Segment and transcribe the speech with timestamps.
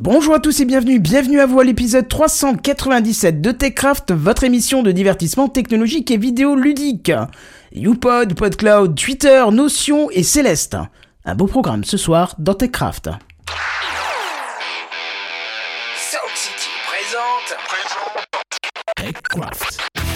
[0.00, 4.84] Bonjour à tous et bienvenue, bienvenue à vous à l'épisode 397 de TechCraft, votre émission
[4.84, 7.10] de divertissement technologique et vidéo ludique.
[7.72, 10.76] YouPod, PodCloud, Twitter, Notion et Céleste.
[11.24, 13.06] Un beau programme ce soir dans TechCraft.
[15.96, 17.58] Sound City présente.
[18.96, 20.07] TechCraft.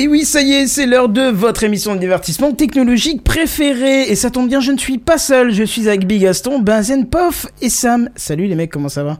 [0.00, 4.10] Et oui, ça y est, c'est l'heure de votre émission de divertissement technologique préférée.
[4.10, 7.06] Et ça tombe bien, je ne suis pas seul, je suis avec Big Gaston, Benzen,
[7.06, 8.08] Pof et Sam.
[8.16, 9.18] Salut les mecs, comment ça va?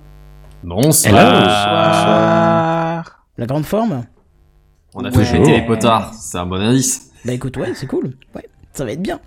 [0.63, 1.13] Bonsoir.
[3.37, 4.07] La grande forme?
[4.95, 7.11] On a fait péter les potards, c'est un bon indice.
[7.27, 8.15] Bah écoute, ouais, c'est cool.
[8.35, 8.49] Ouais,
[8.81, 9.21] ça va être bien.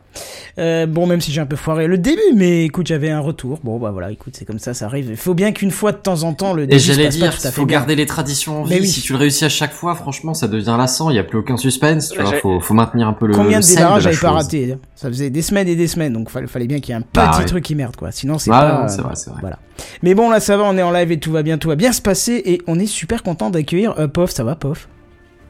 [0.59, 3.59] Euh, bon, même si j'ai un peu foiré le début, mais écoute, j'avais un retour.
[3.63, 5.07] Bon, bah voilà, écoute, c'est comme ça, ça arrive.
[5.09, 7.25] Il faut bien qu'une fois de temps en temps, le début Et j'allais passe dire,
[7.31, 7.77] pas tout à fait faut bien.
[7.79, 8.77] garder les traditions en vie.
[8.81, 8.87] oui.
[8.87, 11.09] Si tu le réussis à chaque fois, franchement, ça devient lassant.
[11.09, 12.09] Il y a plus aucun suspense.
[12.09, 13.33] Tu vois, faut, faut maintenir un peu le.
[13.33, 16.29] Combien le de démarrages j'avais pas raté Ça faisait des semaines et des semaines, donc
[16.29, 17.45] fallait, fallait bien qu'il y ait un petit Bah ouais.
[17.45, 18.11] truc qui merde, quoi.
[18.11, 18.87] Sinon, c'est Ouais, pas.
[18.87, 19.39] c'est vrai, c'est vrai.
[19.41, 19.59] Voilà.
[20.03, 21.75] Mais bon, là, ça va, on est en live et tout va bien, tout va
[21.75, 22.41] bien se passer.
[22.45, 24.31] Et on est super content d'accueillir euh, Pof.
[24.31, 24.87] Ça va, Pof?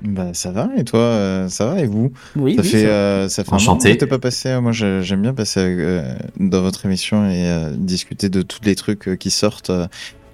[0.03, 0.69] Bah ça va.
[0.78, 1.80] Et toi euh, ça va?
[1.80, 2.12] Et vous?
[2.36, 3.96] Oui, ça, oui, fait, ça euh, ça fait un Enchanté.
[3.96, 8.42] pas passé moi je- j'aime bien passer euh, dans votre émission et euh, discuter de
[8.42, 9.88] tous les trucs euh, qui sortent euh,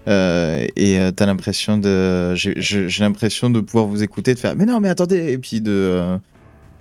[0.08, 2.56] euh, et euh, t'as l'impression de j'ai-
[3.00, 6.18] l'impression de pouvoir vous écouter de faire mais non mais attendez et puis de euh,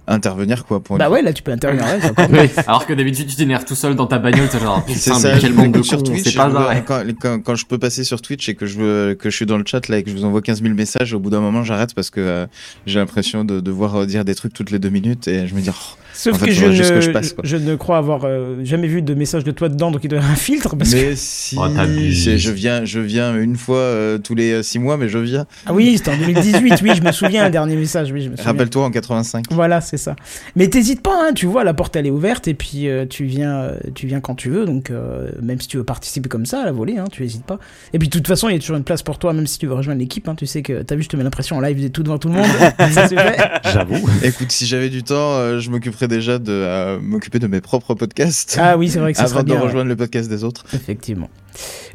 [0.08, 1.84] intervenir quoi pour Bah ouais, là, tu peux intervenir.
[1.84, 2.38] ouais, c'est encore mieux.
[2.42, 2.50] Oui.
[2.66, 5.38] Alors que d'habitude, tu t'énerves tout seul dans ta bagnole, t'es genre, C'est putain, ça,
[5.38, 6.84] quel monde de sur Twitch, c'est je pas vrai.
[6.86, 9.46] quand, quand, quand je peux passer sur Twitch et que je, veux, que je suis
[9.46, 11.40] dans le chat là et que je vous envoie 15 000 messages, au bout d'un
[11.40, 12.46] moment j'arrête parce que euh,
[12.86, 15.60] j'ai l'impression de devoir euh, dire des trucs toutes les deux minutes et je me
[15.60, 17.44] dis oh, Sauf En fait, que, je, ne, que je passe, quoi.
[17.46, 20.16] je ne crois avoir euh, jamais vu de message de toi dedans, donc il doit
[20.16, 20.74] y avoir un filtre.
[20.74, 20.96] Parce que...
[20.96, 24.96] Mais si, Oh, je viens, je viens une fois euh, tous les euh, six mois,
[24.96, 25.46] mais je viens.
[25.64, 28.36] Ah oui, c'était en 2018, oui, je me souviens, un dernier message, oui, je me
[28.36, 28.52] souviens.
[28.52, 29.44] Rappelle-toi en 85.
[29.52, 30.16] Voilà, c'est ça.
[30.56, 33.24] Mais t'hésites pas, hein, tu vois, la porte elle est ouverte et puis euh, tu
[33.24, 34.64] viens, euh, tu viens quand tu veux.
[34.66, 37.44] Donc euh, même si tu veux participer comme ça à la volée, hein, tu hésites
[37.44, 37.58] pas.
[37.92, 39.58] Et puis de toute façon, il y a toujours une place pour toi, même si
[39.58, 40.28] tu veux rejoindre l'équipe.
[40.28, 42.28] Hein, tu sais que t'as vu, je te mets l'impression en live tout devant tout
[42.28, 42.46] le monde.
[43.72, 44.08] J'avoue.
[44.22, 47.94] Écoute, si j'avais du temps, euh, je m'occuperais déjà de euh, m'occuper de mes propres
[47.94, 48.58] podcasts.
[48.60, 49.56] Ah oui, c'est vrai que ça avant de bien.
[49.56, 49.62] ouais.
[49.62, 50.64] rejoindre le podcast des autres.
[50.74, 51.30] Effectivement.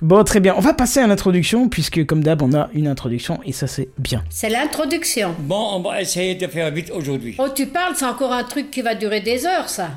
[0.01, 0.55] Bon, très bien.
[0.57, 3.89] On va passer à l'introduction puisque comme d'hab, on a une introduction et ça c'est
[3.97, 4.23] bien.
[4.29, 5.35] C'est l'introduction.
[5.39, 7.35] Bon, on va essayer de faire vite aujourd'hui.
[7.39, 9.91] Oh, tu parles, c'est encore un truc qui va durer des heures, ça.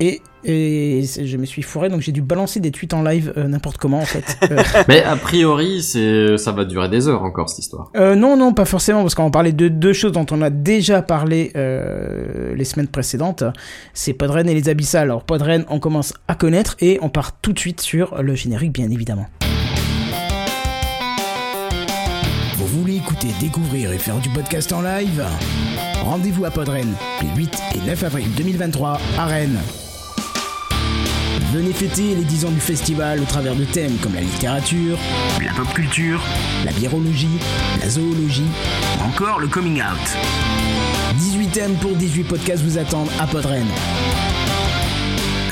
[0.00, 3.48] Et, et je me suis fourré, donc j'ai dû balancer des tweets en live euh,
[3.48, 4.38] n'importe comment en fait.
[4.50, 7.90] Euh, Mais a priori, c'est, ça va durer des heures encore, cette histoire.
[7.96, 10.50] Euh, non, non, pas forcément, parce qu'on va parler de deux choses dont on a
[10.50, 13.44] déjà parlé euh, les semaines précédentes.
[13.94, 15.04] C'est Podren et les Abyssales.
[15.04, 18.72] Alors Podren, on commence à connaître et on part tout de suite sur le générique,
[18.72, 19.26] bien évidemment.
[22.56, 25.24] Vous voulez écouter, découvrir et faire du podcast en live?
[26.02, 26.88] Rendez-vous à Podren
[27.22, 29.58] les 8 et 9 avril 2023 à Rennes.
[31.52, 34.98] Venez fêter les 10 ans du festival au travers de thèmes comme la littérature,
[35.42, 36.20] la pop culture,
[36.64, 37.38] la biérologie,
[37.80, 38.50] la zoologie,
[39.00, 40.16] ou encore le coming out.
[41.16, 43.64] 18 thèmes pour 18 podcasts vous attendent à Podren.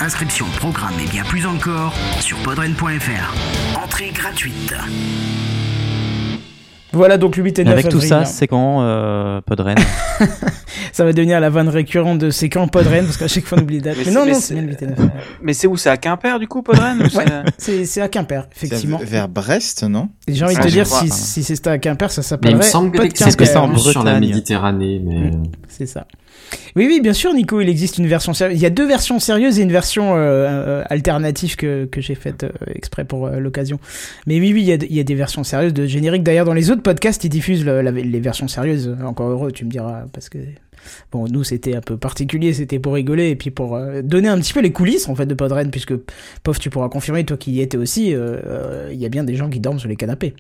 [0.01, 3.79] Inscription, programme et bien plus encore sur podren.fr.
[3.83, 4.75] Entrée gratuite.
[6.93, 8.09] Voilà donc le 8 et 9 Avec tout avril.
[8.09, 9.77] ça, c'est quand euh, Podren?
[10.93, 13.63] Ça va devenir la vanne récurrente de c'est quand Podren, parce qu'à chaque fois on
[13.63, 13.97] oublie les dates.
[13.99, 14.99] Mais Mais c'est- non, mais non, c'est- c'est bien le 8 et 9.
[15.43, 15.77] Mais c'est où?
[15.77, 17.25] C'est à Quimper du coup, Podren ou Ouais,
[17.59, 18.99] c'est- à Quimper, effectivement.
[19.01, 20.09] C'est Vers Brest, non?
[20.29, 21.01] J'ai envie de Ah, te dire, crois.
[21.03, 23.63] si, si c'était à Quimper, ça Mais il s'appellerait me semble que c'est que ça
[23.63, 23.81] en Quimper.
[23.81, 25.43] sur la Bretagne Méditerranée, mais Mm.
[25.69, 26.07] C'est ça.
[26.77, 28.59] Oui, oui, bien sûr, Nico, il existe une version sérieuse.
[28.59, 32.15] Il y a deux versions sérieuses et une version euh, euh, alternative que, que j'ai
[32.15, 33.81] faite euh, exprès pour euh, l'occasion.
[34.27, 36.23] Mais oui, oui, il y, a, il y a des versions sérieuses de générique.
[36.23, 38.95] D'ailleurs, dans les autres podcasts, ils diffusent le- la- les versions sérieuses.
[39.05, 40.39] Encore heureux, tu me diras, parce que
[41.13, 44.39] bon, nous, c'était un peu particulier, c'était pour rigoler et puis pour euh, donner un
[44.39, 45.95] petit peu les coulisses en fait de Podren, puisque
[46.43, 49.25] Pof, tu pourras confirmer, toi qui y étais aussi, euh, euh, il y a bien
[49.25, 50.35] des gens qui dorment sur les canapés.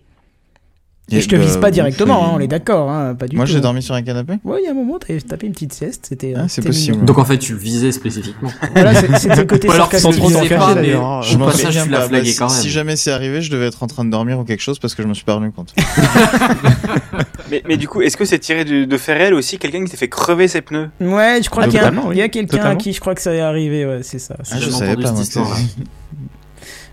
[1.09, 3.37] Et je te bah, vise pas oui, directement, hein, on est d'accord, hein, pas du
[3.37, 3.53] Moi, tout.
[3.53, 5.73] j'ai dormi sur un canapé Ouais, il y a un moment, t'avais tapé une petite
[5.73, 6.35] sieste, c'était.
[6.35, 6.93] euh, Ah, c'est c'était possible.
[6.95, 7.05] mignon.
[7.07, 8.51] Donc en fait, tu le visais spécifiquement.
[8.75, 11.21] Voilà, c'est- c'était le côté alors sans trop mais hein.
[11.23, 12.63] je m'en souviens tu l'as flagué Bah, quand si- même.
[12.65, 14.97] Si jamais c'est arrivé, je devais être en train de dormir ou quelque chose parce
[14.97, 15.73] que je me suis pas rendu compte.
[17.53, 19.91] mais, mais du coup, est-ce que c'est tiré de, de fait réel aussi Quelqu'un qui
[19.93, 20.91] s'est fait crever ses pneus?
[21.01, 22.31] Ouais, je crois qu'il y a, totalement, il y a oui.
[22.31, 24.35] quelqu'un à qui je crois que ça est arrivé, ouais, c'est ça.
[24.43, 25.23] c'est Ah, je savais pas, moi.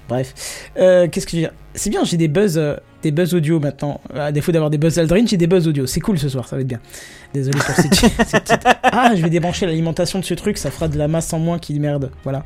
[0.09, 0.33] Bref.
[0.77, 1.51] Euh, Qu'est-ce que je veux dire?
[1.75, 4.00] C'est bien, j'ai des buzz, euh, des buzz audio maintenant.
[4.13, 5.85] À défaut d'avoir des buzz Aldrin, j'ai des buzz audio.
[5.88, 6.79] C'est cool ce soir, ça va être bien.
[7.33, 8.13] Désolé pour ces petites.
[8.83, 11.57] Ah, je vais débrancher l'alimentation de ce truc, ça fera de la masse en moins
[11.59, 12.11] qui merde.
[12.23, 12.44] Voilà.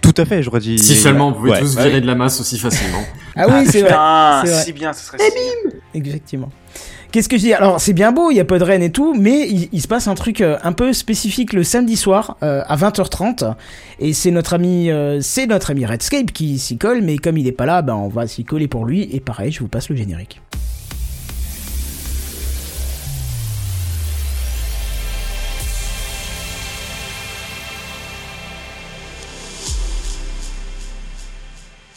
[0.00, 0.78] Tout à fait, j'aurais dit.
[0.78, 1.60] Si seulement vous pouvez Ouais.
[1.60, 1.84] tous Ouais.
[1.84, 3.02] virer de la masse aussi facilement.
[3.36, 3.90] Ah oui, c'est vrai.
[3.90, 4.62] Putain, c'est vrai.
[4.64, 5.72] si bien, ce serait si bien.
[5.94, 6.48] Exactement.
[7.12, 7.52] Qu'est-ce que je dis?
[7.52, 9.88] Alors, c'est bien beau, il y a pas de reine et tout, mais il, se
[9.88, 13.54] passe un truc euh, un peu spécifique le samedi soir euh, à 20h30.
[13.98, 17.48] Et c'est notre ami, euh, c'est notre ami Redscape qui s'y colle, mais comme il
[17.48, 19.08] est pas là, ben on va s'y coller pour lui.
[19.12, 20.40] Et pareil, je vous passe le générique.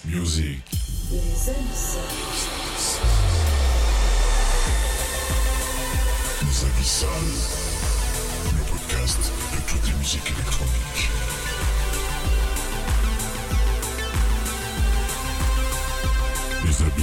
[0.08, 0.73] Music.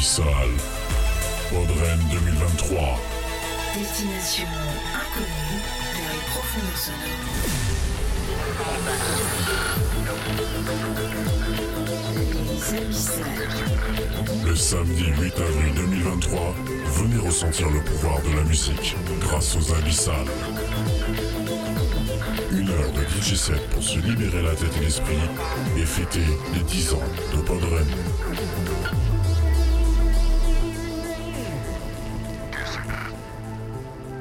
[0.00, 0.56] Les Abyssales.
[1.50, 2.98] Podren 2023.
[3.74, 4.48] Destination
[4.94, 5.60] inconnue
[5.94, 7.20] vers les profondeurs sonores.
[14.46, 16.54] Le samedi 8 avril 2023,
[16.94, 20.14] venez ressentir le pouvoir de la musique grâce aux Abyssales.
[22.52, 25.20] Une heure de DJ set pour se libérer la tête et l'esprit
[25.76, 26.24] et fêter
[26.54, 27.02] les 10 ans
[27.36, 27.86] de Podren.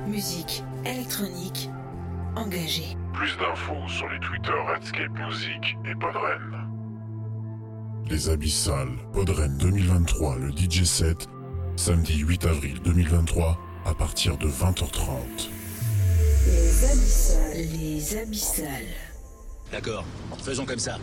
[0.09, 1.69] Musique électronique
[2.35, 2.97] engagée.
[3.13, 6.67] Plus d'infos sur les Twitter Redscape Music et Podren.
[8.09, 11.27] Les Abyssales, Podren 2023, le DJ set,
[11.75, 15.49] samedi 8 avril 2023, à partir de 20h30.
[17.53, 18.65] Les abyssales.
[19.71, 20.05] D'accord,
[20.43, 20.97] faisons comme ça.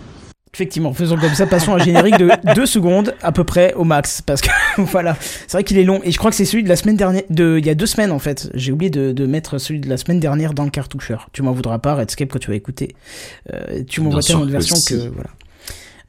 [0.57, 3.85] Effectivement, faisons comme ça, passons à un générique de 2 secondes à peu près au
[3.85, 4.23] max.
[4.23, 4.49] Parce que
[4.79, 6.01] voilà, c'est vrai qu'il est long.
[6.03, 7.85] Et je crois que c'est celui de la semaine dernière, de, il y a deux
[7.85, 8.49] semaines en fait.
[8.55, 11.29] J'ai oublié de, de mettre celui de la semaine dernière dans le cartoucheur.
[11.35, 12.97] Tu m'en voudras pas, Redscape, quand tu vas écouter.
[13.53, 14.95] Euh, tu m'envoies tellement de que versions si.
[14.95, 15.29] que voilà.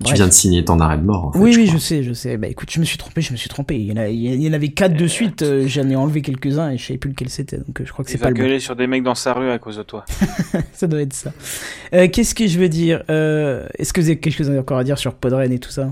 [0.05, 1.25] Tu viens de signer ton arrêt de mort.
[1.25, 1.77] En fait, Oui, oui, crois.
[1.79, 2.38] je sais, je sais.
[2.38, 3.79] Bah écoute, je me suis trompé, je me suis trompé.
[3.79, 6.21] Il y en, a- il y en avait quatre de suite, euh, j'en ai enlevé
[6.21, 8.29] quelques-uns et je savais plus lequel c'était, donc euh, je crois que c'est pas va
[8.29, 8.41] le bon.
[8.44, 10.05] gueuler sur des mecs dans sa rue à cause de toi.
[10.73, 11.33] ça doit être ça.
[11.95, 14.83] Euh, Qu'est-ce que je veux dire euh, Est-ce que vous avez quelque chose encore à
[14.83, 15.89] dire sur Podren et tout ça?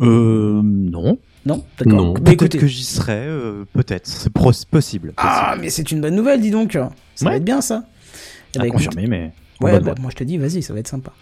[0.00, 1.18] Euh, non.
[1.46, 1.64] Non?
[1.78, 1.92] D'accord.
[2.00, 2.12] Non.
[2.12, 2.58] Bah, Peut-être écoutez.
[2.58, 4.06] que j'y serai, euh, peut-être.
[4.06, 4.30] C'est
[4.70, 5.12] possible.
[5.16, 6.78] Ah, mais c'est une bonne nouvelle, dis donc.
[7.16, 7.84] Ça va être bien ça.
[8.54, 9.32] Eh à bah, écoute, confirmer, mais.
[9.60, 11.12] Ouais, bah, moi je te dis, vas-y, ça va être sympa.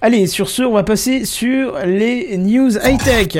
[0.00, 3.36] Allez, sur ce, on va passer sur les news high-tech.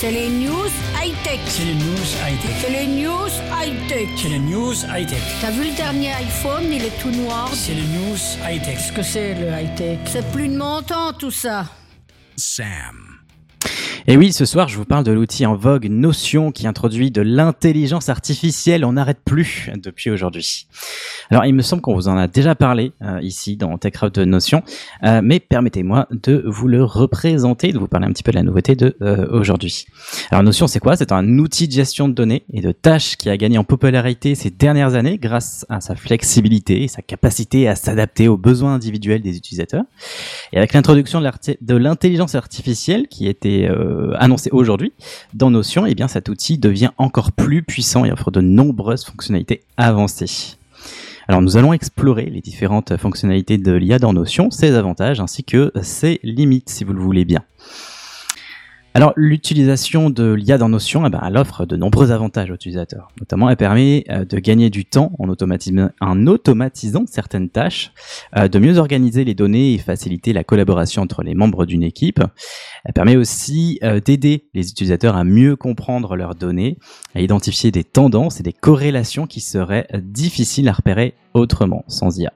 [0.00, 1.40] C'est les news high-tech.
[1.46, 2.54] C'est les news high-tech.
[2.60, 3.28] C'est les news
[3.60, 4.08] high-tech.
[4.16, 5.22] C'est les news high-tech.
[5.40, 7.50] T'as vu le dernier iPhone, il est tout noir.
[7.52, 8.16] C'est les news
[8.48, 8.76] high-tech.
[8.76, 9.98] Qu'est-ce que c'est le high-tech?
[10.06, 11.66] C'est plus de mon temps tout ça.
[12.36, 13.21] Sam.
[14.08, 17.22] Et oui, ce soir, je vous parle de l'outil en vogue Notion qui introduit de
[17.22, 18.84] l'intelligence artificielle.
[18.84, 20.66] On n'arrête plus depuis aujourd'hui.
[21.30, 24.64] Alors, il me semble qu'on vous en a déjà parlé euh, ici dans TechCraft Notion,
[25.04, 28.42] euh, mais permettez-moi de vous le représenter, de vous parler un petit peu de la
[28.42, 29.86] nouveauté de euh, aujourd'hui.
[30.32, 30.96] Alors, Notion, c'est quoi?
[30.96, 34.34] C'est un outil de gestion de données et de tâches qui a gagné en popularité
[34.34, 39.22] ces dernières années grâce à sa flexibilité et sa capacité à s'adapter aux besoins individuels
[39.22, 39.84] des utilisateurs.
[40.52, 43.68] Et avec l'introduction de l'intelligence artificielle qui était
[44.18, 44.92] annoncée aujourd'hui
[45.34, 49.62] dans Notion, eh bien cet outil devient encore plus puissant et offre de nombreuses fonctionnalités
[49.76, 50.56] avancées.
[51.28, 55.72] Alors nous allons explorer les différentes fonctionnalités de l'IA dans Notion, ses avantages ainsi que
[55.82, 57.42] ses limites si vous le voulez bien.
[58.94, 63.08] Alors, l'utilisation de l'IA dans Notion, eh ben, elle offre de nombreux avantages aux utilisateurs.
[63.18, 67.92] Notamment, elle permet euh, de gagner du temps en, automatisant, en automatisant certaines tâches,
[68.36, 72.22] euh, de mieux organiser les données et faciliter la collaboration entre les membres d'une équipe.
[72.84, 76.76] Elle permet aussi euh, d'aider les utilisateurs à mieux comprendre leurs données,
[77.14, 82.34] à identifier des tendances et des corrélations qui seraient difficiles à repérer autrement, sans IA.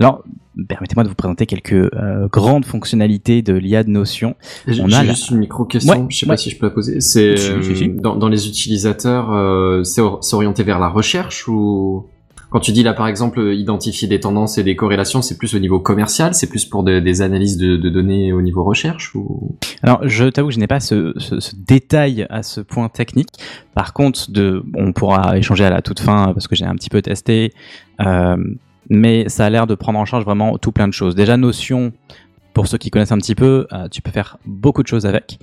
[0.00, 0.22] Alors,
[0.68, 4.34] permettez-moi de vous présenter quelques euh, grandes fonctionnalités de l'IA de Notion.
[4.66, 6.32] J'ai la- juste une micro-question, Ouais, je sais ouais.
[6.32, 7.00] pas si je peux la poser.
[7.00, 12.06] C'est euh, Dans, dans les utilisateurs, euh, c'est or- orienté vers la recherche ou
[12.50, 15.58] quand tu dis là par exemple identifier des tendances et des corrélations, c'est plus au
[15.58, 19.56] niveau commercial, c'est plus pour de- des analyses de, de données au niveau recherche ou?
[19.82, 23.28] Alors, je t'avoue que je n'ai pas ce, ce- ce détail à ce point technique.
[23.74, 26.88] Par contre, de, on pourra échanger à la toute fin parce que j'ai un petit
[26.90, 27.52] peu testé.
[28.00, 28.36] Euh,
[28.90, 31.14] mais ça a l'air de prendre en charge vraiment tout plein de choses.
[31.14, 31.92] Déjà, Notion,
[32.54, 35.38] pour ceux qui connaissent un petit peu, euh, tu peux faire beaucoup de choses avec.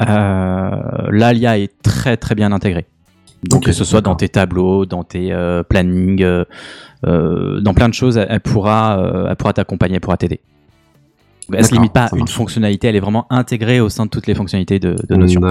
[0.00, 2.86] Euh, là, l'IA est très très bien intégrée.
[3.42, 6.24] Donc, que ce soit dans tes tableaux, dans tes euh, plannings,
[7.02, 10.40] dans plein de choses, elle, pourra, elle pourra t'accompagner, elle pourra t'aider.
[11.52, 14.10] Elle se D'accord, limite pas à une fonctionnalité, elle est vraiment intégrée au sein de
[14.10, 15.42] toutes les fonctionnalités de, de Notion.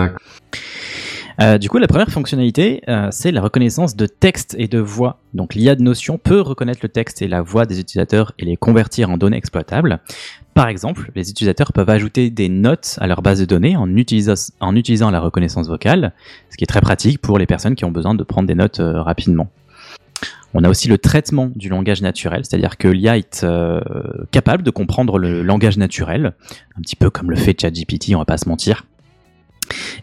[1.41, 5.19] Euh, du coup, la première fonctionnalité, euh, c'est la reconnaissance de texte et de voix.
[5.33, 8.55] Donc, l'IA de Notion peut reconnaître le texte et la voix des utilisateurs et les
[8.55, 9.99] convertir en données exploitables.
[10.53, 14.51] Par exemple, les utilisateurs peuvent ajouter des notes à leur base de données en, utilisa-
[14.59, 16.13] en utilisant la reconnaissance vocale,
[16.51, 18.79] ce qui est très pratique pour les personnes qui ont besoin de prendre des notes
[18.79, 19.49] euh, rapidement.
[20.53, 23.43] On a aussi le traitement du langage naturel, c'est-à-dire que l'IA est
[24.29, 26.33] capable de comprendre le langage naturel,
[26.77, 28.85] un petit peu comme le fait ChatGPT, on va pas se mentir.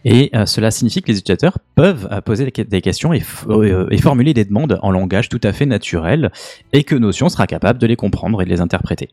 [0.05, 3.87] Et euh, cela signifie que les utilisateurs peuvent euh, poser des que- des questions euh,
[3.91, 6.31] et formuler des demandes en langage tout à fait naturel
[6.73, 9.09] et que Notion sera capable de les comprendre et de les interpréter.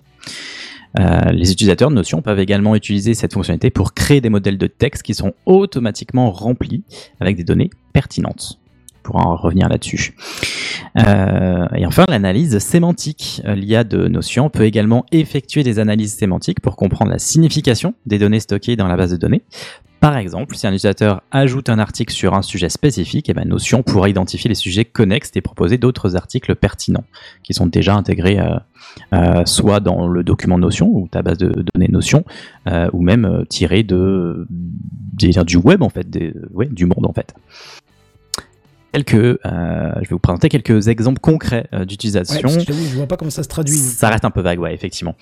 [1.33, 5.03] Les utilisateurs de Notion peuvent également utiliser cette fonctionnalité pour créer des modèles de texte
[5.03, 6.83] qui sont automatiquement remplis
[7.21, 8.59] avec des données pertinentes.
[9.09, 10.15] Pourra en revenir là-dessus.
[10.99, 13.41] Euh, et enfin, l'analyse sémantique.
[13.47, 18.19] Euh, L'IA de Notion peut également effectuer des analyses sémantiques pour comprendre la signification des
[18.19, 19.41] données stockées dans la base de données.
[20.01, 23.83] Par exemple, si un utilisateur ajoute un article sur un sujet spécifique, eh ben, Notion
[23.83, 27.05] pourra identifier les sujets connexes et proposer d'autres articles pertinents
[27.43, 28.39] qui sont déjà intégrés
[29.15, 32.27] euh, soit dans le document Notion ou ta base de données Notion,
[32.93, 33.97] ou même tirés du
[35.57, 37.35] web en fait, du monde en fait.
[38.93, 42.49] Quelques, euh, je vais vous présenter quelques exemples concrets euh, Ouais, d'utilisation.
[42.49, 43.75] que je vois pas comment ça se traduit.
[43.77, 45.15] Ça reste un peu vague, ouais, effectivement.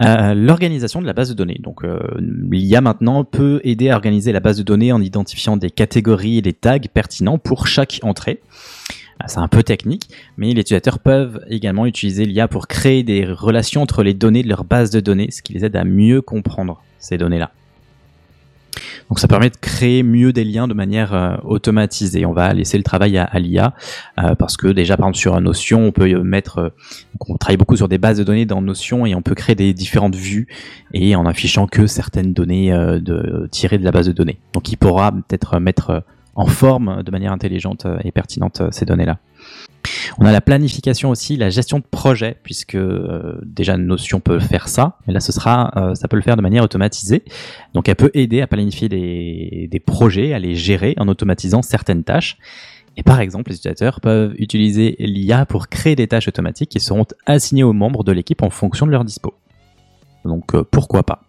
[0.00, 1.60] Euh, L'organisation de la base de données.
[1.62, 5.70] Donc, euh, l'IA maintenant peut aider à organiser la base de données en identifiant des
[5.70, 8.40] catégories et des tags pertinents pour chaque entrée.
[9.20, 13.26] Ah, C'est un peu technique, mais les utilisateurs peuvent également utiliser l'IA pour créer des
[13.26, 16.22] relations entre les données de leur base de données, ce qui les aide à mieux
[16.22, 17.50] comprendre ces données-là.
[19.08, 22.24] Donc ça permet de créer mieux des liens de manière euh, automatisée.
[22.26, 23.74] On va laisser le travail à, l'IA
[24.18, 26.72] euh, parce que déjà par exemple sur Notion, on peut euh, mettre,
[27.20, 29.74] on travaille beaucoup sur des bases de données dans Notion et on peut créer des
[29.74, 30.48] différentes vues
[30.92, 32.72] et en affichant que certaines données
[33.50, 34.38] tirées de la base de données.
[34.52, 39.18] Donc il pourra peut-être mettre en forme de manière intelligente et pertinente ces données-là.
[40.18, 44.68] On a la planification aussi, la gestion de projet, puisque euh, déjà Notion peut faire
[44.68, 47.24] ça, et là ce sera, euh, ça peut le faire de manière automatisée.
[47.74, 52.38] Donc elle peut aider à planifier des, projets, à les gérer en automatisant certaines tâches.
[52.96, 57.06] Et par exemple, les utilisateurs peuvent utiliser l'IA pour créer des tâches automatiques qui seront
[57.24, 59.34] assignées aux membres de l'équipe en fonction de leur dispo.
[60.24, 61.22] Donc euh, pourquoi pas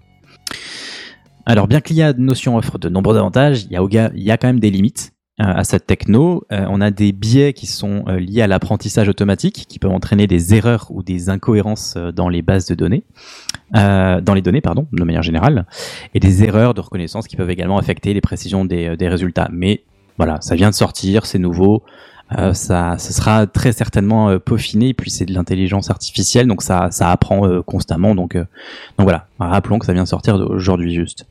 [1.45, 4.71] alors bien que l'IA Notion offre de nombreux avantages, il y a, quand même des
[4.71, 6.45] limites à cette techno.
[6.51, 10.27] Euh, on a des biais qui sont euh, liés à l'apprentissage automatique, qui peuvent entraîner
[10.27, 13.03] des erreurs ou des incohérences euh, dans les bases de données,
[13.75, 15.65] euh, dans les données, pardon, de manière générale,
[16.13, 19.49] et des erreurs de reconnaissance qui peuvent également affecter les précisions des, euh, des résultats.
[19.51, 19.83] Mais
[20.17, 21.83] voilà, ça vient de sortir, c'est nouveau.
[22.37, 26.89] Euh, ça, ce sera très certainement euh, peaufiné, puis c'est de l'intelligence artificielle, donc ça,
[26.91, 28.15] ça apprend euh, constamment.
[28.15, 28.45] Donc, euh,
[28.97, 31.25] donc voilà, rappelons que ça vient de sortir aujourd'hui juste.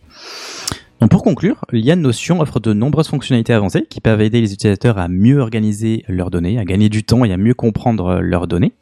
[1.02, 4.98] Donc pour conclure, l'IA Notion offre de nombreuses fonctionnalités avancées qui peuvent aider les utilisateurs
[4.98, 8.46] à mieux organiser leurs données, à gagner du temps et à mieux comprendre euh, leurs
[8.46, 8.72] données.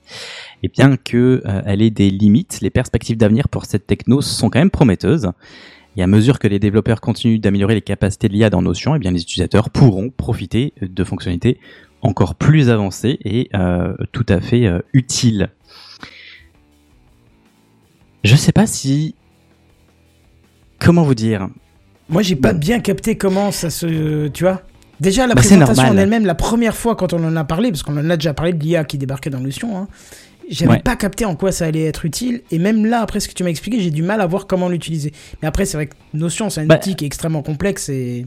[0.63, 4.59] Et bien que euh, ait des limites, les perspectives d'avenir pour cette techno sont quand
[4.59, 5.31] même prometteuses.
[5.97, 8.99] Et à mesure que les développeurs continuent d'améliorer les capacités de l'IA dans Notion, eh
[8.99, 11.59] bien les utilisateurs pourront profiter de fonctionnalités
[12.03, 15.49] encore plus avancées et euh, tout à fait utiles.
[18.25, 19.15] Je sais pas si
[20.79, 21.49] comment vous dire.
[22.11, 24.29] Moi, j'ai pas bien capté comment ça se.
[24.29, 24.63] Tu vois
[25.01, 27.83] Déjà, la Bah, présentation en elle-même, la première fois quand on en a parlé, parce
[27.83, 29.89] qu'on en a déjà parlé de l'IA qui débarquait dans Notion, hein,
[30.51, 30.79] j'avais Ouais.
[30.81, 32.43] pas capté en quoi ça allait être utile.
[32.51, 34.69] Et même là, après ce que tu m'as expliqué, j'ai du mal à voir comment
[34.69, 35.13] l'utiliser.
[35.41, 38.27] Mais après, c'est vrai que Notion, c'est un Bah, outil qui est extrêmement complexe et.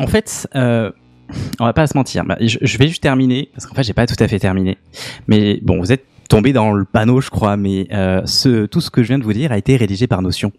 [0.00, 0.90] En fait, euh,
[1.60, 2.24] on va pas se mentir.
[2.24, 4.78] Bah, je, je vais juste terminer parce qu'en fait, j'ai pas tout à fait terminé.
[5.28, 7.56] Mais bon, vous êtes tombé dans le panneau, je crois.
[7.56, 10.22] Mais euh, ce, tout ce que je viens de vous dire a été rédigé par
[10.22, 10.50] Notion.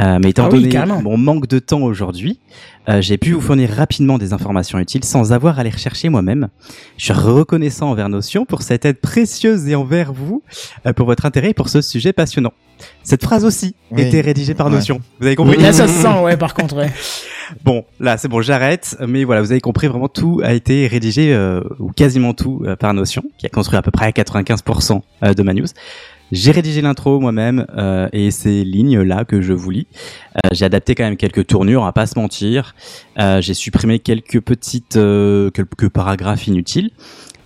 [0.00, 1.00] Euh, mais étant Ah oui, donné carrément.
[1.02, 2.40] mon manque de temps aujourd'hui,
[2.88, 6.48] euh, j'ai pu vous fournir rapidement des informations utiles sans avoir à les rechercher moi-même.
[6.96, 10.42] Je suis reconnaissant envers Notion pour cette aide précieuse et envers vous
[10.86, 12.52] euh, pour votre intérêt pour ce sujet passionnant.
[13.04, 14.02] Cette phrase aussi Oui.
[14.02, 14.72] était rédigée par Ouais.
[14.72, 15.00] Notion.
[15.20, 16.90] Vous avez compris Là, ça se sent, ouais, par contre, ouais.
[17.62, 18.96] Bon, là, c'est bon, j'arrête.
[19.06, 22.74] Mais voilà, vous avez compris, vraiment tout a été rédigé, euh, ou quasiment tout, euh,
[22.74, 25.66] par Notion, qui a construit à peu près 95% euh, de ma news.
[26.34, 29.86] J'ai rédigé l'intro moi-même, euh, et ces lignes-là que je vous lis.
[30.34, 32.74] Euh, j'ai adapté quand même quelques tournures, on va pas se mentir.
[33.20, 36.90] Euh, j'ai supprimé quelques petites, euh, quelques paragraphes inutiles.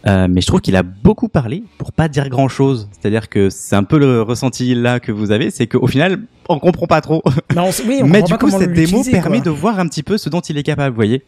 [0.06, 2.88] Euh, mais je trouve qu'il a beaucoup parlé pour pas dire grand chose.
[2.92, 6.58] C'est-à-dire que c'est un peu le ressenti là que vous avez, c'est qu'au final, on
[6.58, 7.22] comprend pas trop.
[7.54, 10.02] Mais, on, oui, on Mais du pas coup, cette démo permet de voir un petit
[10.02, 11.24] peu ce dont il est capable, vous voyez.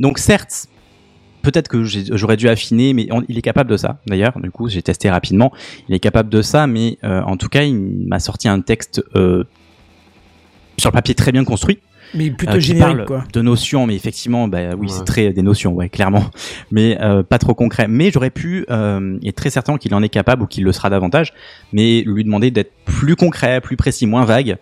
[0.00, 0.66] Donc certes,
[1.42, 3.98] peut-être que j'aurais dû affiner, mais il est capable de ça.
[4.06, 5.52] D'ailleurs, du coup, j'ai testé rapidement.
[5.88, 9.02] Il est capable de ça, mais euh, en tout cas, il m'a sorti un texte
[9.14, 9.44] euh,
[10.78, 11.78] sur le papier très bien construit.
[12.14, 13.24] Mais plutôt euh, qui générique, parle quoi.
[13.32, 14.92] de notions, mais effectivement, bah oui, Ouais.
[14.96, 16.24] c'est très des notions, ouais, clairement,
[16.70, 17.86] mais euh, pas trop concret.
[17.88, 20.88] Mais j'aurais pu, euh, et très certain qu'il en est capable ou qu'il le sera
[20.90, 21.32] davantage,
[21.72, 24.56] mais lui demander d'être plus concret, plus précis, moins vague,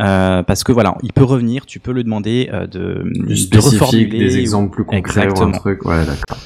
[0.00, 4.18] euh, parce que voilà, il peut revenir, tu peux lui demander euh, de, de reformuler
[4.18, 5.84] des ou- exemples plus concrets ou un truc.
[5.84, 6.38] Ouais, d'accord.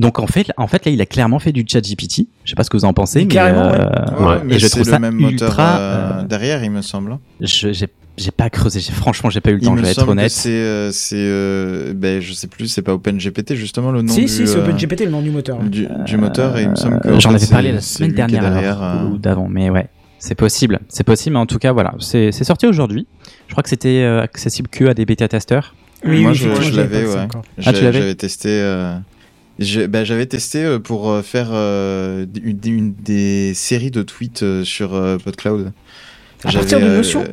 [0.00, 2.28] Donc en fait, en fait là, il a clairement fait du chat GPT.
[2.44, 3.78] Je sais pas ce que vous en pensez, Mais mais, carrément, ouais.
[3.80, 5.76] euh, Ouais, mais et je trouve le ça même moteur ultra.
[5.78, 7.18] euh, euh, derrière, il me semble.
[7.40, 8.80] je- j'ai j'ai pas creusé.
[8.80, 9.76] j'ai- Franchement, j'ai pas eu le Il temps.
[9.76, 10.30] Je vais être honnête.
[10.30, 14.22] c'est, euh, c'est, euh, ben, je sais plus, c'est pas OpenGPT justement le nom Si,
[14.22, 15.58] du, si, c'est euh, OpenGPT, le nom du moteur.
[15.62, 18.42] du, du moteur et il me semble que en J'en avais parlé la semaine dernière
[18.42, 21.34] derrière, alors, euh, ou d'avant, mais ouais, c'est possible, c'est possible.
[21.34, 23.06] Mais en tout cas, voilà, c'est c'est sorti aujourd'hui.
[23.46, 25.74] Je crois que c'était euh, accessible que à des bêta testeurs.
[26.04, 27.14] Oui, Moi, oui, je- je l'avais, ouais.
[27.16, 28.48] Ah, tu J'avais- l'avais J'avais testé.
[28.50, 28.96] euh,
[29.88, 34.94] ben, j'avais testé euh, pour faire euh, une, une des séries de tweets euh, sur
[34.94, 35.72] euh, PodCloud.
[36.44, 37.24] À partir de Notion?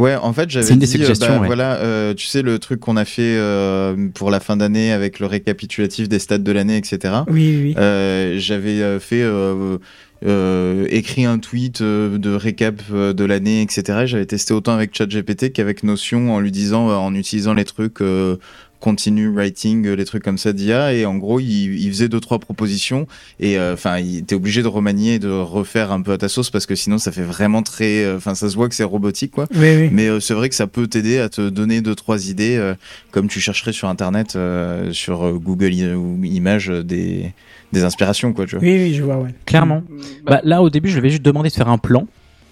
[0.00, 1.46] Ouais, en fait, j'avais C'est une des dit, euh, bah, ouais.
[1.46, 5.20] voilà, euh, tu sais, le truc qu'on a fait euh, pour la fin d'année avec
[5.20, 7.14] le récapitulatif des stats de l'année, etc.
[7.28, 7.74] Oui, oui, oui.
[7.76, 9.76] Euh, j'avais fait euh,
[10.24, 14.06] euh, écrit un tweet de récap de l'année, etc.
[14.06, 18.36] J'avais testé autant avec ChatGPT qu'avec Notion en lui disant, en utilisant les trucs euh,
[18.80, 20.94] continue writing, euh, les trucs comme ça d'IA.
[20.94, 23.06] Et en gros, il, il faisait deux trois propositions
[23.38, 26.28] et euh, enfin, il était obligé de remanier, et de refaire un peu à ta
[26.28, 28.84] sauce parce que sinon, ça fait vraiment très, euh, enfin, ça se voit que c'est
[28.84, 29.46] robotique, quoi.
[29.54, 29.88] Oui, oui.
[29.92, 32.74] Mais euh, c'est vrai que ça peut t'aider à te donner deux trois idées, euh,
[33.10, 37.32] comme tu chercherais sur internet, euh, sur euh, Google I- ou Images, euh, des,
[37.72, 38.46] des inspirations, quoi.
[38.46, 38.64] Tu vois.
[38.64, 39.30] Oui, oui, je vois, ouais.
[39.46, 39.82] Clairement.
[40.24, 42.06] Bah, là, au début, je lui avais juste demandé de faire un plan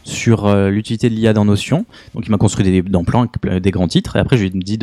[0.08, 1.86] sur euh, l'utilité de l'IA dans Notion.
[2.14, 4.16] Donc, il m'a construit des, dans plan des grands titres.
[4.16, 4.78] Et après, je lui ai dit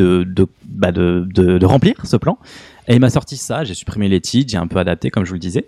[0.65, 2.37] bah, de, de, remplir ce plan.
[2.87, 3.63] Et il m'a sorti ça.
[3.63, 5.65] J'ai supprimé les titres, j'ai un peu adapté, comme je vous le disais.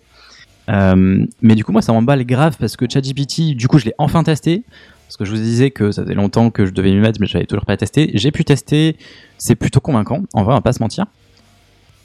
[0.70, 3.94] Euh, mais du coup, moi, ça m'emballe grave parce que ChatGPT, du coup, je l'ai
[3.98, 4.64] enfin testé.
[5.08, 7.28] Parce que je vous disais que ça faisait longtemps que je devais m'y mettre, mais
[7.28, 8.12] j'avais toujours pas testé.
[8.14, 8.98] J'ai pu tester.
[9.38, 10.24] C'est plutôt convaincant.
[10.34, 11.06] En vrai, on va pas se mentir.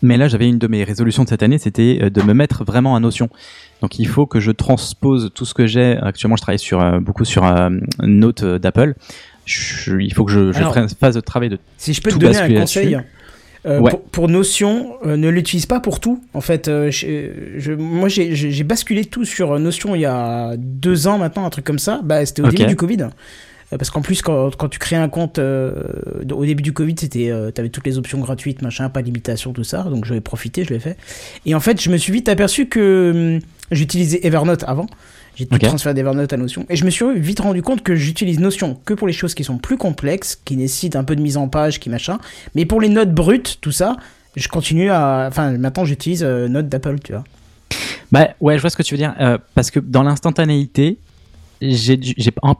[0.02, 2.64] Mais là, j'avais une de mes résolutions de cette année, c'était euh, de me mettre
[2.64, 3.28] vraiment à Notion.
[3.80, 5.96] Donc, il faut que je transpose tout ce que j'ai.
[6.02, 8.94] Actuellement, je travaille sur euh, beaucoup sur euh, Note euh, d'Apple.
[9.44, 11.58] Je- il faut que je, je Alors, fasse- le travail de.
[11.76, 12.96] Si je peux te tout donner un conseil,
[13.66, 13.90] euh, Ouais.
[13.90, 16.20] pour, pour Notion, euh, ne l'utilise pas pour tout.
[16.34, 21.06] En fait, euh, je- je- moi j'ai- basculé tout sur Notion il y a deux
[21.06, 22.00] ans maintenant, un truc comme ça.
[22.04, 23.06] Bah, C'était au début du Covid.
[23.72, 25.72] Euh, Parce qu'en plus, quand, quand tu crées un compte euh,
[26.32, 29.52] au début du Covid, c'était, euh, t'avais toutes les options gratuites, machin, pas de limitation,
[29.52, 29.82] tout ça.
[29.84, 30.96] Donc j'en ai profité, je l'ai fait.
[31.46, 34.86] Et en fait, je me suis vite aperçu que hum, j'utilisais Evernote avant.
[35.34, 35.62] J'ai tout Ok.
[35.62, 36.66] transféré d'Evernote à Notion.
[36.68, 39.44] Et je me suis vite rendu compte que j'utilise Notion que pour les choses qui
[39.44, 42.18] sont plus complexes, qui nécessitent un peu de mise en page, qui machin.
[42.54, 43.96] Mais pour les notes brutes, tout ça,
[44.36, 45.24] je continue à.
[45.30, 47.24] Enfin, maintenant j'utilise euh, Notes d'Apple, tu vois.
[48.12, 49.14] Bah ouais, je vois ce que tu veux dire.
[49.20, 50.98] euh, parce que dans l'instantanéité,
[51.70, 51.96] j'ai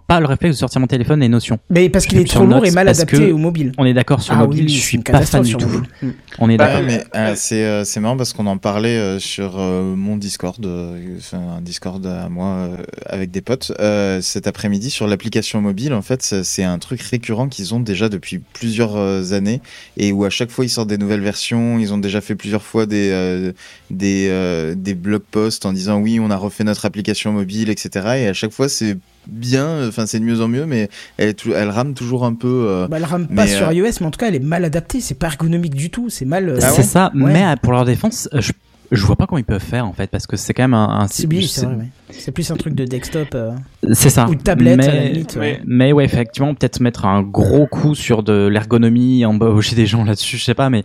[0.07, 1.59] pas le réflexe de sortir mon téléphone et Notion.
[1.71, 3.73] Mais parce qu'il est trop lourd et mal adapté au mobile.
[3.79, 5.67] On est d'accord sur Ah mobile, oui, je suis pas fan du tout.
[5.67, 6.15] mobile.
[6.39, 6.83] On est Ouais, d'accord.
[6.83, 10.65] mais euh, c'est euh, c'est marrant parce qu'on en parlait euh, sur euh, mon Discord,
[10.65, 15.93] euh, un Discord à moi euh, avec des potes euh, cet après-midi sur l'application mobile.
[15.93, 19.61] En fait, c'est c'est un truc récurrent qu'ils ont déjà depuis plusieurs euh, années
[19.97, 21.79] et où à chaque fois ils sortent des nouvelles versions.
[21.79, 23.53] Ils ont déjà fait plusieurs fois des euh,
[23.91, 27.91] des euh, des blog posts en disant oui, on a refait notre application mobile, etc.
[28.19, 31.35] Et à chaque fois c'est bien, enfin c'est de mieux en mieux, mais elle, est
[31.35, 32.67] tou- elle rame toujours un peu.
[32.69, 34.65] euh, Bah, elle rame pas sur euh, iOS, mais en tout cas, elle est mal
[34.65, 35.01] adaptée.
[35.01, 36.09] C'est pas ergonomique du tout.
[36.11, 36.49] C'est mal.
[36.49, 36.83] euh, c'est ouais.
[36.83, 37.33] ça, Ouais.
[37.33, 38.53] mais euh, pour leur défense, je,
[38.91, 41.01] je vois pas comment ils peuvent faire en fait, parce que c'est quand même un.
[41.01, 41.89] un C'est ouais.
[42.35, 43.29] Plus un truc de desktop.
[43.35, 43.53] euh,
[43.93, 44.29] C'est ça.
[44.29, 45.61] Ou de tablette, mais, à la limite, ouais.
[45.65, 50.37] Mais ouais, effectivement, peut-être mettre un gros coup sur de l'ergonomie, embaucher des gens là-dessus,
[50.37, 50.85] je sais pas, mais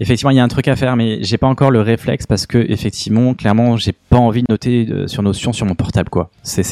[0.00, 2.46] effectivement, il y a un truc à faire, mais j'ai pas encore le réflexe parce
[2.46, 6.30] que, effectivement, clairement, j'ai pas envie de noter sur Notion sur mon portable, quoi.
[6.42, 6.62] C'est,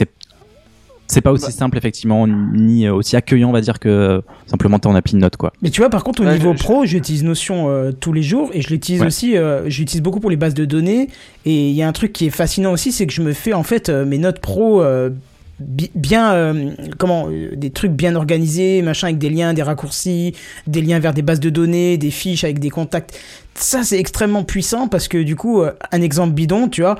[1.06, 4.78] c'est, pas aussi simple, effectivement, ni euh, aussi accueillant, on va dire, que euh, simplement
[4.84, 5.52] en appli de notes, quoi.
[5.62, 8.22] Mais tu vois, par contre, au Ouais, niveau je- pro, j'utilise Notion euh, tous les
[8.22, 9.06] jours et je l'utilise Ouais.
[9.06, 9.36] aussi.
[9.36, 11.08] Euh, j'utilise beaucoup pour les bases de données.
[11.44, 13.52] Et il y a un truc qui est fascinant aussi, c'est que je me fais
[13.52, 15.10] en fait euh, mes notes pro euh,
[15.60, 20.34] bien, euh, comment, euh, des trucs bien organisés, machin, avec des liens, des raccourcis,
[20.66, 23.18] des liens vers des bases de données, des fiches avec des contacts.
[23.54, 26.96] Ça, c'est extrêmement puissant parce que du coup, euh, un exemple bidon, tu vois,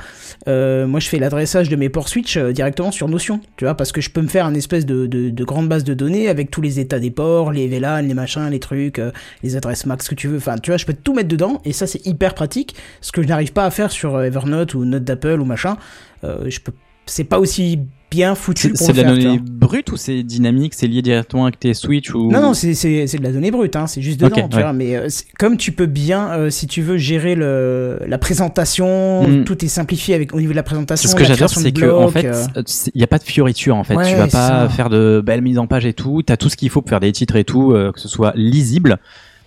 [0.47, 4.01] moi je fais l'adressage de mes ports switch directement sur Notion, tu vois, parce que
[4.01, 6.61] je peux me faire une espèce de, de, de grande base de données avec tous
[6.61, 9.01] les états des ports, les VLAN, les machins, les trucs,
[9.43, 10.37] les adresses max que tu veux.
[10.37, 12.77] Enfin, tu vois, je peux tout mettre dedans et ça c'est hyper pratique.
[13.01, 15.77] Ce que je n'arrive pas à faire sur Evernote ou Note d'Apple ou machin,
[16.23, 16.73] je peux.
[17.07, 17.81] C'est pas aussi
[18.15, 20.75] bien foutu C'est, pour c'est le de la faire, tu donnée brute ou c'est dynamique,
[20.75, 22.31] c'est lié directement avec tes switch ou...
[22.31, 24.63] Non, non, c'est, de la donnée brute, hein, c'est juste dedans, Ok, tu ouais.
[24.63, 24.73] vois.
[24.73, 29.45] Mais euh, comme tu peux bien, euh, si tu veux gérer le, la présentation, Mm.
[29.45, 31.09] tout est simplifié avec, au niveau de la présentation.
[31.09, 32.63] Ce que j'adore, c'est de que en fait, euh,
[32.95, 33.95] il n'y a pas de fioriture en fait.
[33.97, 34.69] Ouais, tu vas pas ça.
[34.69, 36.23] faire de belles mises en page et tout.
[36.23, 38.99] T'as tout ce qu'il faut pour faire des titres et tout, que ce soit lisible.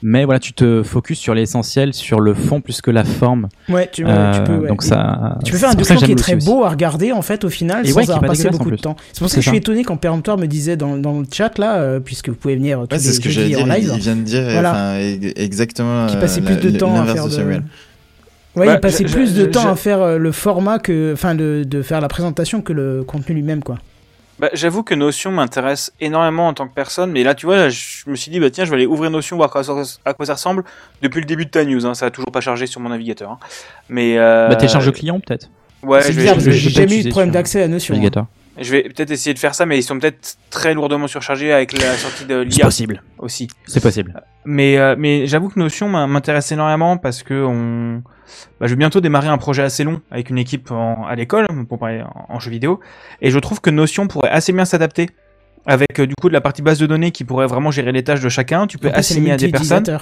[0.04, 3.48] Mais voilà, tu te focuses sur l'essentiel, sur le fond plus que la forme.
[3.68, 4.58] Ouais, tu, Euh, peux.
[4.58, 4.68] ouais.
[4.68, 5.38] Donc ça.
[5.44, 6.46] Tu peux faire un c'est pour ça document que qui est très aussi.
[6.46, 8.76] beau à regarder en fait au final Et sans ouais, avoir pas passé beaucoup de
[8.76, 8.96] temps.
[9.12, 11.58] C'est pour ça que je suis étonné quand Péremptoire me disait dans, dans le chat
[11.58, 13.74] là, euh, puisque vous pouvez venir tous Ouais, les ce que j'allais en dire.
[13.76, 13.92] live.
[13.96, 15.02] Il, vient de dire Voilà.
[15.36, 17.36] exactement qui euh, passait plus de temps à faire de.
[18.56, 20.32] Ouais, Bah, il passait je- plus je- de je- temps je- à faire euh, le
[20.32, 23.78] format que, enfin, de, de faire la présentation que le contenu lui-même, quoi.
[24.40, 28.08] Bah, j'avoue que Notion m'intéresse énormément en tant que personne, mais là, tu vois, je
[28.08, 29.74] me suis dit, bah tiens, je vais aller ouvrir Notion, voir à quoi ça,
[30.06, 30.64] à quoi ça ressemble
[31.02, 31.86] depuis le début de ta news.
[31.88, 33.32] Hein, ça a toujours pas chargé sur mon navigateur.
[33.32, 33.40] hein.
[33.90, 35.50] Mais euh, Bah, télécharge le client peut-être.
[35.82, 37.96] Ouais, c'est je bizarre parce je que j'ai jamais eu de problème d'accès à Notion.
[37.96, 38.28] hein.
[38.60, 41.74] Je vais peut-être essayer de faire ça, mais ils sont peut-être très lourdement surchargés avec
[41.74, 43.04] la sortie de C'est l'IA possible.
[43.20, 43.48] aussi.
[43.68, 44.22] C'est possible.
[44.46, 48.02] Mais, euh, mais j'avoue que Notion m'in- m'intéresse énormément parce que on...
[48.60, 51.48] bah, je vais bientôt démarrer un projet assez long avec une équipe en- à l'école
[51.68, 52.80] pour parler en, en jeu vidéo.
[53.22, 55.10] Et je trouve que Notion pourrait assez bien s'adapter
[55.66, 58.04] avec euh, du coup de la partie base de données qui pourrait vraiment gérer les
[58.04, 58.68] tâches de chacun.
[58.68, 60.00] Tu peux c'est assigner à des personnes.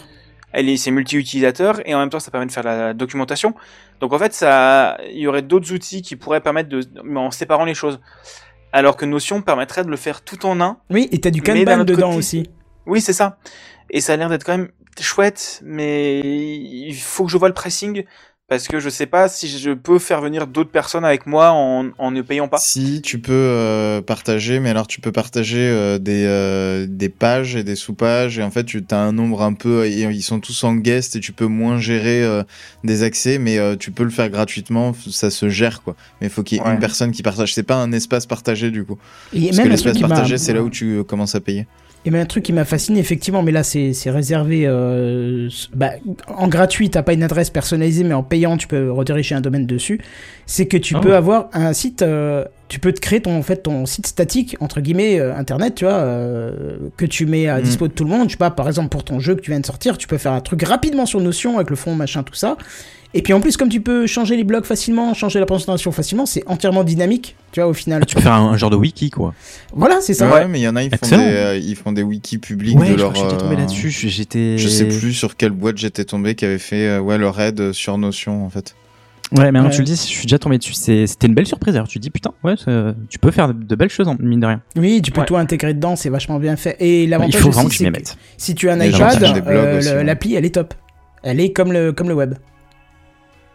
[0.58, 3.56] Elle est, c'est multi-utilisateur et en même temps ça permet de faire la documentation.
[4.00, 7.30] Donc en fait, ça, il y aurait d'autres outils qui pourraient permettre de, mais en
[7.32, 8.00] séparant les choses.
[8.76, 10.80] Alors que Notion permettrait de le faire tout en un.
[10.90, 12.50] Oui, et t'as du Kanban dedans côté- aussi.
[12.86, 13.38] Oui, c'est ça.
[13.90, 14.68] Et ça a l'air d'être quand même
[15.00, 18.04] chouette, mais il faut que je vois le pressing
[18.48, 21.88] parce que je sais pas si je peux faire venir d'autres personnes avec moi en,
[21.98, 22.58] en ne payant pas.
[22.58, 27.56] Si tu peux euh, partager, mais alors tu peux partager euh, des, euh, des pages
[27.56, 30.40] et des sous-pages, et en fait tu as un nombre un peu, et ils sont
[30.40, 32.44] tous en guest, et tu peux moins gérer euh,
[32.84, 35.96] des accès, mais euh, tu peux le faire gratuitement, ça se gère quoi.
[36.22, 36.74] Mais il faut qu'il y ait Ouais.
[36.74, 38.98] une personne qui partage, c'est pas un espace partagé du coup.
[39.34, 41.68] Et Parce même que l'espace partagé, c'est là où tu commences à payer.
[42.06, 44.66] Et même un truc qui m'a fasciné, effectivement, mais là c'est réservé.
[44.68, 45.92] Euh, bah,
[46.28, 49.66] en gratuit, t'as pas une adresse personnalisée, mais en payant, tu peux rediriger un domaine
[49.66, 50.00] dessus.
[50.46, 52.04] C'est que tu Ah peux avoir un site.
[52.04, 55.76] euh, tu peux te créer ton, en fait, ton site statique, entre guillemets, euh, internet,
[55.76, 56.04] tu vois,
[56.98, 57.62] que tu mets à Mm.
[57.64, 58.28] dispo de tout le monde.
[58.28, 60.18] Je sais pas, par exemple, pour ton jeu que tu viens de sortir, tu peux
[60.18, 62.58] faire un truc rapidement sur Notion avec le fond, machin, tout ça.
[63.14, 66.26] Et puis en plus, comme tu peux changer les blocs facilement, changer la présentation facilement,
[66.26, 68.02] c'est entièrement dynamique, tu vois, au final.
[68.04, 69.34] Ah, tu peux faire un, un genre de wiki quoi.
[69.74, 70.30] Voilà, c'est ça.
[70.30, 72.78] Ouais, mais il y en a, ils font, des, euh, ils font des wikis publics
[72.78, 73.14] Ouais, de je leur.
[73.14, 73.90] crois que j'étais tombé euh, là-dessus.
[73.90, 74.58] J'étais.
[74.58, 77.72] Je sais plus sur quelle boîte j'étais tombé qui avait fait euh, ouais, leur aide
[77.72, 78.76] sur Notion en fait.
[79.32, 79.74] Ouais, maintenant Ouais.
[79.76, 80.74] tu le dis, je suis déjà tombé dessus.
[80.74, 81.76] C'est- C'était une belle surprise.
[81.76, 82.56] Alors tu te dis putain, ouais,
[83.10, 84.62] tu peux faire de, belles choses en mine de rien.
[84.76, 85.26] Oui, tu peux Ouais.
[85.26, 86.76] tout intégrer dedans, c'est vachement bien fait.
[86.80, 88.18] Et Il l'avantage faut vraiment aussi, que je m'y c'est que mette.
[88.38, 90.04] si tu as un iPad, euh, ouais.
[90.04, 90.74] l'appli elle est top.
[91.24, 92.36] Elle est comme le, comme le web.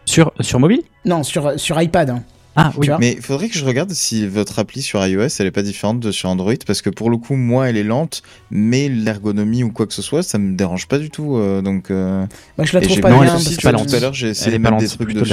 [0.07, 2.11] Sur, sur mobile Non, sur, sur iPad.
[2.11, 2.23] hein.
[2.57, 2.81] Ah oui.
[2.87, 5.51] Tu vois Mais il faudrait que je regarde si votre appli sur iOS elle est
[5.53, 8.89] pas différente de sur Android parce que pour le coup moi elle est lente mais
[8.89, 12.27] l'ergonomie ou quoi que ce soit ça me dérange pas du tout euh, donc euh,
[12.59, 13.23] Bah, je la trouve pas non, bien.
[13.23, 13.95] elle est parce aussi que- pas tout lente.
[13.95, 15.33] à l'heure j'ai essayé de mettre des trucs dessus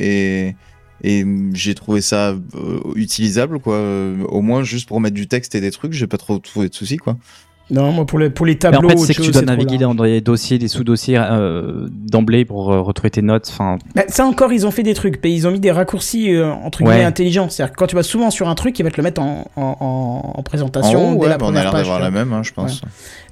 [0.00, 0.56] et,
[1.04, 5.54] et j'ai trouvé ça euh, utilisable quoi euh, au moins juste pour mettre du texte
[5.54, 7.18] et des trucs j'ai pas trop trouvé de soucis quoi
[7.70, 8.86] Non, moi pour, le, pour les Mais tableaux.
[8.88, 12.72] en fait, c'est que tu dois naviguer dans des dossiers, des sous-dossiers euh, d'emblée pour
[12.72, 13.46] euh, retrouver tes notes.
[13.50, 15.20] Enfin, Bah, ça encore, ils ont fait des trucs.
[15.22, 16.88] mais Ils ont mis des raccourcis euh, entre Ouais.
[16.92, 17.48] guillemets intelligents.
[17.50, 19.50] C'est-à-dire que quand tu vas souvent sur un truc, il va te le mettre en,
[19.56, 22.10] en, en- en présentation en haut, dès ouais, la bah, on a l'air d'avoir la
[22.10, 22.80] même hein, je pense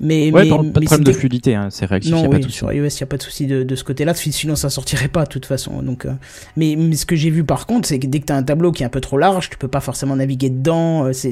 [0.01, 2.29] Mais, ouais, mais, pas, pas de mais problème de fluidité, hein, c'est réactif, y Non,
[2.29, 4.55] pas de sur iOS, il n'y a pas de souci de, de ce côté-là, sinon
[4.57, 5.83] ça sortirait pas de toute façon.
[5.83, 6.13] Donc, euh,
[6.57, 8.43] mais, mais ce que j'ai vu par contre, c'est que dès que tu as un
[8.43, 11.31] tableau qui est un peu trop large, tu peux pas forcément naviguer dedans, c'est-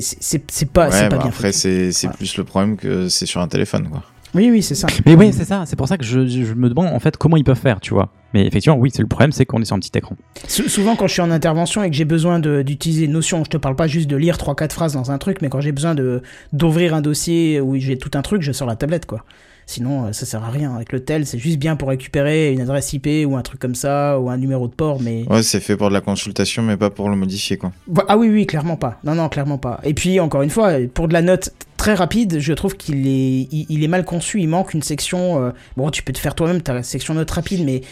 [0.73, 4.03] pas, pas bah, bien après c'est plus le problème que c'est sur un téléphone quoi
[4.35, 4.87] Oui, oui, c'est ça.
[5.07, 5.65] Mais oui, c'est ça.
[5.67, 7.95] C'est pour ça que je, je me demande en fait comment ils peuvent faire, tu
[7.95, 8.11] vois.
[8.33, 10.17] Mais effectivement, oui, c'est le problème, c'est qu'on est sur un petit écran.
[10.49, 13.51] Sou- Souvent, quand je suis en intervention et que j'ai besoin de- d'utiliser Notion, je
[13.51, 15.95] te parle pas juste de lire 3-4 phrases dans un truc, mais quand j'ai besoin
[15.95, 16.21] de
[16.53, 19.25] d'ouvrir un dossier où j'ai tout un truc, je sors la tablette, quoi.
[19.67, 20.75] Sinon, euh, ça sert à rien.
[20.75, 23.75] Avec le tel, c'est juste bien pour récupérer une adresse IP ou un truc comme
[23.75, 25.25] ça, ou un numéro de port, mais.
[25.31, 27.73] Ouais, c'est fait pour de la consultation, mais pas pour le modifier, quoi.
[28.09, 28.99] Ah oui, oui, clairement pas.
[29.05, 29.81] Non, non, clairement pas.
[29.85, 33.49] Et puis, encore une fois, pour de la note très rapide, je trouve qu'il est,
[33.51, 34.41] il, il est mal conçu.
[34.41, 35.43] Il manque une section.
[35.45, 37.83] euh, Bon, tu peux te faire toi-même ta section note rapide, mais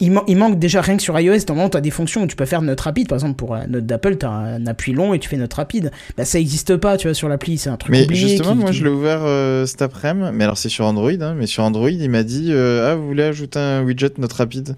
[0.00, 1.36] il, man- il manque déjà rien que sur iOS.
[1.48, 3.08] Normalement, tu as des fonctions où tu peux faire note rapide.
[3.08, 5.54] Par exemple, pour la note d'Apple, tu as un appui long et tu fais note
[5.54, 5.90] rapide.
[6.16, 7.58] Bah, ça existe pas, tu vois, sur l'appli.
[7.58, 8.28] C'est un truc Mais oublié.
[8.28, 11.10] justement, qui- moi qui- je l'ai ouvert euh, cet après-midi, mais alors c'est sur Android,
[11.20, 14.32] hein, mais sur Android, il m'a dit euh, Ah, vous voulez ajouter un widget note
[14.32, 14.76] rapide?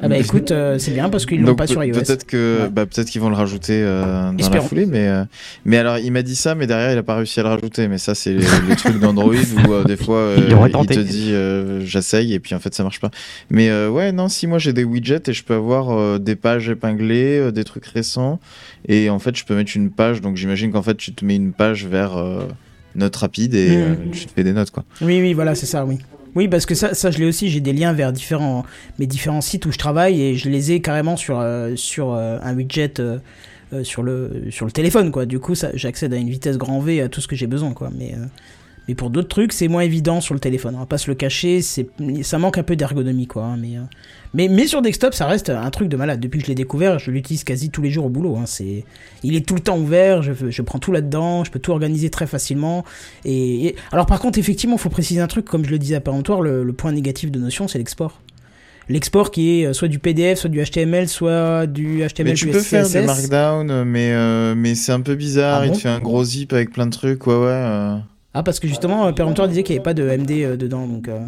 [0.00, 1.92] Ah bah écoute, euh, c'est bien parce qu'ils l'ont pas sur iOS.
[1.94, 2.68] Peut-être que, Ouais.
[2.70, 5.24] bah, peut-être qu'ils vont le rajouter euh, dans la foulée, mais euh,
[5.64, 7.88] mais alors il m'a dit ça, mais derrière il a pas réussi à le rajouter.
[7.88, 9.34] Mais ça c'est les trucs d'Android
[9.66, 12.84] où euh, des fois euh, Il te dit euh, j'essaye et puis en fait ça
[12.84, 13.10] marche pas.
[13.50, 16.36] Mais euh, ouais non si moi j'ai des widgets et je peux avoir euh, des
[16.36, 18.38] pages épinglées, euh, des trucs récents
[18.86, 20.20] et en fait je peux mettre une page.
[20.20, 22.42] Donc j'imagine qu'en fait tu te mets une page vers euh,
[22.94, 24.84] note rapide et euh, tu te fais des notes quoi.
[25.00, 25.98] Oui, oui, voilà, c'est ça, oui.
[26.38, 28.64] Oui, parce que ça, ça je l'ai aussi, j'ai des liens vers différents,
[29.00, 32.38] mes différents sites où je travaille et je les ai carrément sur, euh, sur euh,
[32.40, 33.18] un widget euh,
[33.82, 35.26] sur, le, sur le téléphone, quoi.
[35.26, 37.90] Du coup, j'accède à une vitesse grand V à tout ce que j'ai besoin, quoi.
[37.92, 38.14] Mais,
[38.86, 40.76] mais pour d'autres trucs, c'est moins évident sur le téléphone.
[40.76, 41.88] On va pas se le cacher, c'est,
[42.22, 43.42] ça manque un peu d'ergonomie, quoi.
[43.42, 43.74] hein, mais,
[44.34, 46.20] mais, mais sur desktop, ça reste un truc de malade.
[46.20, 48.36] Depuis que je l'ai découvert, je l'utilise quasi tous les jours au boulot.
[48.36, 48.44] Hein.
[48.46, 48.84] C'est,
[49.22, 52.10] il est tout le temps ouvert, je, je prends tout là-dedans, je peux tout organiser
[52.10, 52.84] très facilement.
[53.24, 55.94] Et, et- alors par contre, effectivement, il faut préciser un truc, comme je le disais
[55.96, 58.20] à péremptoire, le, le point négatif de Notion, c'est l'export.
[58.90, 62.48] L'export qui est euh, soit du PDF, soit du HTML, soit du HTML Mais tu
[62.48, 65.60] peux faire des markdown, mais euh, mais c'est un peu bizarre.
[65.62, 67.44] Ah il te fait un gros zip avec plein de trucs, ouais ouais.
[67.50, 67.96] euh.
[68.32, 71.08] Ah parce que justement, péremptoire disait qu'il n'y avait pas de MD dedans, donc.
[71.08, 71.20] euh,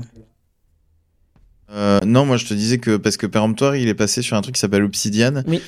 [1.72, 4.40] Euh, non, moi je te disais que parce que péremptoire, il est passé sur un
[4.42, 5.42] truc qui s'appelle Obsidian.
[5.46, 5.60] Oui.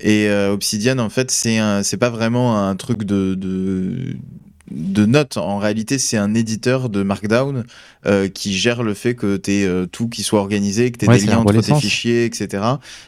[0.00, 4.16] Et euh, Obsidian, en fait, c'est un, c'est pas vraiment un truc de de
[4.70, 5.36] de notes.
[5.36, 7.64] En réalité, c'est un éditeur de Markdown
[8.06, 11.18] euh, qui gère le fait que tu aies tout qui soit organisé, que tu Ouais,
[11.18, 12.62] des liens entre tes fichiers, etc.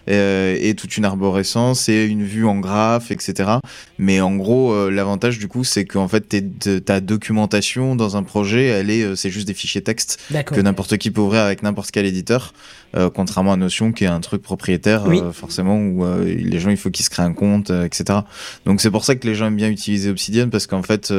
[0.09, 3.51] Euh, et toute une arborescence et une vue en graphe, etc.
[3.99, 8.17] Mais en gros, euh, l'avantage du coup, c'est qu'en fait, t'es- de- ta documentation dans
[8.17, 10.57] un projet, elle est, euh, c'est juste des fichiers texte D'accord.
[10.57, 12.53] que n'importe qui peut ouvrir avec n'importe quel éditeur,
[12.97, 15.21] euh, contrairement à Notion qui est un truc propriétaire, Oui.
[15.21, 18.21] euh, forcément, où euh, les gens, il faut qu'ils se créent un compte, etc.
[18.67, 21.13] Donc c'est pour ça que les gens aiment bien utiliser Obsidian, parce qu'en fait,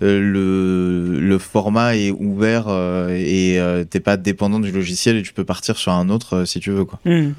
[0.00, 2.68] le, le format est ouvert
[3.10, 3.58] et
[3.90, 6.84] t'es pas dépendant du logiciel et tu peux partir sur un autre si tu veux.
[6.84, 6.98] quoi.
[7.04, 7.32] hmm.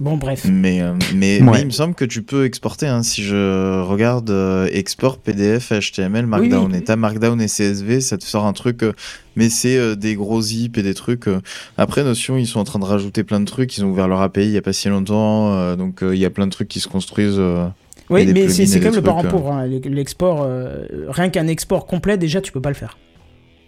[0.00, 0.46] Bon, bref.
[0.50, 1.50] Mais, euh, mais, Ouais.
[1.52, 2.86] mais il me semble que tu peux exporter.
[2.86, 6.78] Hein, si je regarde euh, export PDF, HTML, Markdown, oui.
[6.78, 8.82] et t'as Markdown et CSV, ça te sort un truc.
[8.82, 8.92] euh,
[9.36, 11.28] mais c'est euh, des gros zips et des trucs.
[11.28, 11.40] euh.
[11.76, 13.76] Après Notion, ils sont en train de rajouter plein de trucs.
[13.76, 16.20] Ils ont ouvert leur API il y a pas si longtemps, euh, donc euh, il
[16.20, 17.36] y a plein de trucs qui se construisent.
[17.38, 17.66] euh.
[18.10, 19.52] Oui, et mais c'est et même le parent pauvre.
[19.52, 19.66] hein.
[19.66, 22.98] L'export, euh, rien qu'un export complet, déjà, tu peux pas le faire.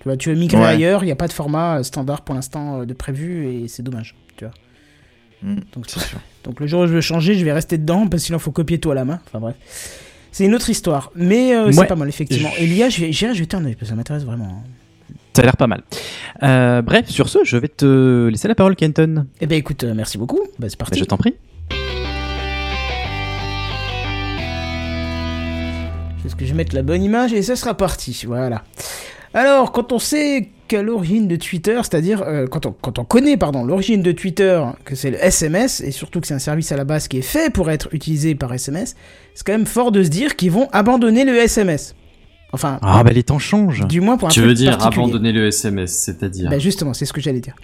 [0.01, 0.67] Tu vois, tu veux migrer Ouais.
[0.67, 4.15] ailleurs, il n'y a pas de format standard pour l'instant de prévu et c'est dommage.
[4.37, 4.53] Tu vois.
[5.45, 5.57] Mm,
[6.45, 8.43] Donc, le jour où je veux changer, je vais rester dedans parce que sinon il
[8.43, 9.21] faut copier tout à la main.
[9.27, 9.55] Enfin bref.
[10.33, 11.13] C'est une autre histoire.
[11.15, 12.51] Mais euh, c'est pas mal, effectivement.
[12.59, 14.47] Et l'IA, je vais, j'irai jeter un œil parce que ça m'intéresse vraiment.
[14.47, 15.15] hein.
[15.33, 15.83] Ça a l'air pas mal.
[16.43, 19.27] Euh, bref, sur ce, je vais te laisser la parole, Kenton.
[19.41, 20.41] Eh ben écoute, euh, merci beaucoup.
[20.59, 20.99] Bah, c'est Bah, parti.
[20.99, 21.35] je t'en prie.
[26.27, 27.33] Est-ce que je vais mettre la bonne image?
[27.33, 28.25] Et ça sera parti.
[28.27, 28.65] Voilà.
[29.35, 33.37] Alors, quand on sait qu'à l'origine de Twitter, c'est-à-dire euh, quand, on, quand on connaît
[33.37, 36.77] pardon l'origine de Twitter, que c'est le SMS et surtout que c'est un service à
[36.77, 38.95] la base qui est fait pour être utilisé par SMS,
[39.35, 41.95] c'est quand même fort de se dire qu'ils vont abandonner le SMS.
[42.53, 43.85] Enfin, Ah, bah les temps changent.
[43.89, 47.05] du moins pour un Tu truc veux dire abandonner le SMS, c'est-à-dire Bah justement, c'est
[47.05, 47.57] ce que j'allais dire.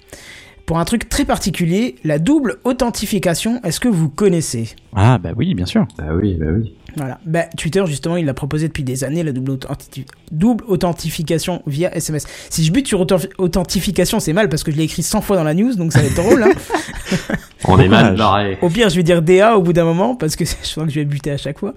[0.66, 4.68] Pour un truc très particulier, la double authentification, est-ce que vous connaissez?
[4.94, 5.86] Ah, bah oui, bien sûr.
[5.96, 6.74] Bah oui, bah oui.
[6.96, 7.18] Voilà.
[7.24, 11.94] Bah, Twitter, justement, il l'a proposé depuis des années, la double, authenti- double authentification via
[11.94, 12.26] SMS.
[12.50, 15.36] Si je bute sur authent- authentification, c'est mal parce que je l'ai écrit 100 fois
[15.36, 16.42] dans la news, donc ça va être drôle.
[16.42, 16.50] Hein.
[17.64, 18.58] On est mal barré.
[18.62, 20.90] Au pire, je vais dire DA au bout d'un moment parce que je sens que
[20.90, 21.74] je vais buter à chaque fois.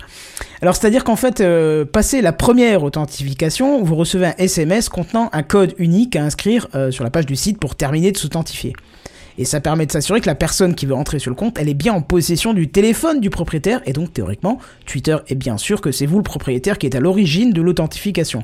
[0.61, 5.43] Alors, c'est-à-dire qu'en fait, euh, passé la première authentification, vous recevez un SMS contenant un
[5.43, 8.73] code unique à inscrire euh, sur la page du site pour terminer de s'authentifier.
[9.37, 11.69] Et ça permet de s'assurer que la personne qui veut entrer sur le compte, elle
[11.69, 15.81] est bien en possession du téléphone du propriétaire, et donc théoriquement, Twitter est bien sûr
[15.81, 18.43] que c'est vous le propriétaire qui est à l'origine de l'authentification.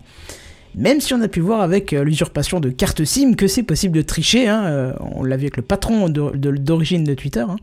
[0.76, 3.98] Même si on a pu voir avec euh, l'usurpation de carte SIM que c'est possible
[3.98, 7.40] de tricher, hein, euh, on l'a vu avec le patron d'origine de, Twitter.
[7.42, 7.58] hein.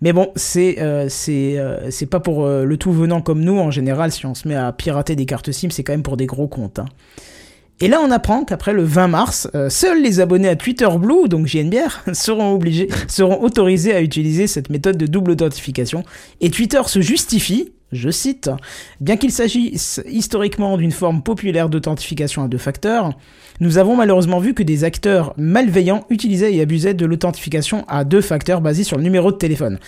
[0.00, 1.08] Mais bon, c'est euh,
[2.10, 4.10] pas pour le tout venant comme nous en général.
[4.10, 6.48] Si on se met à pirater des cartes SIM, c'est quand même pour des gros
[6.48, 6.80] comptes.
[6.80, 6.86] hein.
[7.82, 11.28] Et là, on apprend qu'après le 20 mars, euh, seuls les abonnés à Twitter Blue,
[11.28, 16.04] donc JNBR, seront obligés, seront autorisés à utiliser cette méthode de double authentification.
[16.40, 18.52] Et Twitter se justifie, je cite,
[19.00, 23.18] bien qu'il s'agisse historiquement d'une forme populaire d'authentification à deux facteurs,
[23.58, 28.20] nous avons malheureusement vu que des acteurs malveillants utilisaient et abusaient de l'authentification à deux
[28.20, 29.80] facteurs basée sur le numéro de téléphone.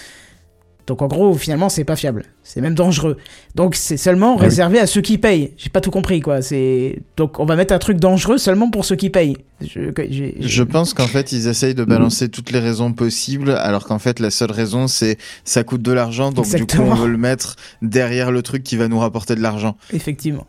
[0.86, 2.24] Donc en gros, finalement, c'est pas fiable.
[2.42, 3.16] C'est même dangereux.
[3.54, 4.44] Donc c'est seulement Ah oui.
[4.46, 5.52] réservé à ceux qui payent.
[5.56, 6.42] J'ai pas tout compris, quoi.
[6.42, 9.36] C'est donc on va mettre un truc dangereux seulement pour ceux qui payent.
[9.62, 13.84] Je, j'ai- Je pense qu'en fait, ils essayent de balancer toutes les raisons possibles, alors
[13.86, 17.08] qu'en fait, la seule raison, c'est ça coûte de l'argent, donc du coup, on veut
[17.08, 19.76] le mettre derrière le truc qui va nous rapporter de l'argent.
[19.92, 20.46] Effectivement.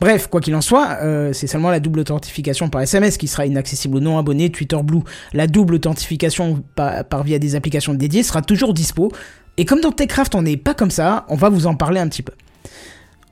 [0.00, 3.44] Bref, quoi qu'il en soit, euh, c'est seulement la double authentification par SMS qui sera
[3.44, 5.00] inaccessible aux non-abonnés Twitter Blue.
[5.34, 9.12] La double authentification par, par via des applications dédiées sera toujours dispo.
[9.58, 12.08] Et comme dans Techcraft, on n'est pas comme ça, on va vous en parler un
[12.08, 12.32] petit peu.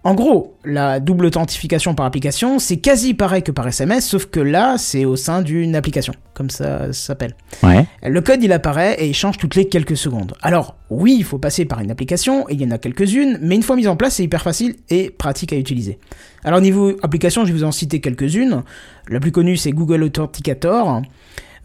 [0.03, 4.39] En gros, la double authentification par application, c'est quasi pareil que par SMS, sauf que
[4.39, 7.35] là, c'est au sein d'une application, comme ça, s'appelle.
[7.65, 7.87] Ouais.
[8.05, 10.35] Le code, il apparaît et il change toutes les quelques secondes.
[10.43, 13.57] Alors, oui, il faut passer par une application, et il y en a quelques-unes, mais
[13.57, 15.99] une fois mise en place, c'est hyper facile et pratique à utiliser.
[16.45, 18.63] Alors, niveau application, je vais vous en citer quelques-unes.
[19.09, 21.03] La plus connue, c'est Google Authenticator.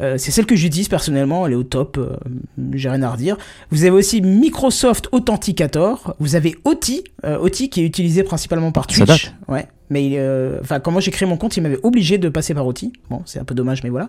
[0.02, 2.16] Euh, c'est celle que j'utilise personnellement, elle est au top, euh,
[2.74, 3.38] j'ai rien à redire.
[3.70, 8.90] Vous avez aussi Microsoft Authenticator, vous avez OTI, euh, OTI qui est utilisé principalement par
[8.90, 9.26] Ça Twitch.
[9.26, 9.34] date.
[9.48, 10.20] Ouais, mais
[10.62, 12.94] enfin quand moi j'ai créé mon compte, il m'avait obligé de passer par OTI.
[13.10, 14.08] Bon, c'est un peu dommage, mais voilà.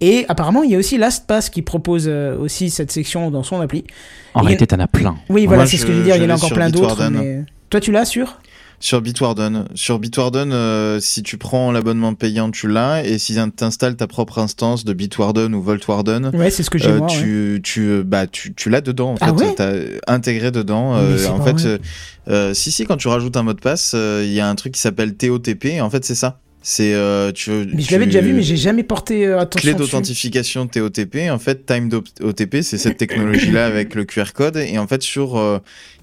[0.00, 3.60] Et apparemment, il y a aussi LastPass qui propose euh, aussi cette section dans son
[3.60, 3.84] appli.
[4.32, 5.16] En réalité, t'en as plein.
[5.28, 6.16] Oui, voilà, c'est ce que je veux dire.
[6.16, 7.08] Il y en a encore plein d'autres.
[7.10, 7.44] Mais...
[7.68, 8.40] Toi, tu l'as sur?
[8.82, 13.94] Sur Bitwarden, sur Bitwarden, euh, si tu prends l'abonnement payant, tu l'as, et si t'installes
[13.96, 17.06] ta propre instance de Bitwarden ou Voltwarden, Ouais, c'est ce que j'ai euh, moi.
[17.08, 17.12] ouais.
[17.12, 19.44] tu, tu, bah, tu, tu l'as dedans, en Ah fait.
[19.44, 19.72] ouais T'as
[20.06, 20.96] intégré dedans.
[20.96, 24.48] Euh, en fait, si, si, quand tu rajoutes un mot de passe, il y a
[24.48, 26.40] un truc qui s'appelle TOTP, et en fait, c'est ça.
[26.62, 29.40] C'est, euh, tu, Mais je tu- l'avais déjà vu, mais j'ai jamais porté euh, Clé
[29.42, 29.72] attention.
[29.72, 29.78] dessus.
[29.92, 31.88] d'authentification TOTP, en fait, Time
[32.22, 34.56] OTP, c'est cette technologie-là avec le QR code.
[34.56, 35.58] Et en fait, sur euh,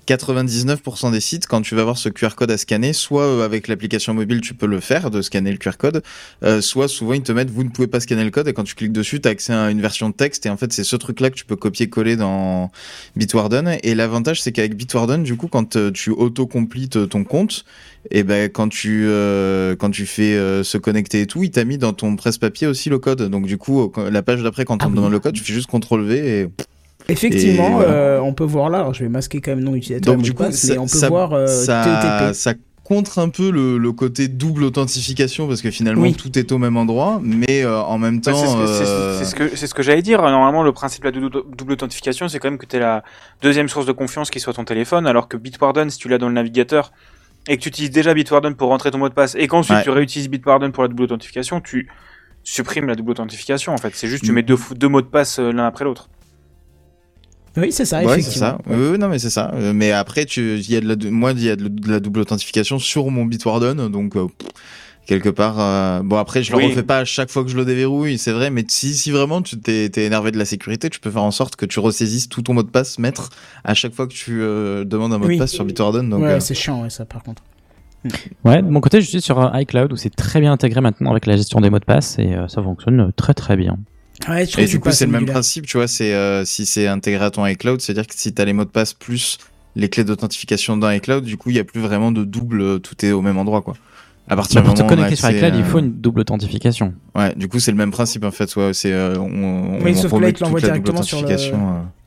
[0.08, 3.68] 99% des sites, quand tu vas voir ce QR code à scanner, soit euh, avec
[3.68, 6.02] l'application mobile, tu peux le faire, de scanner le QR code,
[6.44, 8.64] euh, soit souvent ils te mettent, vous ne pouvez pas scanner le code, et quand
[8.64, 10.84] tu cliques dessus, tu as accès à une version de texte, et en fait, c'est
[10.84, 12.72] ce truc-là que tu peux copier-coller dans
[13.16, 13.78] Bitwarden.
[13.84, 17.66] Et l'avantage, c'est qu'avec Bitwarden, du coup, quand euh, tu auto-completes ton compte,
[18.12, 21.66] et ben quand tu euh, quand tu fais euh, se connecter et tout, il t'a
[21.66, 23.24] mis dans ton presse-papier aussi le code.
[23.24, 24.98] Donc du coup, la page d'après, quand Ah on te oui.
[24.98, 26.48] demande le code, tu fais juste CTRL V et
[27.10, 27.90] Effectivement, voilà.
[27.90, 28.80] euh, on peut voir là.
[28.80, 30.14] Alors, je vais masquer quand même non utilisateur.
[30.16, 32.34] donc du coup, passe, ça, mais on peut ça- voir euh, ça, TOTP.
[32.36, 36.14] ça contre un peu le, le côté double authentification parce que finalement Oui.
[36.14, 38.90] tout est au même endroit, mais euh, en même Ouais, temps, c'est ce que, c'est-
[38.90, 40.22] euh, c'est ce que, c'est ce que j'allais dire.
[40.22, 43.04] Normalement, le principe de la double, double authentification, c'est quand même que tu es la
[43.42, 46.30] deuxième source de confiance qui soit ton téléphone, alors que Bitwarden, si tu l'as dans
[46.30, 46.94] le navigateur
[47.50, 49.84] et que tu utilises déjà Bitwarden pour rentrer ton mot de passe et qu'ensuite Ouais.
[49.84, 51.90] tu réutilises Bitwarden pour la double authentification, tu
[52.46, 53.74] supprimes la double authentification.
[53.74, 54.36] En fait, c'est juste tu Mm.
[54.36, 56.08] mets deux, mots de passe l'un après l'autre.
[57.58, 58.60] Oui, c'est ça, ouais, c'est ça.
[58.68, 59.52] Oui, oui, non, mais c'est ça.
[59.56, 62.00] Euh, Mais après, tu, y a de la, moi, il y a de, de la
[62.00, 64.28] double authentification sur mon Bitwarden, donc euh,
[65.08, 65.56] quelque part.
[65.60, 66.66] euh, bon, après, je le Oui.
[66.68, 68.52] refais pas à chaque fois que je le déverrouille, c'est vrai.
[68.52, 71.32] Mais si, si vraiment tu t'es, t'es énervé de la sécurité, tu peux faire en
[71.32, 73.32] sorte que tu ressaisisses tout ton mot de passe, maître,
[73.64, 75.36] à chaque fois que tu euh, demandes un mot Oui.
[75.36, 76.10] de passe sur Bitwarden.
[76.10, 77.42] Donc, ouais, euh, c'est chiant, ouais, ça, par contre.
[78.46, 81.26] Ouais, de mon côté, je suis sur iCloud où c'est très bien intégré maintenant avec
[81.26, 83.78] la gestion des mots de passe et euh, ça fonctionne très très bien.
[84.28, 86.66] Ouais, je trouve Et du coup, c'est le même principe, tu vois, c'est euh, si
[86.66, 89.38] c'est intégré à ton iCloud, c'est-à-dire que si tu as les mots de passe plus
[89.76, 92.80] les clés d'authentification dans iCloud, du coup, il y a plus vraiment de double, euh,
[92.80, 93.76] tout est au même endroit, quoi.
[94.28, 95.64] À partir Bah, du pour te moment où on a connecter sur accès, iCloud, il
[95.64, 96.94] faut une double authentification.
[97.16, 100.02] Ouais, du coup, c'est le même principe, en fait, ouais, c'est, euh, on, Oui, on
[100.02, 101.28] sauf que là, il te l'envoie directement sur le-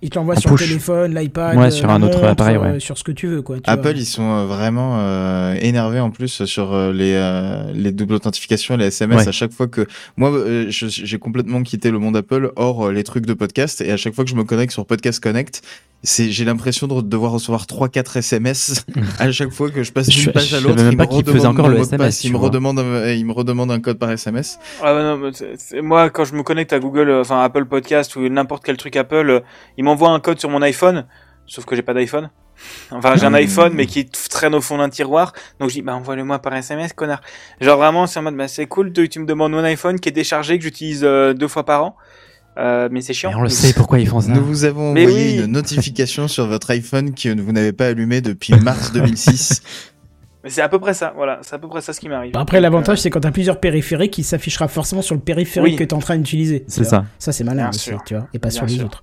[0.00, 0.06] authentification, euh.
[0.06, 2.56] Il te l'envoie En sur le téléphone, l'iPad, Ouais, euh, sur un autre montre, appareil,
[2.56, 2.80] euh, ouais.
[2.80, 3.56] sur ce que tu veux, quoi.
[3.56, 3.90] tu Apple, vois.
[3.92, 8.86] ils sont euh, vraiment euh, énervés en plus sur les euh, les doubles authentifications, les
[8.86, 9.22] SMS.
[9.22, 9.28] Ouais.
[9.28, 9.86] À chaque fois que
[10.16, 13.96] moi, euh, j'ai complètement quitté le monde Apple, hors les trucs de podcast, et à
[13.96, 15.62] chaque fois que je me connecte sur Podcast Connect,
[16.02, 18.86] c'est j'ai l'impression de devoir recevoir 3-4 SMS
[19.18, 20.82] à chaque fois que je passe d'une page je à savais l'autre.
[20.82, 22.26] même il pas me qu'il faisait redemande encore mon le mot de SMS, passe, il
[22.28, 22.48] tu me vois.
[22.48, 24.58] redemande, un- il me redemande un code par SMS.
[24.82, 28.64] Ah non, mais moi, quand je me connecte à Google, enfin Apple Podcast ou n'importe
[28.64, 29.40] quel truc Apple, euh,
[29.76, 31.07] il m'envoie un code sur mon iPhone,
[31.46, 32.31] sauf que j'ai pas d'iPhone.
[32.90, 33.35] Enfin, j'ai un Hmm.
[33.37, 35.33] iPhone, mais qui traîne au fond d'un tiroir.
[35.59, 37.22] Donc je dis, bah envoie-le-moi par SMS, connard.
[37.61, 40.11] Genre vraiment, c'est en mode, bah c'est cool, tu, tu me demandes mon iPhone qui
[40.11, 41.96] est déchargé, que j'utilise euh, deux fois par an.
[42.59, 43.31] Euh, mais c'est chiant.
[43.31, 44.29] Et on le sait pourquoi ils font ça.
[44.33, 45.44] Nous vous avons Mais envoyé oui.
[45.44, 49.62] une notification sur votre iPhone que vous n'avez pas allumé depuis mars 2006.
[50.42, 51.38] Mais c'est à peu près ça, voilà.
[51.42, 52.33] C'est à peu près ça ce qui m'arrive.
[52.35, 55.76] Après, l'avantage, c'est quand t'as plusieurs périphériques, il s'affichera forcément sur le périphérique Oui.
[55.76, 56.64] que t'es en train d'utiliser.
[56.66, 57.05] C'est ça.
[57.18, 58.03] Ça, c'est malin Bien aussi, sûr.
[58.07, 58.87] tu vois, et pas Bien sur les sûr.
[58.87, 59.03] autres.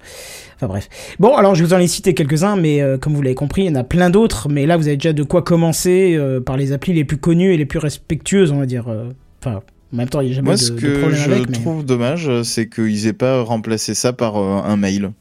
[0.55, 0.89] Enfin bref.
[1.19, 3.67] Bon, alors je vous en ai cité quelques-uns, mais euh, comme vous l'avez compris, il
[3.67, 4.49] y en a plein d'autres.
[4.49, 7.53] Mais là, vous avez déjà de quoi commencer euh, par les applis les plus connues
[7.53, 8.87] et les plus respectueuses, on va dire.
[8.87, 9.09] euh,
[9.45, 9.61] Enfin,
[9.93, 11.49] En même temps, il n'y a jamais Moi, de, ce que je avec.
[11.49, 15.11] mais- trouve dommage, euh, c'est qu'ils aient pas remplacé ça par euh, un mail.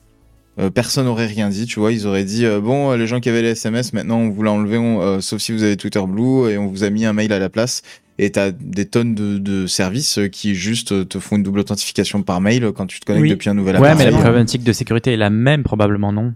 [0.59, 1.93] Euh, personne n'aurait rien dit, tu vois.
[1.93, 4.43] Ils auraient dit euh, bon, euh, les gens qui avaient les SMS, maintenant on vous
[4.43, 7.05] l'a enlevé, on- euh, sauf si vous avez Twitter Blue, et on vous a mis
[7.05, 7.83] un mail à la place.
[8.19, 12.41] Et t'as des tonnes de, de services qui juste te font une double authentification par
[12.41, 13.29] mail quand tu te connectes Oui.
[13.29, 14.13] depuis un nouvel Ouais, mais appareil.
[14.13, 16.33] la problématique de sécurité est la même, probablement, non?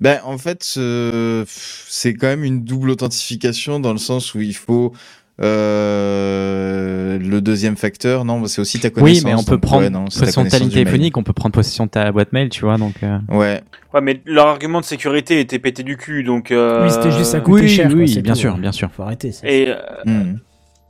[0.00, 4.54] Ben, en fait, euh, c'est quand même une double authentification dans le sens où il
[4.54, 4.92] faut
[5.42, 8.24] euh, le deuxième facteur.
[8.24, 9.24] Non, c'est aussi ta connaissance.
[9.24, 11.90] Oui, mais on peut donc, prendre ouais, non, possession téléphonique, on peut prendre possession de
[11.90, 12.94] ta boîte mail, tu vois, donc...
[13.02, 13.60] euh, Ouais.
[13.94, 16.50] Ouais, mais leur argument de sécurité était pété du cul, donc.
[16.50, 16.84] Euh...
[16.84, 17.88] Oui, c'était juste ça coûtait Oui, cher.
[17.88, 18.38] quoi, oui, bien tout.
[18.40, 18.90] sûr, bien sûr.
[18.92, 19.30] Faut arrêter.
[19.44, 19.68] Et.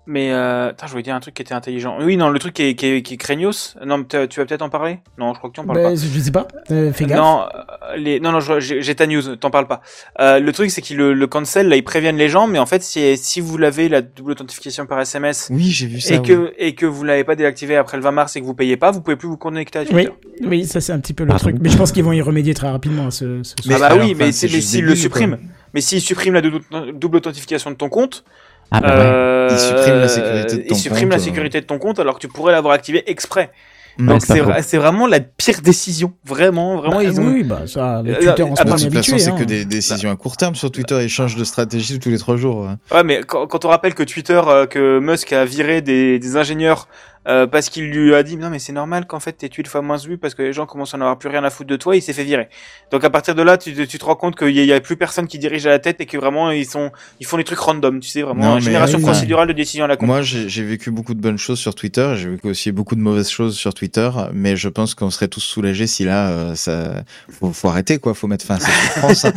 [0.06, 0.68] Mais euh...
[0.70, 1.98] Attends, je voulais dire un truc qui était intelligent.
[2.00, 3.76] Oui, non, le truc qui est, qui est, qui est craignos.
[3.84, 5.00] Non, mais tu vas peut-être en parler?
[5.18, 5.94] Non, je crois que tu en parles Bah, pas.
[5.96, 6.46] je sais pas.
[6.70, 7.18] Euh, fais gaffe.
[7.18, 8.20] Non, euh, les...
[8.20, 9.82] non, non, j'ai ta news, t'en parles pas.
[10.20, 12.66] Euh, le truc, c'est qu'ils le, le cancel, là, ils préviennent les gens, mais en
[12.66, 16.14] fait, si, si vous l'avez, la double authentification par SMS, Oui, j'ai vu ça.
[16.14, 16.26] et, oui.
[16.26, 18.76] que, et que vous l'avez pas déactivé après le 20 mars et que vous payez
[18.76, 20.12] pas, vous pouvez plus vous connecter à Oui, Twitter.
[20.46, 21.42] oui, ça c'est un petit peu le Pardon.
[21.42, 21.56] truc.
[21.60, 23.42] Mais je pense qu'ils vont y remédier très rapidement à ce.
[23.42, 25.38] ce Mais ah bah oui, mais, enfin, s'ils le suppriment,
[25.74, 26.60] mais s'ils suppriment la double,
[26.94, 28.24] double authentification de ton compte,
[28.70, 28.94] Ah bah ouais.
[29.04, 31.24] euh, Ils suppriment la sécurité de ton ils suppriment compte, la euh.
[31.24, 33.50] sécurité de ton compte alors que tu pourrais l'avoir activé exprès.
[33.98, 37.28] Donc c'est vraiment la pire décision, vraiment, vraiment Bah, ils ont.
[37.28, 39.36] Oui, bah ça, le Euh, Twitter en ce moment c'est hein.
[39.38, 40.98] que des décisions à court terme sur Twitter.
[41.02, 42.66] Ils changent de stratégie tous les trois jours.
[42.66, 42.96] ouais.
[42.96, 46.36] Ouais, mais quand, quand on rappelle que Twitter, euh, que Musk a viré des, des
[46.36, 46.88] ingénieurs
[47.28, 49.82] euh, parce qu'il lui a dit non mais c'est normal qu'en fait tes tweets soient
[49.82, 51.96] moins vus parce que les gens commencent à n'avoir plus rien à foutre de toi,
[51.96, 52.48] il s'est fait virer.
[52.90, 54.72] Donc à partir de là, tu, tu te rends compte qu'il y, a- il y
[54.72, 57.36] a plus personne qui dirige à la tête et que vraiment ils sont ils font
[57.36, 60.06] des trucs random, tu sais vraiment Non, génération oui, procédurale de décision à la con.
[60.06, 62.14] Moi, j'ai j'ai vécu beaucoup de bonnes choses sur Twitter.
[62.16, 64.08] J'ai vécu aussi beaucoup de mauvaises choses sur Twitter.
[64.32, 68.14] Mais je pense qu'on serait tous soulagés si là, euh, ça, faut, faut arrêter quoi.
[68.14, 69.24] Faut mettre fin à cette souffrance.
[69.24, 69.32] hein.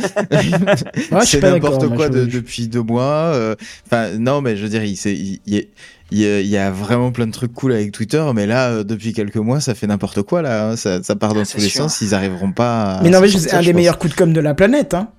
[1.11, 3.31] Ouais, c'est pas n'importe quoi de- depuis deux mois.
[3.33, 5.63] euh, Enfin, non, mais je veux dire, il, il, il, y a-
[6.11, 8.69] il y a- il y a vraiment plein de trucs cool avec Twitter, mais là,
[8.69, 10.69] euh, depuis quelques mois, ça fait n'importe quoi là.
[10.69, 10.75] hein.
[10.75, 11.83] Ça, ça part dans Ah, tous les sûr.
[11.83, 12.01] sens.
[12.01, 12.95] Ils arriveront pas.
[12.95, 13.77] À Mais non, mais c'est un je des pense.
[13.79, 14.93] meilleurs coups de com de la planète.
[14.93, 15.09] Hein.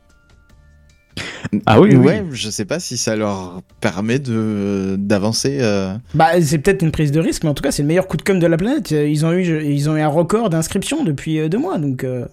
[1.66, 2.06] Ah oui, oui.
[2.06, 5.58] Ouais, je sais pas si ça leur permet de d'avancer.
[5.60, 5.94] euh.
[6.14, 8.16] Bah, c'est peut-être une prise de risque, mais en tout cas, c'est le meilleur coup
[8.16, 8.90] de com de la planète.
[8.92, 12.04] Ils ont eu, ils ont eu un record d'inscription depuis euh, deux mois, donc.
[12.04, 12.26] euh,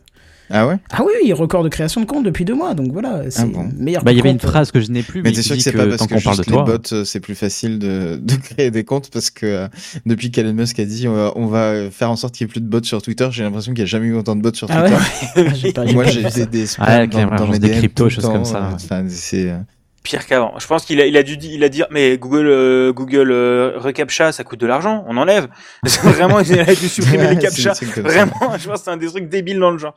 [0.50, 0.78] Ah ouais?
[0.92, 3.64] Ah oui, oui, record de création de compte depuis deux mois, donc voilà, c'est bon.
[3.64, 4.04] le meilleur.
[4.04, 4.50] Bah, il y avait une compte.
[4.50, 6.22] phrase que je n'ai plus, Mais mais, t'es sûr que c'est pas parce que qu'on
[6.22, 6.64] parle de juste les toi.
[6.64, 9.68] bots, euh, c'est plus facile de, de créer des comptes parce que euh,
[10.06, 12.54] depuis qu'Elon Musk a dit on va, on va faire en sorte qu'il n'y ait
[12.54, 14.54] plus de bots sur Twitter, j'ai l'impression qu'il n'y a jamais eu autant de bots
[14.54, 14.96] sur Ah Twitter.
[14.96, 15.74] ouais?
[15.78, 18.32] Ah, pas- Moi j'ai des, des spams Ouais, dans, mes des DM le choses temps,
[18.34, 19.10] comme ça, euh, ouais.
[19.10, 19.58] C'est euh,
[20.04, 20.54] Pire qu'avant.
[20.58, 23.74] Je pense qu'il a, il a dû il a dit mais Google euh, Google euh,
[23.76, 25.48] reCAPTCHA ça coûte de l'argent, on enlève.
[26.04, 28.02] vraiment il a dû supprimer Ouais, les c'est captcha.
[28.02, 29.96] Vraiment, je pense que c'est un des trucs débiles dans le genre.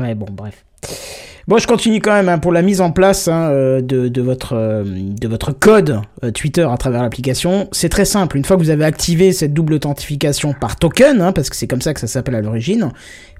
[0.00, 0.64] Ouais, bon, bref.
[1.50, 4.52] Bon, je continue quand même hein, pour la mise en place hein, euh, de, votre,
[4.54, 7.68] euh, de votre code euh, Twitter à travers l'application.
[7.72, 8.36] C'est très simple.
[8.36, 11.66] Une fois que vous avez activé cette double authentification par token, hein, parce que c'est
[11.66, 12.90] comme ça que ça s'appelle à l'origine,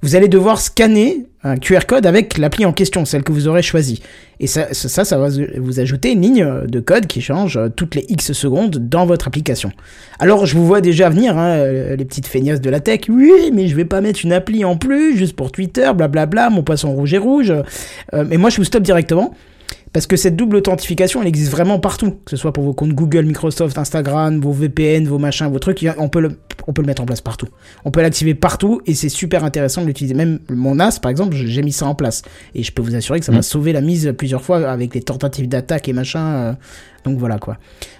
[0.02, 3.62] vous allez devoir scanner un QR code avec l'appli en question, celle que vous aurez
[3.62, 4.02] choisie.
[4.40, 5.28] Et ça, ça, va
[5.58, 9.70] vous ajouter une ligne de code qui change toutes les X secondes dans votre application.
[10.18, 13.00] Alors, je vous vois déjà venir, les petites feignasses de la tech.
[13.08, 16.62] Oui, mais je vais pas mettre une appli en plus, juste pour Twitter, blablabla, mon
[16.62, 17.29] poisson rouge est rouge.
[17.38, 19.34] Euh, mais moi, je vous stoppe directement.
[19.92, 22.12] Parce que cette double authentification, elle existe vraiment partout.
[22.24, 25.84] Que ce soit pour vos comptes Google, Microsoft, Instagram, vos VPN, vos machins, vos trucs,
[25.98, 26.28] on peut le,
[26.68, 27.48] on peut le mettre en place partout.
[27.84, 30.14] On peut l'activer partout et c'est super intéressant de l'utiliser.
[30.14, 32.22] Même mon NAS, par exemple, j'ai mis ça en place.
[32.54, 33.42] Et je peux vous assurer que ça m'a Mm.
[33.42, 36.24] sauvé la mise plusieurs fois avec les tentatives d'attaque et machin.
[36.24, 36.52] euh,
[37.04, 37.56] donc voilà quoi.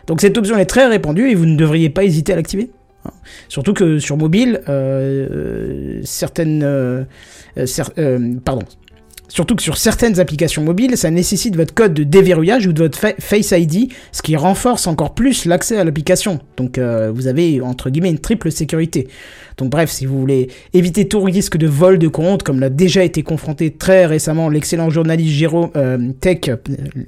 [0.07, 2.71] Donc cette option est très répandue et vous ne devriez pas hésiter à l'activer.
[3.05, 3.11] Hein.
[3.49, 7.03] Surtout que sur mobile, euh, certaines, euh,
[7.59, 8.63] euh, cer- euh, pardon,
[9.31, 12.99] Surtout que sur certaines applications mobiles, ça nécessite votre code de déverrouillage ou de votre
[12.99, 16.41] fa- Face ID, ce qui renforce encore plus l'accès à l'application.
[16.57, 19.07] Donc euh, vous avez entre guillemets une triple sécurité.
[19.57, 23.05] Donc bref, si vous voulez éviter tout risque de vol de compte, comme l'a déjà
[23.05, 26.57] été confronté très récemment l'excellent journaliste Jérôme euh, Tech, euh,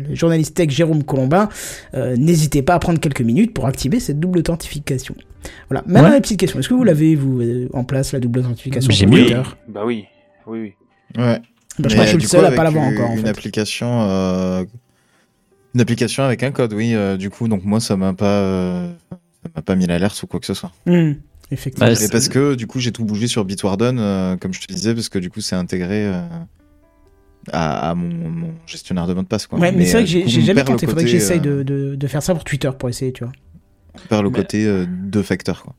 [0.08, 1.48] le journaliste tech Jérôme Colombin,
[1.94, 5.16] euh, n'hésitez pas à prendre quelques minutes pour activer cette double authentification.
[5.68, 5.82] Voilà.
[5.86, 6.14] Maintenant Ouais.
[6.14, 9.06] la petite question, est-ce que vous l'avez vous euh, en place la double authentification J'ai
[9.68, 10.04] Bah oui,
[10.46, 10.58] oui,
[11.16, 11.22] oui.
[11.22, 11.40] ouais.
[11.78, 13.10] Bah, Je Mais, crois que je suis le seul coup, à pas l'avoir une- encore.
[13.10, 13.28] En Une fait.
[13.28, 14.64] application, euh,
[15.74, 16.94] une application avec un code, oui.
[16.94, 20.26] euh, du coup, donc moi ça m'a pas, euh, ça m'a pas mis l'alerte ou
[20.26, 20.70] quoi que ce soit.
[20.86, 21.12] Hmm,
[21.50, 21.86] effectivement.
[21.90, 24.72] Bah, Et parce que du coup j'ai tout bougé sur Bitwarden, euh, comme je te
[24.72, 26.20] disais, parce que du coup c'est intégré euh,
[27.52, 29.46] à, à mon, mon gestionnaire de mot de passe.
[29.46, 29.58] Quoi.
[29.58, 30.86] Ouais, mais, c'est vrai euh, que j'ai jamais tenté.
[30.86, 33.32] Faudrait que j'essaye euh, de, de, de faire ça pour Twitter pour essayer, tu vois.
[34.08, 35.62] Par le côté euh, deux facteurs.
[35.62, 35.74] Quoi.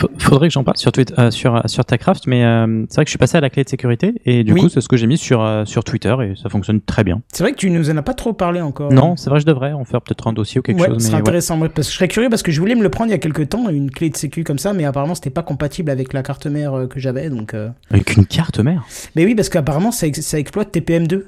[0.00, 3.04] F- Faudrait que j'en parle sur Twitter, euh, sur sur Techcraft, mais euh, c'est vrai
[3.04, 4.60] que je suis passé à la clé de sécurité et du Oui.
[4.62, 7.22] coup c'est ce que j'ai mis sur euh, sur Twitter et ça fonctionne très bien.
[7.32, 8.92] C'est vrai que tu nous en as pas trop parlé encore.
[8.92, 10.98] Non, c'est vrai, je devrais en faire peut-être un dossier ou quelque ouais, chose.
[10.98, 11.20] ce Mais serait ouais.
[11.20, 11.56] intéressant.
[11.56, 13.14] moi, parce que je serais curieux parce que je voulais me le prendre il y
[13.14, 16.12] a quelques temps, une clé de sécu comme ça, mais apparemment c'était pas compatible avec
[16.12, 17.30] la carte mère euh, que j'avais.
[17.30, 17.68] Donc, euh.
[17.92, 18.84] Avec une carte mère?
[19.14, 21.22] Mais oui, parce qu'apparemment ça exploite TPM2.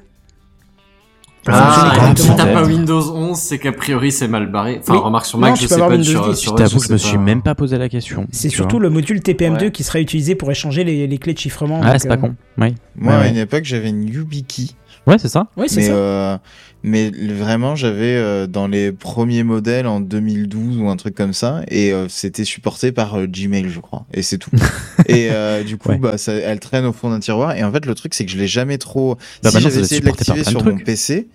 [1.47, 2.63] Ah, si t'as pas.
[2.65, 4.79] Windows 11, c'est qu'a priori c'est mal barré.
[4.81, 5.01] Enfin, Oui.
[5.01, 6.37] remarque sur Non, Mac, tu je peux sais avoir pas Windows sur, 10.
[6.37, 7.23] sur Je je me suis pas.
[7.23, 8.27] même pas posé la question.
[8.33, 8.85] C'est surtout vois.
[8.85, 9.71] le module TPM2 Ouais.
[9.71, 11.81] qui sera utilisé pour échanger les, les clés de chiffrement.
[11.83, 12.35] Ah, c'est pas euh, con.
[12.59, 12.75] Oui.
[12.97, 13.31] Moi, Ouais, à ouais.
[13.31, 14.69] une époque, j'avais une YubiKey.
[15.07, 15.49] Ouais, c'est ça.
[15.57, 15.93] Oui, c'est Mais, ça.
[15.95, 16.39] euh,
[16.83, 21.63] mais vraiment, j'avais euh, dans les premiers modèles en 2012 ou un truc comme ça,
[21.69, 24.51] et euh, c'était supporté par euh, Gmail, je crois, et c'est tout.
[25.07, 25.99] et euh, du coup, Ouais.
[25.99, 27.55] bah, ça, elle traîne au fond d'un tiroir.
[27.57, 29.17] Et en fait, le truc, c'est que je l'ai jamais trop.
[29.43, 30.77] Bah, si ça j'avais essayé de l'activer sur mon.
[30.79, 31.29] PC.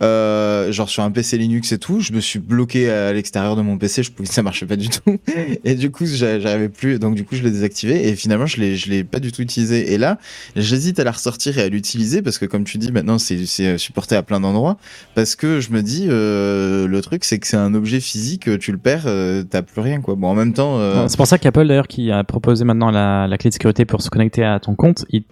[0.00, 3.62] Euh, genre sur un PC Linux et tout, je me suis bloqué à l'extérieur de
[3.62, 5.18] mon PC, je pouvais, ça marchait pas du tout.
[5.64, 8.60] Et du coup, j'a- j'arrivais plus, donc du coup, je l'ai désactivé et finalement, je
[8.60, 9.92] l'ai, je l'ai pas du tout utilisé.
[9.92, 10.18] Et là,
[10.54, 13.76] j'hésite à la ressortir et à l'utiliser parce que comme tu dis, maintenant, c'est, c'est
[13.78, 14.76] supporté à plein d'endroits.
[15.16, 18.70] Parce que je me dis, euh, le truc, c'est que c'est un objet physique, tu
[18.72, 20.14] le perds, euh, t'as plus rien, quoi.
[20.14, 23.28] Bon, en même temps, euh, C'est pour ça qu'Apple d'ailleurs qui a proposé maintenant la,
[23.38, 25.24] clé de sécurité pour se connecter à ton compte, il,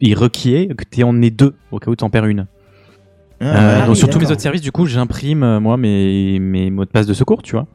[0.00, 2.46] il requiert que tu en aies deux au cas où tu en perds une.
[3.40, 5.76] Ah, Euh, Ah donc oui, sur tous mes autres services, du coup, j'imprime euh, moi
[5.76, 7.66] mes, mes mots de passe de secours, tu vois.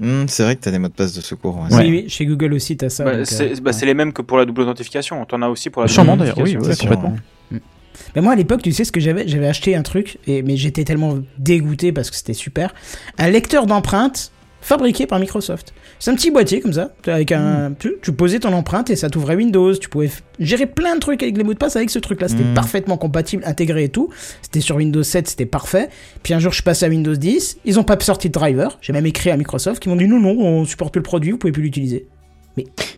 [0.00, 1.56] hum, c'est vrai que t'as des mots de passe de secours.
[1.58, 1.74] ouais.
[1.74, 1.82] Ouais.
[1.84, 3.04] Oui, oui, chez Google aussi, t'as ça.
[3.04, 5.24] Bah, euh, c'est bah, c'est les mêmes que pour la double authentification.
[5.24, 6.88] T'en as aussi pour la double d'ailleurs, oui, authentification.
[6.90, 7.10] ouais, complètement.
[7.52, 7.60] ouais.
[8.14, 9.26] Mais moi à l'époque, tu sais ce que j'avais?
[9.26, 12.74] J'avais acheté un truc, et, mais j'étais tellement dégoûté parce que c'était super.
[13.18, 15.72] Un lecteur d'empreintes fabriqué par Microsoft.
[15.98, 19.08] C'est un petit boîtier comme ça, avec un, tu, tu posais ton empreinte et ça
[19.08, 19.74] t'ouvrait Windows.
[19.76, 22.28] Tu pouvais gérer plein de trucs avec les mots de passe avec ce truc-là.
[22.28, 22.54] C'était Mm.
[22.54, 24.10] parfaitement compatible, intégré et tout.
[24.42, 25.88] C'était sur Windows 7, c'était parfait.
[26.22, 27.58] Puis un jour, je suis passé à Windows 10.
[27.64, 28.76] Ils ont pas sorti de driver.
[28.82, 31.30] J'ai même écrit à Microsoft qui m'ont dit non, non, on supporte plus le produit,
[31.32, 32.06] vous pouvez plus l'utiliser.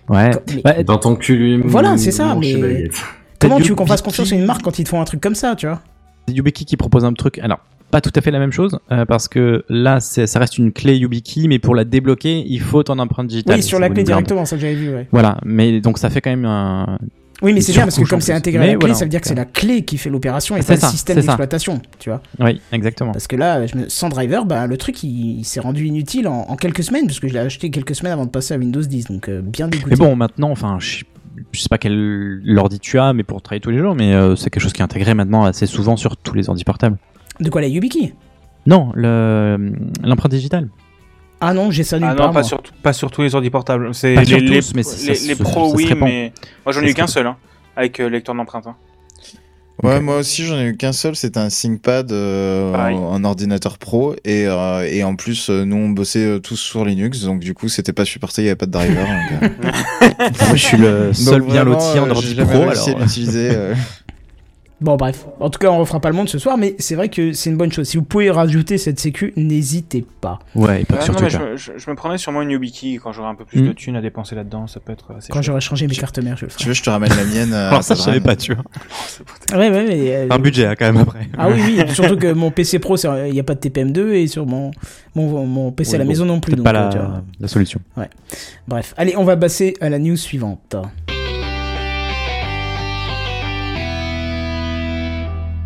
[0.09, 0.30] Ouais.
[0.55, 1.62] Mais Bah, Dans ton cul.
[1.64, 2.90] Voilà, c'est ça, mais-
[3.38, 5.20] comment tu veux qu'on fasse confiance à une marque quand ils te font un truc
[5.20, 5.80] comme ça, tu vois?
[6.28, 7.38] YubiKey qui propose un truc.
[7.38, 7.61] Alors,
[7.91, 10.97] pas tout à fait la même chose, euh, parce que là, ça reste une clé
[10.97, 13.57] YubiKey, mais pour la débloquer, il faut ton empreinte digitale.
[13.57, 15.07] Oui, sur la clé directement, ça que j'avais vu, ouais.
[15.11, 16.99] Voilà, mais donc ça fait quand même un.
[17.41, 19.11] Oui, mais c'est bien parce que comme c'est intégré à la clé, voilà, ça veut
[19.11, 22.11] dire que c'est la clé qui fait l'opération et C'est pas le système d'exploitation, tu
[22.11, 22.20] vois.
[22.41, 23.12] Oui, exactement.
[23.12, 26.57] Parce que là, sans driver, bah, le truc il, il s'est rendu inutile en, en
[26.57, 29.07] quelques semaines, parce que je l'ai acheté quelques semaines avant de passer à Windows 10,
[29.07, 29.91] donc euh, bien dégoûté.
[29.91, 31.05] Mais bon, maintenant, enfin, je,
[31.53, 34.34] je sais pas quel ordi tu as, mais pour travailler tous les jours, mais euh,
[34.34, 36.99] c'est quelque chose qui est intégré maintenant assez souvent sur tous les ordi portables.
[37.41, 38.14] De quoi la YubiKey?
[38.66, 39.72] Non, le-
[40.03, 40.68] l'empreinte digitale.
[41.41, 42.26] Ah non, j'ai ça nulle Ah part.
[42.28, 42.49] non, pas moi.
[42.49, 43.95] sur, pas sur tous les ordi portables.
[43.95, 46.32] C'est les, sur les, tous, mais ça- les, ça les se- pros, ça oui, mais
[46.66, 47.36] moi j'en ai eu qu'un seul, hein,
[47.76, 48.66] avec euh, lecteur d'empreinte.
[48.66, 48.74] hein.
[49.84, 54.16] Ouais, moi aussi j'en ai eu qu'un seul, c'était un ThinkPad, euh, un ordinateur pro,
[54.24, 57.68] et, euh, et en plus euh, nous on bossait tous sur Linux, donc du coup
[57.68, 59.07] c'était pas supporté, il y avait pas de driver.
[59.07, 59.49] donc, euh,
[60.49, 62.99] Moi, je suis le seul donc bien loti en ordi pro, alors.
[62.99, 63.51] l'utiliser.
[64.81, 64.85] euh.
[64.85, 65.26] Bon, bref.
[65.41, 67.51] En tout cas, on refera pas le monde ce soir, mais c'est vrai que c'est
[67.51, 67.89] une bonne chose.
[67.89, 70.39] Si vous pouvez rajouter cette sécu, n'hésitez pas.
[70.55, 72.43] Ouais, et pas que Ah, sur non, mais je, me- je, je me prenais sûrement
[72.43, 73.66] une YubiKey quand j'aurai un peu plus Mm.
[73.68, 76.37] de thunes à dépenser là-dedans, ça peut être assez Quand j'aurai changé mes cartes mères,
[76.37, 76.66] je le Tu ferai.
[76.68, 77.53] veux, je te ramène la mienne.
[77.53, 78.64] euh, à ça, je savais pas, tu vois.
[79.59, 80.14] Ouais, ouais, mais.
[80.14, 81.26] euh, Un budget, hein, quand même, après.
[81.37, 84.12] Ah oui, oui, surtout que mon PC Pro, c'est- il n'y a pas de TPM2
[84.12, 84.70] et sur mon,
[85.14, 86.55] mon, mon PC à Ouais, la bon, maison non plus.
[86.55, 87.07] Donc, pas euh, tu vois.
[87.09, 87.81] la, la solution.
[88.68, 90.76] Bref, allez, on va passer à la news suivante.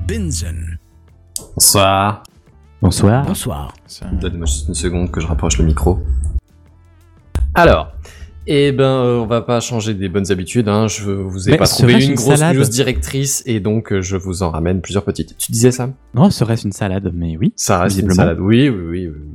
[0.07, 0.79] Binsen.
[1.55, 2.23] Bonsoir.
[2.81, 3.25] Bonsoir.
[3.27, 3.75] Bonsoir.
[3.87, 5.99] Ça- Donne-moi juste une seconde que je rapproche le micro.
[7.55, 7.93] Alors,
[8.47, 10.69] eh ben, euh, on va pas changer des bonnes habitudes.
[10.69, 10.89] Hein.
[10.89, 14.01] Je vous ai Mais pas trouvé une une grosse salade news directrice et donc euh,
[14.03, 15.37] je vous en ramène plusieurs petites.
[15.39, 15.91] Tu disais ça?
[16.15, 17.53] Non, serait-ce une salade, mais oui.
[17.57, 18.39] Ça reste une salade.
[18.41, 19.09] Oui, oui, oui.
[19.09, 19.31] oui.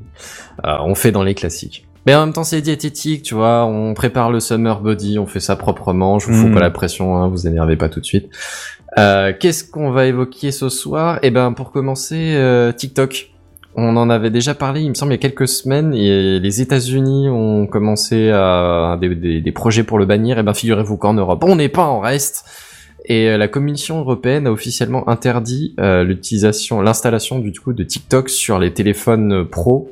[0.66, 1.86] Euh, on fait dans les classiques.
[2.06, 3.66] Mais en même temps, c'est diététique, tu vois.
[3.66, 6.20] On prépare le summer body, on fait ça proprement.
[6.20, 6.54] Je vous fous Mm.
[6.54, 8.30] pas la pression, hein, vous énervez pas tout de suite.
[8.98, 11.20] Euh, Qu'est-ce qu'on va évoquer ce soir?
[11.22, 13.32] Eh ben, pour commencer, euh, TikTok.
[13.76, 16.62] On en avait déjà parlé, il me semble, il y a quelques semaines, et les
[16.62, 20.40] États-Unis ont commencé à des, projets pour le bannir.
[20.40, 22.46] Et ben, figurez-vous qu'en Europe, on n'est pas en reste.
[23.06, 28.58] Et euh, la Commission européenne a officiellement interdit l'utilisation, l'installation du coup de TikTok sur
[28.58, 29.92] les téléphones pro.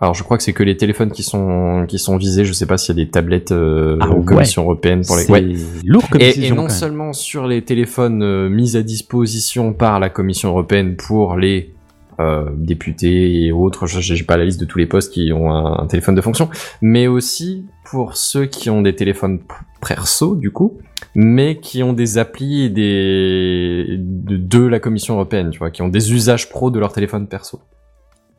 [0.00, 2.44] Alors je crois que c'est que les téléphones qui sont qui sont visés.
[2.44, 4.24] Je sais pas s'il y a des tablettes euh, Ah aux ouais.
[4.24, 5.28] Commission européenne pour les.
[5.30, 5.56] Ouais.
[5.84, 10.08] lourd comme Et, et non seulement sur les téléphones euh, mis à disposition par la
[10.08, 11.74] Commission européenne pour les
[12.20, 15.52] euh, députés et autres, je j'ai pas la liste de tous les postes qui ont
[15.52, 16.48] un, un téléphone de fonction,
[16.80, 19.40] mais aussi pour ceux qui ont des téléphones
[19.86, 20.78] perso du coup,
[21.14, 25.82] mais qui ont des applis et des de, de la Commission européenne, tu vois, qui
[25.82, 27.60] ont des usages pro de leur téléphone perso.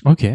[0.06, 0.26] Ok.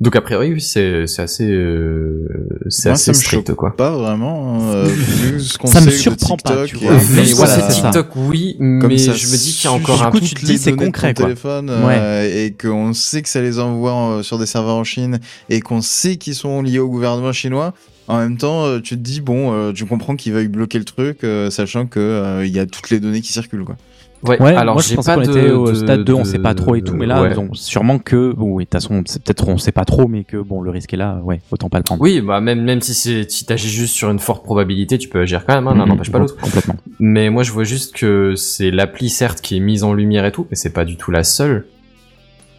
[0.00, 2.26] Donc a priori, oui, c'est c'est assez euh,
[2.70, 3.76] c'est assez me strict quoi.
[3.76, 4.54] Pas vraiment.
[4.58, 6.96] hein, euh, vu ce qu'on Ça me de surprend pas, TikTok tu et- vois.
[7.14, 7.90] Mais voilà, c'est ça.
[7.90, 10.34] TikTok, oui, Comme mais ça je me dis qu'il y a encore un coup, tu
[10.34, 11.26] te dis, c'est concret, quoi.
[11.26, 11.96] téléphone Ouais.
[11.98, 15.18] euh, et qu'on sait que ça les envoie euh, sur des serveurs en Chine
[15.50, 17.74] et qu'on sait qu'ils sont liés au gouvernement chinois.
[18.08, 20.84] En même temps, euh, tu te dis bon, euh, tu comprends qu'ils veuillent bloquer le
[20.86, 23.76] truc, euh, sachant que euh, il y a toutes les données qui circulent quoi.
[24.22, 26.24] Ouais, Ouais, alors moi je pensais pas qu'on de, était au de- stade 2, on
[26.24, 27.34] sait de- pas trop et tout, mais là, ouais.
[27.54, 30.60] sûrement que, bon, oui, de toute façon, peut-être on sait pas trop, mais que bon,
[30.60, 32.02] le risque est là, ouais, autant pas le prendre.
[32.02, 35.20] Oui, bah même même si c'est si t'agis juste sur une forte probabilité, tu peux
[35.20, 36.36] agir quand même, hein, Mhm, n'empêche pas l'autre.
[36.36, 36.76] Complètement.
[36.98, 40.32] Mais moi je vois juste que c'est l'appli certes qui est mise en lumière et
[40.32, 41.64] tout, mais c'est pas du tout la seule.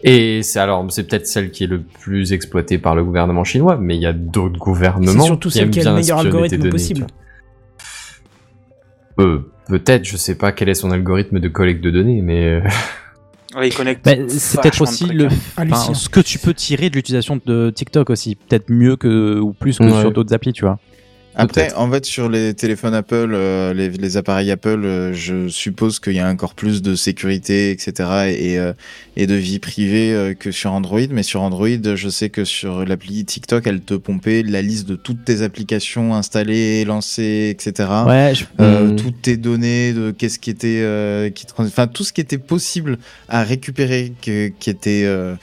[0.02, 3.76] Et c'est alors c'est peut-être celle qui est le plus exploitée par le gouvernement chinois,
[3.80, 6.70] mais il y a d'autres gouvernements C'est surtout celle qui a le meilleur algorithme données,
[6.70, 7.06] possible.
[9.20, 12.60] Euh, peut-être, je sais pas quel est son algorithme de collecte de données, mais euh,
[13.54, 14.02] Ouais, il connecte.
[14.04, 15.66] Bah, c'est peut-être aussi le, hein.
[15.70, 19.52] enfin, ce que tu peux tirer de l'utilisation de TikTok aussi, peut-être mieux que ou
[19.52, 20.00] plus que Ouais.
[20.00, 20.78] sur d'autres applis, tu vois.
[21.34, 21.80] Après, Peut-être.
[21.80, 26.12] en fait, sur les téléphones Apple, euh, les, les appareils Apple, euh, je suppose qu'il
[26.12, 27.92] y a encore plus de sécurité, etc.,
[28.38, 28.74] et, euh,
[29.16, 31.00] et de vie privée euh, que sur Android.
[31.10, 34.94] Mais sur Android, je sais que sur l'appli TikTok, elle te pompait la liste de
[34.94, 37.88] toutes tes applications installées, lancées, etc.
[38.06, 38.96] Ouais, je- Euh, Hmm.
[38.96, 42.98] toutes tes données de qu'est-ce qui était euh, qui enfin tout ce qui était possible
[43.28, 45.34] à récupérer que, qui était euh,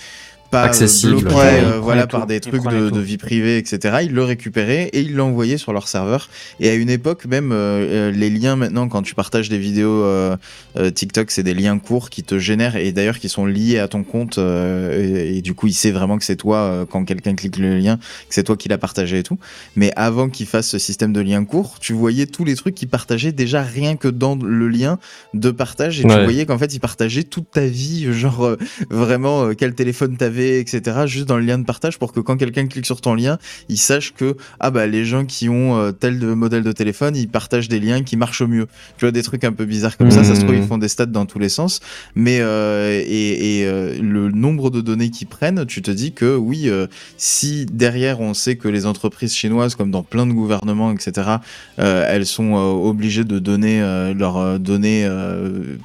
[0.51, 1.19] pas Accessible.
[1.19, 4.13] bloqué Ouais, euh, il prenait voilà tout, par des trucs de, vie privée etc ils
[4.13, 6.29] le récupéraient et ils l'envoyaient sur leur serveur.
[6.59, 10.03] Et à une époque même euh, euh, les liens maintenant quand tu partages des vidéos
[10.03, 10.35] euh,
[10.77, 13.87] euh, TikTok c'est des liens courts qui te génèrent et d'ailleurs qui sont liés à
[13.87, 17.05] ton compte euh, et, et du coup il sait vraiment que c'est toi euh, quand
[17.05, 19.37] quelqu'un clique le lien que c'est toi qui l'as partagé et tout.
[19.75, 22.87] Mais avant qu'il fasse ce système de liens courts, tu voyais tous les trucs qu'il
[22.87, 24.99] partageait déjà rien que dans le lien
[25.33, 25.99] de partage.
[25.99, 28.57] Et tu voyais qu'en fait il partageait toute ta vie, genre euh,
[28.89, 31.01] vraiment euh, quel téléphone t'avais, etc.
[31.05, 33.37] Juste dans le lien de partage pour que quand quelqu'un clique sur ton lien,
[33.69, 37.15] il sache que ah bah les gens qui ont euh, tel de modèle de téléphone,
[37.15, 38.67] ils partagent des liens qui marchent mieux.
[38.97, 40.67] Tu vois des trucs un peu bizarres comme ça, ça se trouve ils Mhm.
[40.67, 41.79] font des stats dans tous les sens,
[42.15, 46.35] mais euh, et, et, euh, le nombre de données qu'ils prennent, tu te dis que
[46.35, 46.69] oui.
[46.69, 46.87] euh,
[47.17, 51.37] si derrière on sait que les entreprises chinoises, comme dans plein de gouvernements, etc.,
[51.77, 53.79] elles sont obligées de donner
[54.17, 55.07] leurs données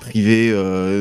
[0.01, 0.53] privées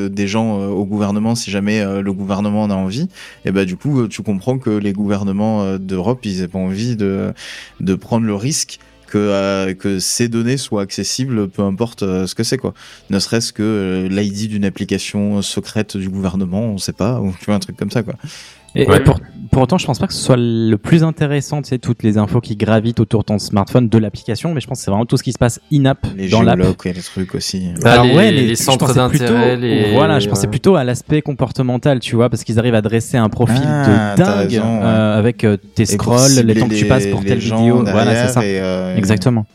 [0.09, 3.07] des gens au gouvernement si jamais le gouvernement en a envie,
[3.45, 6.95] et bah du coup tu comprends que les gouvernements euh, d'Europe ils n'aient pas envie
[6.95, 7.33] de,
[7.79, 12.33] de prendre le risque que, euh, que ces données soient accessibles, peu importe euh, ce
[12.33, 12.73] que c'est quoi.
[13.11, 17.55] Ne serait-ce que l'ID d'une application secrète du gouvernement, on sait pas, ou tu vois
[17.55, 18.15] un truc comme ça quoi.
[18.75, 18.97] Et, Ouais.
[18.97, 19.19] et pour,
[19.51, 22.17] pour autant, je pense pas que ce soit le plus intéressant, tu sais, toutes les
[22.17, 25.05] infos qui gravitent autour de ton smartphone de l'application, mais je pense que c'est vraiment
[25.05, 26.59] tout ce qui se passe in-app Les dans l'app.
[26.85, 27.67] et les trucs aussi.
[27.85, 29.91] Ah, Alors, les, ouais, les centres d'intérêt, les...
[29.93, 30.49] Voilà, je pensais ouais.
[30.51, 34.23] plutôt à l'aspect comportemental, tu vois, parce qu'ils arrivent à dresser un profil Ah, de
[34.23, 34.85] dingue raison, ouais.
[34.85, 37.83] euh, avec euh, tes scrolls, les temps que tu passes pour les telle gens vidéo.
[37.85, 38.43] Voilà, c'est ça.
[38.43, 39.45] et, euh, Exactement.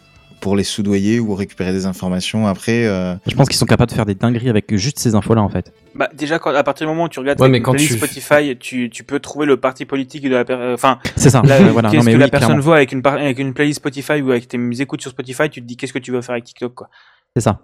[0.41, 2.87] Pour les soudoyer ou récupérer des informations après.
[2.87, 5.49] euh, Je pense qu'ils sont capables de faire des dingueries avec juste ces infos-là, en
[5.49, 5.73] fait.
[5.97, 8.57] Bah, déjà, quand, à partir du moment où tu regardes Ouais, mais quand tu- Spotify,
[8.57, 10.75] tu, tu peux trouver le parti politique de la personne.
[10.75, 11.43] Enfin, C'est ça.
[11.45, 11.91] la- voilà.
[11.91, 12.63] qu'est-ce Non, mais que oui, la personne clairement.
[12.63, 15.61] voit avec une, par- avec une playlist Spotify ou avec tes écoutes sur Spotify, tu
[15.61, 16.89] te dis qu'est-ce que tu veux faire avec TikTok, quoi.
[17.35, 17.61] C'est ça.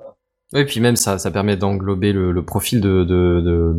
[0.56, 3.74] Et puis même ça, ça permet d'englober le, le profil de, de, de,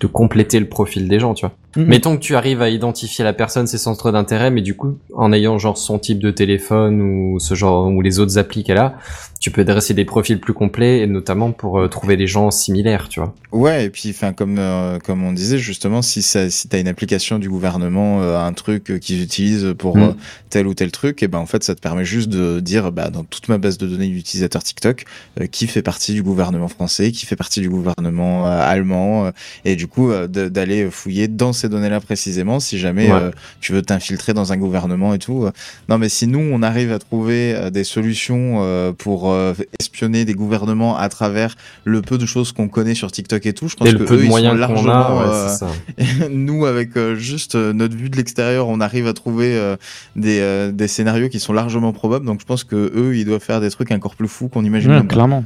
[0.00, 1.54] de compléter le profil des gens, tu vois.
[1.76, 1.84] Mhm.
[1.86, 5.32] Mettons que tu arrives à identifier la personne, ses centres d'intérêt, mais du coup, en
[5.32, 8.96] ayant genre son type de téléphone ou ce genre ou les autres applis qu'elle a,
[9.40, 13.08] tu peux dresser des profils plus complets, et notamment pour euh, trouver des gens similaires,
[13.08, 13.34] tu vois.
[13.50, 16.88] Ouais, et puis enfin comme euh, comme on disait justement, si ça, si t'as une
[16.88, 20.14] application du gouvernement, euh, un truc qu'ils utilisent pour Mm.
[20.50, 23.10] tel ou tel truc, et ben en fait ça te permet juste de dire bah
[23.10, 25.04] dans toute ma base de données d'utilisateurs TikTok,
[25.50, 29.30] qui fait partie du gouvernement français, qui fait partie du gouvernement allemand,
[29.64, 33.18] et du coup d'aller fouiller dans ces données-là précisément, si jamais Ouais.
[33.20, 35.44] euh, tu veux t'infiltrer dans un gouvernement et tout.
[35.44, 35.50] euh.
[35.88, 40.24] Non mais si nous on arrive à trouver euh, des solutions euh, pour euh, espionner
[40.24, 41.54] des gouvernements à travers
[41.84, 44.04] le peu de choses qu'on connaît sur TikTok et tout, je pense Et que le
[44.04, 46.28] peu eux, de ils sont largement a, ouais, euh, c'est ça.
[46.30, 49.76] nous avec euh, juste euh, notre vue de l'extérieur, on arrive à trouver euh,
[50.16, 52.26] des, euh, des scénarios qui sont largement probables.
[52.26, 54.92] Donc je pense que eux, ils doivent faire des trucs encore plus fous qu'on imagine.
[54.92, 55.44] Ouais, clairement.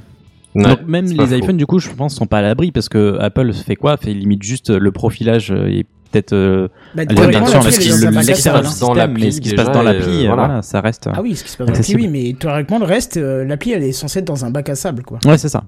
[0.54, 3.18] Ouais, Donc même les iPhones, du coup, je pense, sont pas à l'abri parce que
[3.20, 3.96] Apple fait quoi?
[3.98, 5.84] Fait limite juste le profilage et
[6.16, 8.22] peut-être euh, Bah, bien sûr l'appli, le- elle est dans
[8.64, 10.62] système, l'appli, ce qui se passe dans l'appli, euh, euh, voilà.
[10.62, 11.08] ça reste.
[11.12, 13.72] Ah oui, ce qui se passe dans l'appli, oui, mais théoriquement, le reste, euh, l'appli,
[13.72, 15.18] elle est censée être dans un bac à sable, quoi.
[15.26, 15.64] Ouais, c'est ça.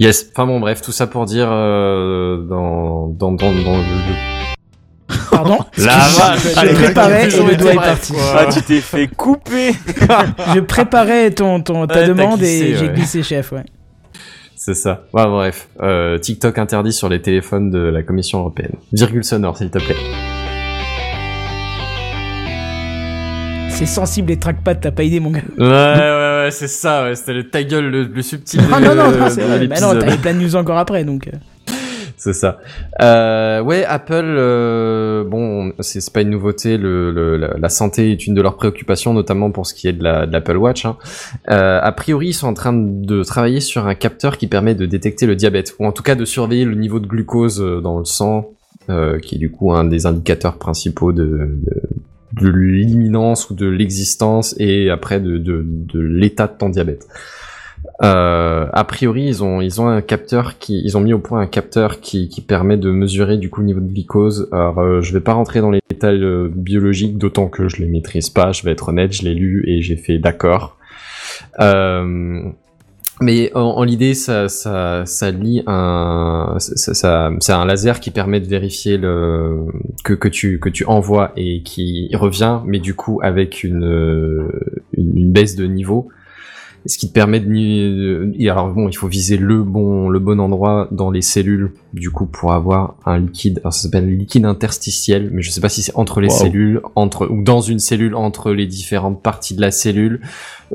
[0.00, 0.26] Yes.
[0.32, 3.84] Enfin bon, bref, tout ça pour dire euh, dans dans dans, dans le,
[5.30, 5.58] Pardon?
[5.78, 8.12] La Je préparais et le doigt est parti.
[8.34, 9.72] Ah, tu t'es fait couper
[10.54, 12.94] Je préparais ton, ton, ta Ouais, demande glissé, et j'ai ouais.
[12.94, 13.64] glissé chef, ouais.
[14.64, 15.04] C'est ça.
[15.12, 15.68] Ouais, bref.
[15.82, 18.72] Euh, TikTok interdit sur les téléphones de la Commission européenne.
[18.94, 19.94] Virgule sonore, s'il te plaît.
[23.68, 25.42] C'est sensible les trackpads, t'as pas idée, mon gars.
[25.58, 27.14] Ouais, ouais, ouais, c'est ça, ouais.
[27.14, 28.62] C'était le ta gueule le plus subtil.
[28.72, 29.66] Ah, non, non, non, c'est.
[29.66, 31.28] Bah non, t'avais plein de news encore après, donc.
[31.28, 31.36] Euh.
[32.24, 32.58] C'est ça.
[33.02, 36.78] Euh, ouais, Apple, euh, bon, c'est pas une nouveauté.
[36.78, 40.02] Le, le- la, santé est une de leurs préoccupations, notamment pour ce qui est de
[40.02, 40.86] l'Apple Watch.
[40.86, 40.96] hein.
[41.50, 44.86] Euh, a priori, ils sont en train de travailler sur un capteur qui permet de
[44.86, 47.98] détecter le diabète, ou en tout cas de surveiller le niveau de glucose euh, dans
[47.98, 48.52] le sang,
[48.88, 53.66] euh, qui est du coup un des indicateurs principaux de, de, de l'imminence ou de
[53.66, 57.06] l'existence, et après de, de, de l'état de ton diabète.
[58.02, 61.40] Euh, a priori, ils ont ils ont un capteur qui ils ont mis au point
[61.40, 64.48] un capteur qui qui permet de mesurer du coup le niveau de glucose.
[64.52, 67.86] Alors, euh, je vais pas rentrer dans les détails euh, biologiques, d'autant que je les
[67.86, 68.52] maîtrise pas.
[68.52, 70.76] Je vais être honnête, je l'ai lu et j'ai fait d'accord.
[71.60, 72.40] Euh,
[73.20, 78.10] mais en, en l'idée, ça, ça, ça lie un, ça, ça- c'est un laser qui
[78.10, 79.66] permet de vérifier le
[80.02, 84.48] que, que tu que tu envoies et qui revient, mais du coup avec une,
[84.96, 86.08] une baisse de niveau,
[86.86, 90.38] ce qui te permet de et alors bon, il faut viser le bon le bon
[90.40, 93.60] endroit dans les cellules, du coup pour avoir un liquide.
[93.60, 96.36] Alors ça s'appelle liquide interstitiel, mais je sais pas si c'est entre les Wow.
[96.38, 100.20] cellules, entre ou dans une cellule entre les différentes parties de la cellule.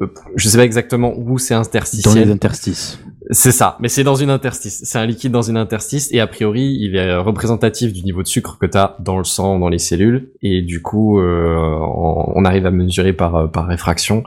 [0.02, 2.26] Euh, je sais pas exactement où c'est Dans interstitiel.
[2.28, 3.00] les interstices.
[3.32, 4.82] C'est ça, mais c'est dans une interstice.
[4.86, 8.28] C'est un liquide dans une interstice et a priori, il est représentatif du niveau de
[8.28, 12.32] sucre que tu as dans le sang, dans les cellules et du coup, euh, on,
[12.36, 14.24] on arrive à mesurer par par réfraction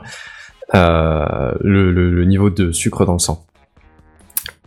[0.73, 3.43] le, le- le niveau de sucre dans le sang.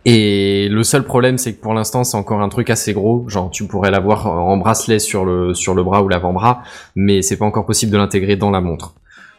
[0.05, 3.25] Et le seul problème, c'est que pour l'instant, c'est encore un truc assez gros.
[3.27, 6.61] Genre, tu pourrais l'avoir en bracelet sur le sur le bras ou l'avant-bras,
[6.95, 8.93] mais c'est pas encore possible de l'intégrer dans la montre.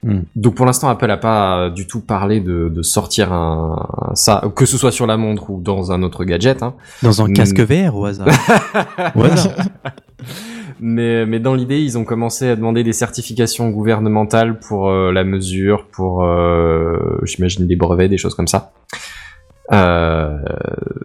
[0.04, 0.20] Hmm.
[0.36, 4.44] Donc pour l'instant, Apple a pas euh, du tout parlé de, de sortir un, ça,
[4.54, 6.62] que ce soit sur la montre ou dans un autre gadget.
[6.62, 6.74] Hein.
[7.02, 7.32] Dans un Mm.
[7.32, 8.28] casque VR au hasard.
[9.16, 9.54] au hasard.
[10.80, 15.86] Mais, dans l'idée, ils ont commencé à demander des certifications gouvernementales pour euh, la mesure,
[15.86, 18.72] pour, euh, j'imagine, des brevets, des choses comme ça.
[19.72, 20.38] Euh,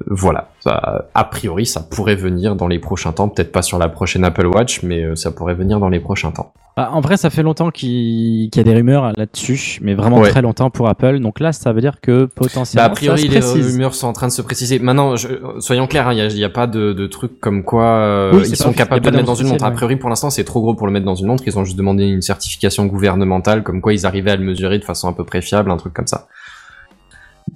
[0.09, 0.49] voilà.
[0.61, 3.27] Ça, a priori, ça pourrait venir dans les prochains temps.
[3.29, 6.31] Peut-être pas sur la prochaine Apple Watch, mais euh, ça pourrait venir dans les prochains
[6.31, 6.53] temps.
[6.75, 10.29] Bah, en vrai, ça fait longtemps qu'il y a des rumeurs là-dessus, mais vraiment Ouais.
[10.31, 11.19] très longtemps pour Apple.
[11.19, 13.73] Donc là, ça veut dire que Bah, potentiellement, a priori, ça se les précise.
[13.75, 14.79] rumeurs sont en train de se préciser.
[14.79, 15.27] Maintenant, je-
[15.59, 18.55] soyons clairs, hein, il n'y a, pas de, de truc comme quoi euh, Oui, ils
[18.55, 19.65] sont capables de le mettre dans une montre.
[19.65, 21.43] A priori, pour l'instant, c'est trop gros pour le mettre dans une montre.
[21.45, 24.85] Ils ont juste demandé une certification gouvernementale, comme quoi ils arrivaient à le mesurer de
[24.85, 26.27] façon à peu près fiable, un truc comme ça.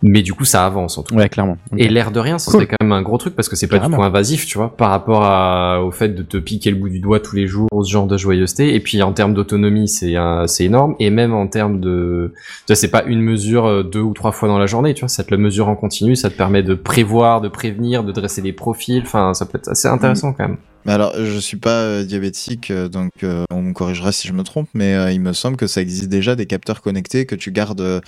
[0.03, 1.21] Mais du coup, ça avance en tout cas.
[1.21, 1.57] Ouais, clairement.
[1.75, 2.61] Et l'air de rien, ça Cool.
[2.61, 4.75] serait quand même un gros truc parce que c'est pas du tout invasif, tu vois,
[4.75, 7.67] par rapport à- au fait de te piquer le bout du doigt tous les jours,
[7.83, 8.75] ce genre de joyeuseté.
[8.75, 10.95] Et puis en termes d'autonomie, c'est c'est énorme.
[10.99, 14.31] Et même en termes de, tu vois, c'est pas une mesure euh, deux ou trois
[14.31, 16.63] fois dans la journée, tu vois, ça te le mesure en continu, ça te permet
[16.63, 19.01] de prévoir, de prévenir, de dresser des profils.
[19.03, 20.57] Enfin, ça peut être assez intéressant quand même.
[20.88, 24.31] Mais alors, je suis pas euh, diabétique, euh, donc euh, on me corrigera si je
[24.33, 27.35] me trompe, mais euh, il me semble que ça existe déjà des capteurs connectés que
[27.35, 27.99] tu gardes euh,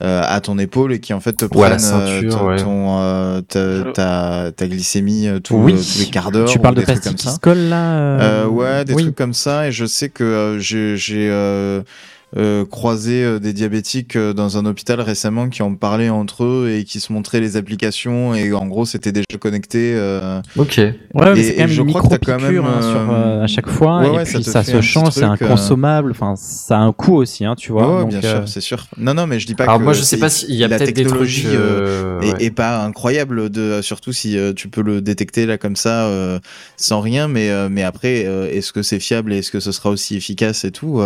[0.00, 2.56] à ton épaule et qui en fait te prennent ceinture, ton- ouais.
[2.62, 5.72] ton, euh, ta, ta, ta glycémie euh, tout, Oui.
[5.74, 6.48] euh, tous les quarts d'heure.
[6.48, 7.34] Tu ou parles de des trucs plastique comme qui ça.
[7.34, 9.02] se colle là euh, Euh, ouais, des oui.
[9.02, 9.66] trucs comme ça.
[9.66, 11.28] Et je sais que euh, j'ai j'ai,
[12.36, 16.70] euh, croisé euh, des diabétiques euh, dans un hôpital récemment qui ont parlé entre eux
[16.76, 19.94] et qui se montraient les applications et en gros c'était déjà connecté.
[19.96, 20.76] euh, Ok.
[20.76, 23.42] Ouais, mais Et- quand même je une crois que t'as quand même, hein, sur, euh,
[23.44, 26.10] à chaque fois, ouais, et ouais, puis ça, se change, c'est un truc, euh, consommable,
[26.10, 27.94] enfin, ça a un coût aussi, hein, tu vois.
[27.96, 28.86] ouais, donc, bien euh, sûr, c'est sûr.
[28.98, 30.68] Non, non, mais je dis pas Alors que moi, je sais pas s'il y a
[30.68, 31.12] la peut-être des trucs.
[31.12, 36.06] technologie euh, et, pas incroyable de surtout si tu peux le détecter là comme ça
[36.06, 36.38] euh,
[36.76, 38.20] sans rien mais mais après
[38.52, 41.00] est-ce que c'est fiable et est-ce que ce sera aussi efficace et tout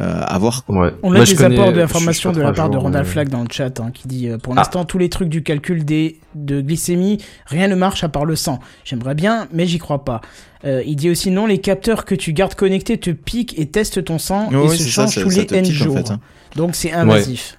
[0.00, 0.76] à voir quoi.
[0.86, 0.94] Ouais.
[1.02, 2.76] On Moi, a je des connais- apports je d'informations suis de la part à de
[2.76, 4.56] Randall mais- Flagg dans le chat hein, qui dit euh, pour Ah.
[4.56, 8.34] l'instant tous les trucs du calcul des de glycémie rien ne marche à part le
[8.36, 8.58] sang.
[8.84, 10.20] J'aimerais bien mais j'y crois pas.
[10.64, 14.02] Euh, il dit aussi non les capteurs que tu gardes connectés te piquent et testent
[14.04, 15.96] ton sang et se changent ça- tous les N en jours.
[15.96, 16.20] fait, hein.
[16.56, 17.58] Donc c'est invasif.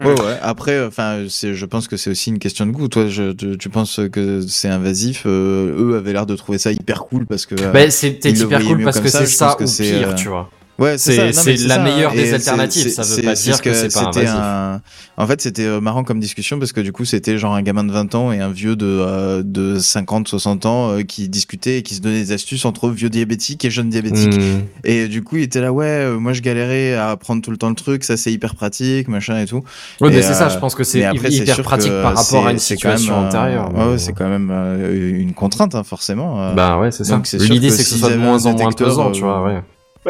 [0.00, 0.38] Ouais, ouais.
[0.42, 2.86] Après, enfin, je pense que c'est aussi une question de goût.
[2.86, 5.24] Toi, je, tu, tu penses que c'est invasif.
[5.26, 7.56] euh, eux avaient l'air de trouver ça hyper cool parce que.
[7.60, 10.10] euh, Bah, c'est peut-être ils le hyper cool parce que c'est ça ou c'est, pire,
[10.10, 10.50] euh, tu vois.
[10.78, 12.14] Ouais, c'est la ça, meilleure hein.
[12.14, 14.30] des Et alternatives, ça veut pas dire que c'est pas c'était invasif.
[14.40, 14.80] un-
[15.16, 17.82] En fait, c'était euh, marrant comme discussion parce que du coup, c'était genre un gamin
[17.82, 21.78] de 20 ans et un vieux de, euh, de 50, 60 ans euh, qui discutaient
[21.78, 24.34] et qui se donnaient des astuces entre vieux diabétiques et jeunes diabétiques.
[24.38, 24.60] Hmm.
[24.84, 27.56] Et du coup, il était là, ouais, euh, moi je galérais à prendre tout le
[27.56, 29.64] temps le truc, ça c'est hyper pratique, machin et tout.
[30.00, 32.38] Ouais, Et, mais c'est ça, euh, je pense que c'est hyper pratique que par rapport
[32.46, 33.74] à une même, situation euh, antérieure.
[33.74, 36.40] Ouais, ouais, c'est quand même euh, une contrainte, hein, forcément.
[36.40, 36.54] euh.
[36.54, 37.20] Bah ouais, c'est ça.
[37.40, 39.60] L'idée, que c'est que ce soit de moins en moins pesant, tu euh, vois, ouais.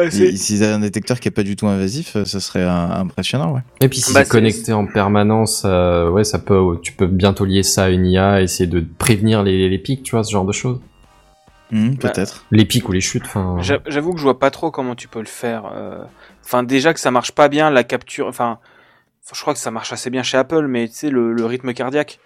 [0.05, 2.91] Bah, s'ils avaient un détecteur qui est pas du tout invasif, euh, ça serait un-
[2.91, 3.61] impressionnant, ouais.
[3.81, 7.45] Et puis si Bah, c'est connecté en permanence, euh, ouais, ça peut, tu peux bientôt
[7.45, 10.45] lier ça à une IA, essayer de prévenir les, les pics, tu vois, ce genre
[10.45, 10.79] de choses.
[11.71, 12.45] Hmm, Peut-être.
[12.51, 13.57] Les pics ou les chutes, enfin.
[13.61, 15.71] J'a- J'avoue que je vois pas trop comment tu peux le faire.
[15.75, 16.03] euh.
[16.43, 18.25] Enfin, déjà que ça marche pas bien, la capture.
[18.27, 18.57] Enfin,
[19.31, 21.73] je crois que ça marche assez bien chez Apple, mais tu sais, le, le rythme
[21.73, 22.19] cardiaque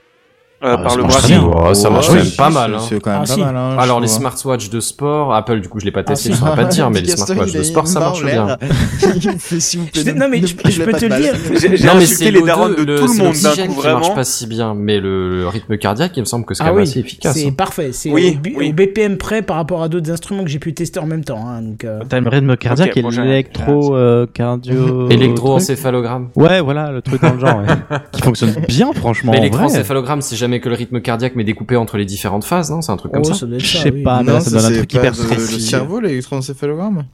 [0.64, 2.80] euh, Ah, par ça le ça marche même pas mal, hein.
[2.88, 3.40] C'est quand même Ah, pas si.
[3.42, 3.56] mal.
[3.56, 6.36] hein, Alors les smartwatches de sport, Apple du coup je l'ai pas testé, Ah, je
[6.36, 6.40] si.
[6.40, 8.46] saurais pas te dire, mais les smartwatches de sport ça marche bien.
[8.46, 11.34] ne- non, mais ne je- peux te le dire.
[11.60, 13.50] J'ai j'ai Non mais insulté c'est les l'O2, darons de le- tout le monde d'un
[13.52, 14.10] coup, qui marche vraiment.
[14.12, 16.84] pas si bien, mais le, rythme cardiaque il me semble que c'est Ah quand même
[16.84, 17.34] oui, assez efficace.
[17.36, 17.52] c'est hein.
[17.58, 17.90] parfait.
[17.92, 21.24] C'est au, BPM près par rapport à d'autres instruments que j'ai pu tester en même
[21.24, 21.44] temps.
[21.62, 24.26] donc, euh, T'as le rythme cardiaque et bon, j'ai- l'électro euh.
[25.10, 26.30] Électroencéphalogramme.
[26.36, 27.62] Ouais, voilà, le truc dans le genre,
[28.12, 29.32] qui fonctionne bien, franchement.
[29.34, 32.92] L'électroencéphalogramme c'est jamais que le rythme cardiaque mais découpé entre les différentes phases, non C'est
[32.92, 34.04] un truc comme oh, ça Je sais oui.
[34.04, 35.62] pas, mais Non, ça donne un truc hyper de- le précis.
[35.62, 37.06] cerveau, l'électroencéphalogramme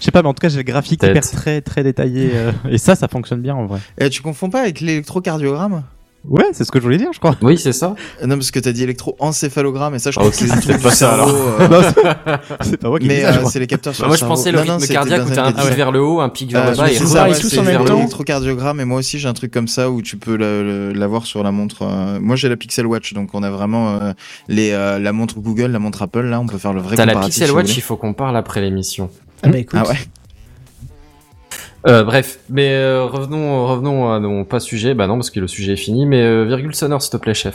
[0.00, 2.30] Je sais pas, mais en tout cas, j'ai le graphique hyper très très détaillé.
[2.34, 3.80] euh, et ça, ça fonctionne bien en vrai.
[3.98, 5.82] Eh, tu confonds pas avec l'électrocardiogramme?
[6.28, 7.36] Ouais, c'est ce que je voulais dire, je crois.
[7.42, 7.94] Oui, c'est ça.
[8.22, 10.50] Euh, Non, parce que t'as dit électroencéphalogramme et ça, je Ah, crois que c'est le
[10.50, 11.28] truc peut-être pas du ça, alors.
[11.28, 11.48] cerveau.
[11.60, 11.68] euh,
[12.26, 14.24] Non, c'est- pas moi qui Mais euh, c'est les capteurs sur Bah, le moi je
[14.24, 16.72] pensais le rythme cardiaque où t'as un pic vers le haut, un pic vers le
[16.74, 16.96] je bas et
[17.40, 17.94] tous c'est en même temps.
[17.94, 20.36] l'électrocardiogramme et moi aussi j'ai un truc comme ça où tu peux
[20.92, 21.82] l'avoir sur la montre.
[21.82, 24.12] euh, Moi j'ai la Pixel Watch donc on a vraiment euh,
[24.48, 27.06] les euh, la montre Google, la montre Apple là on peut faire le vrai T'as
[27.06, 27.36] la comparatif.
[27.40, 29.10] Pixel Watch, il faut qu'on parle après l'émission.
[29.42, 29.78] Ah bah écoute.
[29.82, 29.96] Ah ouais.
[31.86, 35.46] Euh, bref, mais euh, revenons, revenons à non pas sujet, bah non parce que le
[35.46, 37.54] sujet est fini, mais euh, virgule sonore s'il te plaît chef.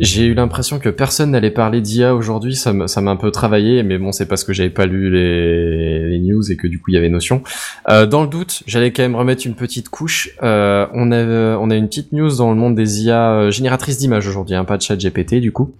[0.00, 3.98] J'ai eu l'impression que personne n'allait parler d'IA aujourd'hui, ça m'a un peu travaillé, mais
[3.98, 6.96] bon c'est parce que j'avais pas lu les, news et que du coup il y
[6.96, 7.42] avait notion.
[7.90, 10.30] Euh, dans le doute, j'allais quand même remettre une petite couche.
[10.42, 14.26] Euh, on a on a une petite news dans le monde des IA génératrices d'images
[14.26, 15.74] aujourd'hui, hein, pas de chat GPT du coup.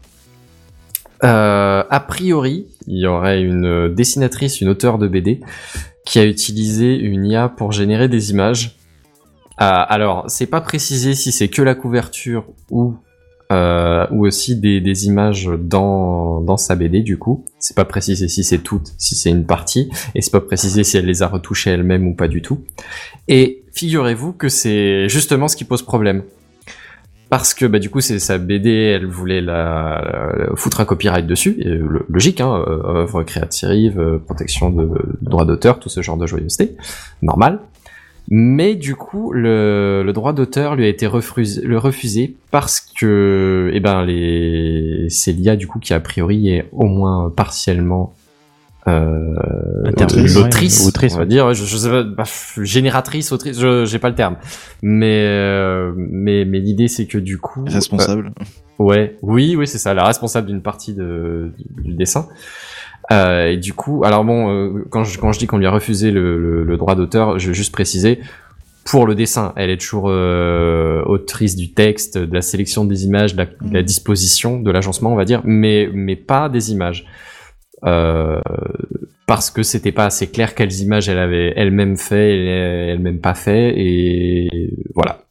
[1.22, 5.40] Euh, a priori, il y aurait une dessinatrice, une auteure de BD,
[6.06, 8.76] qui a utilisé une IA pour générer des images.
[9.60, 12.94] Euh, alors, c'est pas précisé si c'est que la couverture ou
[13.52, 17.44] euh, ou aussi des, des images dans dans sa BD du coup.
[17.58, 20.96] C'est pas précisé si c'est toutes, si c'est une partie, et c'est pas précisé si
[20.96, 22.64] elle les a retouchées elle-même ou pas du tout.
[23.26, 26.22] Et figurez-vous que c'est justement ce qui pose problème
[27.30, 31.56] parce que bah du coup c'est sa BD, elle voulait la, foutre un copyright dessus,
[31.60, 31.78] et,
[32.08, 34.90] logique, hein, euh, œuvre créative, euh, protection de,
[35.22, 36.76] droits d'auteur, tout ce genre de joyeuseté,
[37.22, 37.60] normal.
[38.32, 43.70] Mais du coup, le, le droit d'auteur lui a été refusé, le refusé parce que,
[43.72, 48.14] eh ben, les, c'est l'IA du coup qui a priori est au moins partiellement
[48.88, 49.34] euh,
[49.84, 50.36] l'autrice,
[50.80, 51.26] ouais, autrice, on va ouais.
[51.28, 52.24] dire, je, je sais pas, bah,
[52.62, 54.36] génératrice, autrice, je j'ai pas le terme,
[54.82, 58.32] mais euh, mais mais l'idée c'est que du coup Responsable.
[58.40, 58.44] euh,
[58.84, 62.26] ouais, oui, oui, c'est ça, la responsable d'une partie de, du, du dessin.
[63.12, 65.70] Euh, et du coup, alors bon, euh, quand je quand je dis qu'on lui a
[65.70, 68.20] refusé le, le, le droit d'auteur, je veux juste préciser.
[68.86, 73.34] Pour le dessin, elle est toujours euh, autrice du texte, de la sélection des images,
[73.34, 77.04] de la, de la disposition, de l'agencement, on va dire, mais mais pas des images.
[77.84, 78.40] Euh,
[79.26, 82.44] parce que c'était pas assez clair quelles images elle avait elle-même fait
[82.90, 85.22] elle-même pas fait et voilà.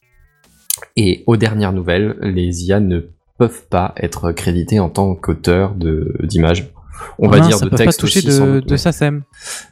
[0.95, 3.01] Et aux dernières nouvelles, les IA ne
[3.37, 6.69] peuvent pas être crédités en tant qu'auteur d'images.
[7.17, 8.31] On Oh va mince, dire ça de peut pas texte toucher aussi.
[8.31, 9.23] sans de, de SACEM.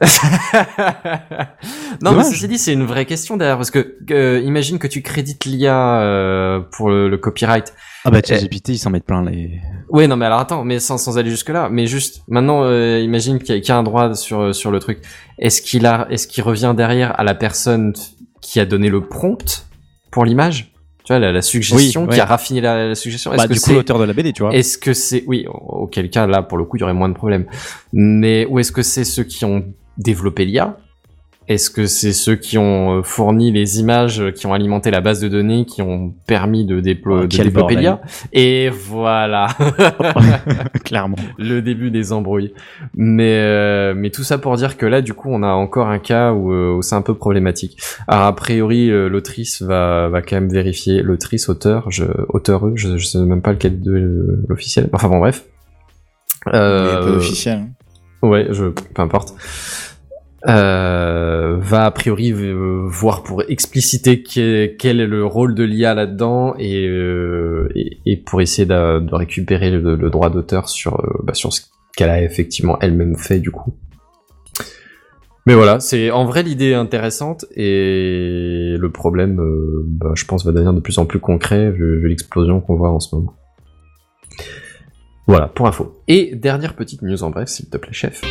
[2.02, 5.02] non, mais ceci dit, c'est une vraie question derrière parce que euh, imagine que tu
[5.02, 7.72] crédites l'IA euh, pour le, le copyright.
[8.04, 8.26] Ah bah, Eh.
[8.26, 9.60] ChatGPT, ils s'en mettent plein les.
[9.90, 13.00] Ouais, non, mais alors attends, mais sans, sans aller jusque là, mais juste maintenant, euh,
[13.00, 14.98] imagine qu'il y, y a un droit sur sur le truc.
[15.38, 17.92] Est-ce qu'il a, est-ce qu'il revient derrière à la personne
[18.40, 19.66] qui a donné le prompt
[20.10, 20.72] pour l'image?
[21.04, 23.30] Tu vois, la, la suggestion, Oui, qui a raffiné la, la suggestion.
[23.34, 24.52] Bah, que du coup, l'auteur de la BD, tu vois.
[24.54, 27.14] est-ce que c'est oui, auquel cas là pour le coup il y aurait moins de
[27.14, 27.46] problèmes.
[27.94, 29.64] Mais ou est-ce que c'est ceux qui ont
[29.96, 30.76] développé l'IA
[31.48, 35.00] Est-ce que c'est ceux qui ont euh, fourni les images, euh, qui ont alimenté la
[35.00, 38.00] base de données, qui ont permis de, déplo- Oh, de développer l'IA
[38.34, 39.48] Et voilà,
[40.84, 41.16] Clairement.
[41.38, 42.52] le début des embrouilles.
[42.94, 45.98] Mais euh, mais tout ça pour dire que là du coup on a encore un
[45.98, 47.78] cas où, euh, où c'est un peu problématique.
[48.06, 52.98] Alors a priori euh, l'autrice va va quand même vérifier l'autrice auteur, je auteur je,
[52.98, 54.88] je sais même pas lequel de euh, l'officiel.
[54.92, 55.44] Enfin bon bref.
[56.46, 57.64] Il est pas Euh, officiel.
[58.22, 59.34] Ouais, je, peu importe.
[60.46, 66.54] Euh, va a priori voir pour expliciter que- quel est le rôle de l'IA là-dedans
[66.58, 67.68] et, euh,
[68.06, 71.62] et, pour essayer de, récupérer le, droit d'auteur sur, euh, bah, sur ce
[71.96, 73.74] qu'elle a effectivement elle-même fait du coup.
[75.46, 79.40] Mais voilà, c'est en vrai l'idée intéressante et le problème,
[79.86, 82.90] bah, je pense, va devenir de plus en plus concret vu, vu l'explosion qu'on voit
[82.90, 83.34] en ce moment.
[85.26, 86.00] Voilà, pour info.
[86.06, 88.22] Et dernière petite news en bref, s'il te plaît, chef.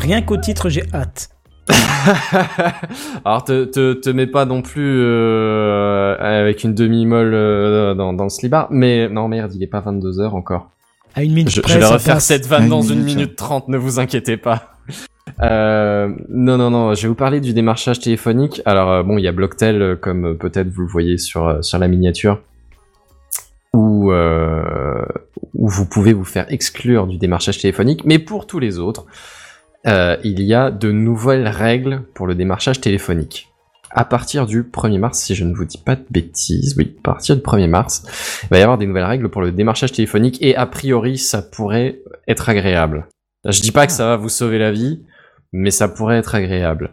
[0.00, 1.28] Rien qu'au titre, j'ai hâte.
[3.24, 8.24] Alors te, te, te mets pas non plus euh, avec une demi-molle euh, dans, dans
[8.24, 10.70] le slibard, mais non merde, il est pas 22h encore.
[11.14, 12.24] À une minute Je, près, je vais refaire passe.
[12.24, 13.16] cette vanne dans une minute.
[13.16, 14.72] minute trente, ne vous inquiétez pas.
[15.42, 18.62] Euh, non, non, non, je vais vous parler du démarchage téléphonique.
[18.64, 21.88] Alors euh, bon, il y a Blocktel, comme peut-être vous le voyez sur, sur la
[21.88, 22.40] miniature,
[23.74, 25.04] où, euh,
[25.54, 29.04] où vous pouvez vous faire exclure du démarchage téléphonique, mais pour tous les autres,
[29.86, 33.48] euh, il y a de nouvelles règles pour le démarchage téléphonique.
[33.92, 37.02] À partir du 1er mars, si je ne vous dis pas de bêtises, oui, à
[37.02, 38.04] partir du 1er mars,
[38.44, 41.42] il va y avoir des nouvelles règles pour le démarchage téléphonique et a priori, ça
[41.42, 43.08] pourrait être agréable.
[43.44, 45.02] Je dis pas que ça va vous sauver la vie,
[45.52, 46.92] mais ça pourrait être agréable.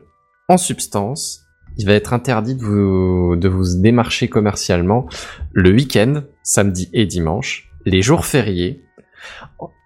[0.49, 1.41] En substance,
[1.77, 5.07] il va être interdit de vous, de vous démarcher commercialement
[5.51, 8.81] le week-end, samedi et dimanche, les jours fériés,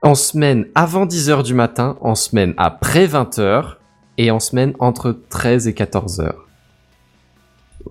[0.01, 3.75] en semaine avant 10h du matin, en semaine après 20h
[4.17, 6.31] et en semaine entre 13 et 14h.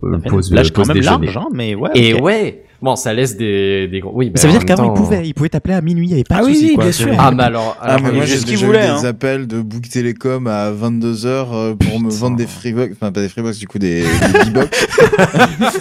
[0.05, 1.27] Euh, pause- L'âge quand pause même déjeuner.
[1.27, 1.91] large, hein, mais ouais.
[1.97, 2.23] Et ok.
[2.23, 4.13] ouais, bon, ça laisse des, des gros.
[4.15, 6.07] Oui, Mais ça veut dire même qu'avant, il temps- pouvait, il pouvait t'appeler à minuit,
[6.07, 6.85] il n'y avait pas Ah de oui, souci, oui, quoi.
[6.85, 7.15] bien sûr.
[7.19, 8.83] Ah, mais alors, Ah, alors, mais moi il j'ai fait ce qu'il déjà eu voulait,
[8.83, 9.05] des hein.
[9.05, 12.21] appels de Book Telecom à 22h euh, pour me Putain.
[12.21, 14.87] vendre des Freebox, enfin pas des Freebox, du coup des, des B-Box.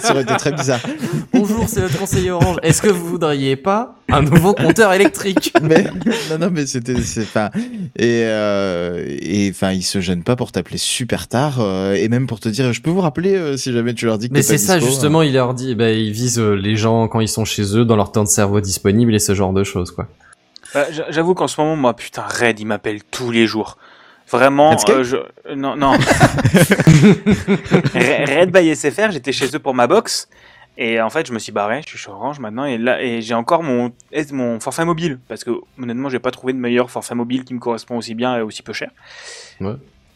[0.02, 0.80] Ça aurait été très bizarre.
[1.60, 2.56] Bonjour, c'est votre conseiller Orange.
[2.62, 5.84] Est-ce que vous voudriez pas un nouveau compteur électrique Mais
[6.30, 7.50] non, non, mais c'était, c'est pas.
[7.96, 12.26] Et euh, et enfin, ils se gênent pas pour t'appeler super tard euh, et même
[12.26, 14.40] pour te dire, je peux vous rappeler euh, si jamais tu leur dis que Mais
[14.40, 17.44] c'est ça dispo, justement, il leur dit, ben ils visent les gens quand ils sont
[17.44, 20.06] chez eux, dans leur temps de cerveau disponible et ce genre de choses quoi.
[20.72, 23.76] Bah, J'avoue qu'en ce moment, moi, putain, Red, il m'appelle tous les jours.
[24.30, 25.16] Vraiment, euh, je...
[25.54, 25.92] non, non.
[27.94, 30.28] Re- Red by SFR, j'étais chez eux pour ma box.
[30.82, 33.20] Et en fait, je me suis barré, je suis chez Orange maintenant, et là, et
[33.20, 33.92] j'ai encore mon,
[34.32, 35.20] mon forfait mobile.
[35.28, 38.38] Parce que, honnêtement, j'ai pas trouvé de meilleur forfait mobile qui me correspond aussi bien
[38.38, 38.90] et aussi peu cher.
[39.60, 39.74] Ouais.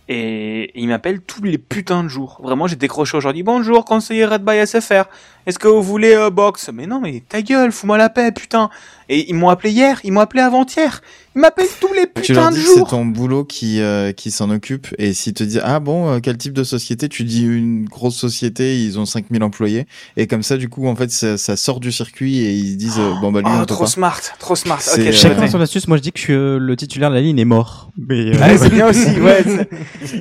[0.08, 2.40] Et il m'appelle tous les putains de jours.
[2.42, 3.42] Vraiment, j'ai décroché aujourd'hui.
[3.42, 5.04] Bonjour, conseiller Red by SFR.
[5.46, 6.70] Est-ce que vous voulez euh, box?
[6.72, 8.70] Mais non, mais ta gueule, fous-moi la paix, putain.
[9.10, 11.02] Et ils m'ont appelé hier, ils m'ont appelé avant-hier.
[11.36, 12.88] Ils m'appellent tous les Tu leur putains de que c'est jours.
[12.88, 16.38] ton boulot qui euh, qui s'en occupe et s'ils te disent ah bon euh, quel
[16.38, 17.08] type de société?
[17.08, 19.86] Tu dis une grosse société ils ont 5000 employés
[20.16, 23.00] et comme ça du coup en fait ça, ça sort du circuit et ils disent
[23.00, 23.90] euh, bon bah lui Oh, on peut trop pas.
[23.90, 24.80] smart, trop smart.
[24.80, 26.76] C'est, Ok, euh, je Chacun son astuce, moi je dis que je suis, euh, le
[26.76, 27.90] titulaire de la ligne est mort.
[27.98, 29.44] Mais, euh, Ouais, c'est bien aussi, ouais.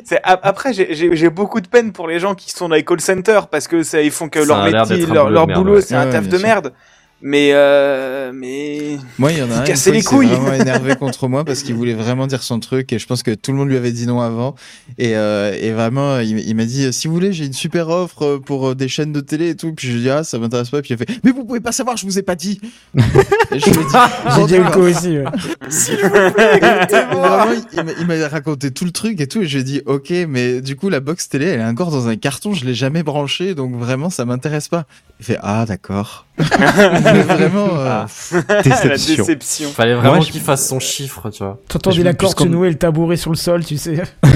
[0.03, 3.47] c'est- après, j'ai- beaucoup de peine pour les gens qui sont dans les call centers
[3.47, 5.75] parce que ça, ils font que Ça leur métier, leur, boulot leur de merde, boulot,
[5.75, 5.81] ouais.
[5.81, 6.47] c'est un taf de sûr.
[6.47, 6.73] merde.
[7.21, 8.97] Mais, euh, mais.
[9.17, 10.27] Moi il y en a un fois, les couilles.
[10.27, 13.31] vraiment énervé contre moi parce qu'il voulait vraiment dire son truc et je pense que
[13.31, 14.55] tout le monde lui avait dit non avant
[14.97, 18.37] et euh, et vraiment il, il m'a dit si vous voulez j'ai une super offre
[18.45, 20.37] pour euh, des chaînes de télé et tout puis je lui ai dit ah ça
[20.37, 22.35] m'intéresse pas puis il a fait mais vous pouvez pas savoir je vous ai pas
[22.35, 22.59] dit
[22.97, 23.93] et je lui ai dit
[24.35, 25.17] J'ai déjà eu le cas aussi.
[25.17, 25.23] ouais.
[26.53, 29.81] Et vraiment, il m'a- il m'a raconté tout le truc et tout, et j'ai dit
[29.85, 32.73] ok, mais du coup la box télé, elle est encore dans un carton, je l'ai
[32.73, 34.85] jamais branchée, donc vraiment ça m'intéresse pas.
[35.19, 36.25] Il fait ah d'accord.
[36.37, 37.69] Vraiment.
[37.77, 38.05] euh,
[38.49, 39.15] La déception.
[39.25, 39.69] déception.
[39.71, 41.59] Fallait vraiment je- qu'il fasse son chiffre, tu vois.
[41.67, 44.01] T'entendais la corde se nouer et le tabouret sur le sol, tu sais.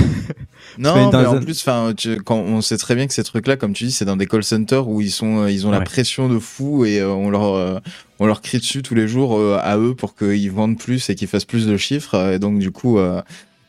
[0.77, 1.93] Non, Mais en un- plus, enfin,
[2.25, 4.43] quand on sait très bien que ces trucs-là, comme tu dis, c'est dans des call
[4.43, 7.55] centers où ils sont, euh, ils ont la pression de fou et euh, on leur,
[7.55, 7.79] euh,
[8.19, 11.15] on leur crie dessus tous les jours euh, à eux pour qu'ils vendent plus et
[11.15, 12.33] qu'ils fassent plus de chiffres.
[12.33, 12.99] Et donc du coup.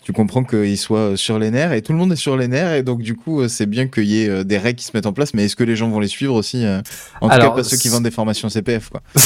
[0.09, 2.49] Euh, tu comprends qu'ils soient sur les nerfs et tout le monde est sur les
[2.49, 4.87] nerfs et donc du coup euh, c'est bien qu'il y ait euh, des règles qui
[4.87, 6.81] se mettent en place mais est-ce que les gens vont les suivre aussi euh,
[7.21, 9.03] En tout cas pas ceux qui vendent des formations CPF quoi.
[9.17, 9.21] je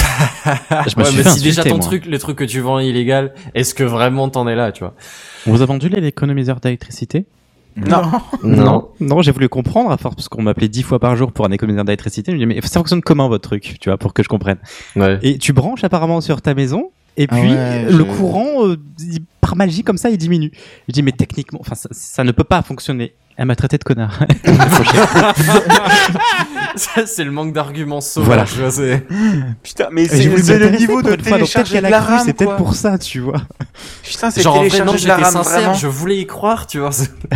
[0.99, 1.87] me Ouais, suis mais si déjà ton moi.
[1.87, 4.81] truc, le truc que tu vends est illégal, est-ce que vraiment t'en es là, tu
[4.81, 4.95] vois?
[5.47, 7.27] On vous a vendu l'économiseur d'électricité?
[7.77, 8.03] Non.
[8.43, 8.89] Non.
[9.01, 11.51] Non, j'ai voulu comprendre à force parce qu'on m'appelait dix fois par jour pour un
[11.53, 12.33] économiseur d'électricité.
[12.33, 14.59] Je me dis mais ça fonctionne comment votre truc, tu vois, pour que je comprenne.
[14.97, 15.19] Ouais.
[15.23, 16.91] Et tu branches apparemment sur ta maison.
[17.17, 18.77] Et Ah puis ouais, le je- courant, euh,
[19.41, 20.51] par magie comme ça, il diminue.
[20.89, 23.15] Je dis mais techniquement, enfin ça, ça ne peut pas fonctionner.
[23.37, 24.21] Elle m'a traité de connard.
[26.77, 28.45] Ça, c'est le manque d'arguments Voilà.
[28.45, 29.05] vois, c'est-
[29.63, 32.75] Putain, mais c'est le niveau de télécharger de a la cru, RAM, c'est peut-être pour
[32.75, 33.43] ça, tu vois.
[34.03, 35.75] Putain, c'est Genre, en vrai, non, télécharger de la j'étais RAM, sincère, vraiment.
[35.75, 36.91] je voulais y croire, tu vois.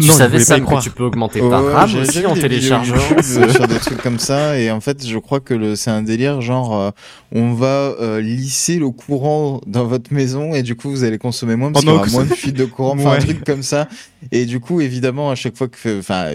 [0.00, 0.80] tu Non, savais, croire.
[0.82, 2.94] que tu peux augmenter ouais, RAM aussi en téléchargeant.
[3.22, 6.40] Sur des trucs comme ça et en fait je crois que le c'est un délire
[6.40, 6.90] genre euh,
[7.32, 7.66] on va
[8.00, 11.84] euh, lisser le courant dans votre maison et du coup vous allez consommer moins parce
[11.84, 13.86] qu'il y aura moins ça- de fuites de courant enfin un truc comme ça
[14.32, 16.32] et du coup évidemment à chaque fois que enfin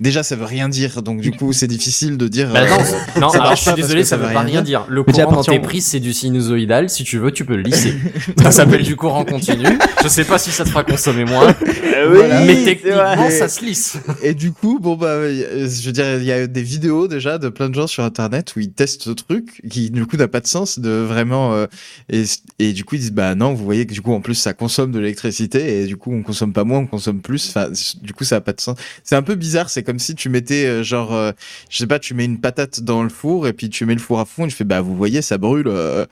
[0.00, 2.68] déjà ça veut rien dire donc du coup c'est difficile de dire Bah euh,
[3.16, 4.84] non, non ça alors je suis désolé, que ça veut pas rien dire.
[4.88, 6.90] Le Mais courant dans tes prises, c'est du sinusoïdal.
[6.90, 7.94] Si tu veux, tu peux le lisser.
[8.42, 9.66] ça s'appelle du courant continu.
[10.02, 12.44] Je sais pas si ça te fera consommer moins, Euh, oui, Voilà.
[12.44, 13.96] mais techniquement, ça se lisse.
[14.22, 17.38] Et du coup, bon bah, euh, je veux dire, il y a des vidéos déjà
[17.38, 20.28] de plein de gens sur Internet où ils testent ce truc qui du coup n'a
[20.28, 21.66] pas de sens de vraiment euh,
[22.10, 22.24] et,
[22.58, 24.52] et du coup ils disent bah non, vous voyez que du coup en plus ça
[24.52, 27.48] consomme de l'électricité et du coup on consomme pas moins, on consomme plus.
[27.50, 27.68] Enfin,
[28.02, 28.76] du coup, ça a pas de sens.
[29.04, 29.68] C'est un peu bizarre.
[29.68, 31.32] C'est comme si tu mettais euh, genre, euh,
[31.68, 34.00] je sais pas, tu mets une patate dans le four et puis tu mets le
[34.00, 34.46] four à fond.
[34.46, 35.66] Et tu fais, bah, vous voyez, ça brûle.
[35.68, 36.06] euh.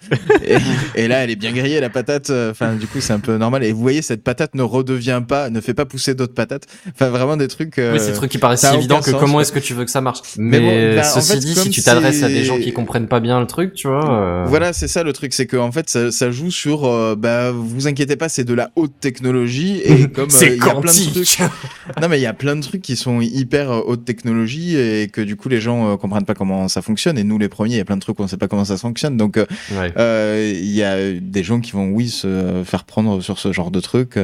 [0.44, 0.56] et,
[1.04, 2.30] et là, elle est bien grillée la patate.
[2.30, 3.64] euh, Enfin, du coup, c'est un peu normal.
[3.64, 6.66] Et vous voyez, cette patate ne redevient pas, ne fait pas pousser d'autres patates.
[6.94, 7.78] Enfin, vraiment des trucs.
[7.78, 9.74] euh, Oui, c'est des trucs qui paraissent si évidents que sens, comment est-ce que tu
[9.74, 10.20] veux que ça marche.
[10.36, 12.72] Mais Mais, bon, bah, en ceci fait, dit, si tu t'adresses à des gens qui
[12.72, 14.10] comprennent pas bien le truc, tu vois.
[14.20, 17.14] euh, Voilà, c'est ça le truc, c'est que en fait, ça, ça joue sur, euh,
[17.16, 20.74] bah, vous inquiétez pas, c'est de la haute technologie et comme euh, il y a
[20.82, 20.96] plein de.
[21.12, 21.38] Trucs.
[22.00, 25.08] Non, mais il y a plein de trucs qui sont hyper euh, haute technologie et
[25.08, 27.18] que du coup les gens euh, comprennent pas comment ça fonctionne.
[27.18, 28.76] Et nous, les premiers, il y a plein de trucs on sait pas comment ça
[28.76, 29.16] fonctionne.
[29.16, 29.46] Donc, euh,
[29.78, 29.92] Ouais.
[29.98, 33.70] euh, il y a des gens qui vont, oui, se faire prendre sur ce genre
[33.70, 34.18] de trucs.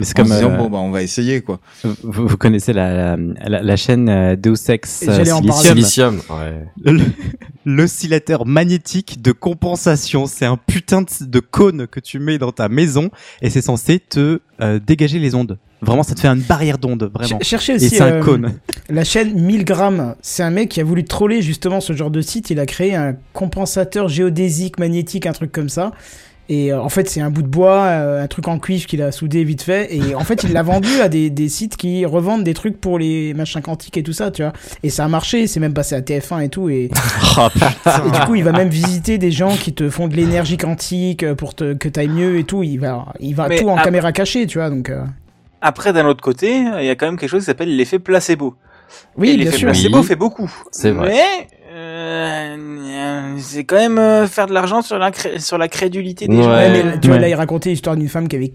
[0.00, 1.60] Mais c'est comme disant, euh, bon, bah, on va essayer, quoi.
[1.82, 5.24] vous, vous connaissez la, la, la chaîne euh, Deus Ex euh.
[5.24, 5.52] Silicium.
[5.52, 6.64] Silicium, ouais.
[6.84, 7.02] Le-
[7.64, 12.68] L'oscillateur magnétique de compensation, c'est un putain de, de cône que tu mets dans ta
[12.68, 13.10] maison
[13.42, 15.58] et c'est censé te euh, dégager les ondes.
[15.82, 17.38] Vraiment, ça te fait une barrière d'ondes, vraiment.
[17.40, 18.54] Ch- Cherchez Et aussi c'est un euh, cône.
[18.88, 20.14] la chaîne 1000 grammes.
[20.22, 22.50] C'est un mec qui a voulu troller justement ce genre de site.
[22.50, 25.92] Il a créé un compensateur géodésique magnétique, un truc comme ça.
[26.50, 29.02] Et euh, en fait, c'est un bout de bois, euh, un truc en cuivre qu'il
[29.02, 29.94] a soudé vite fait.
[29.94, 32.98] Et en fait, il l'a vendu à des, des sites qui revendent des trucs pour
[32.98, 34.52] les machins quantiques et tout ça, tu vois.
[34.82, 36.68] Et ça a marché, c'est même passé à TF1 et tout.
[36.70, 36.88] Et,
[37.40, 37.70] Oh, putain.
[38.06, 41.22] et du coup, il va même visiter des gens qui te font de l'énergie quantique
[41.22, 42.62] euh, pour te, que t'ailles mieux et tout.
[42.62, 44.70] Il va, il va Mais tout en à- caméra cachée, tu vois.
[44.70, 45.02] Donc, euh,
[45.60, 48.54] Après, d'un autre côté, il y a quand même quelque chose qui s'appelle l'effet placebo.
[49.16, 49.68] oui, Et bien l'effet sûr.
[49.70, 50.04] placebo Oui.
[50.04, 50.50] fait beaucoup.
[50.72, 51.08] C'est vrai.
[51.10, 51.48] Mais
[51.98, 56.36] euh, c'est quand même euh, faire de l'argent sur la, cré- sur la crédulité des
[56.36, 56.42] Ouais.
[56.42, 56.50] gens.
[56.50, 58.52] Ouais, mais tu vois, là, il racontait l'histoire d'une femme qui avait,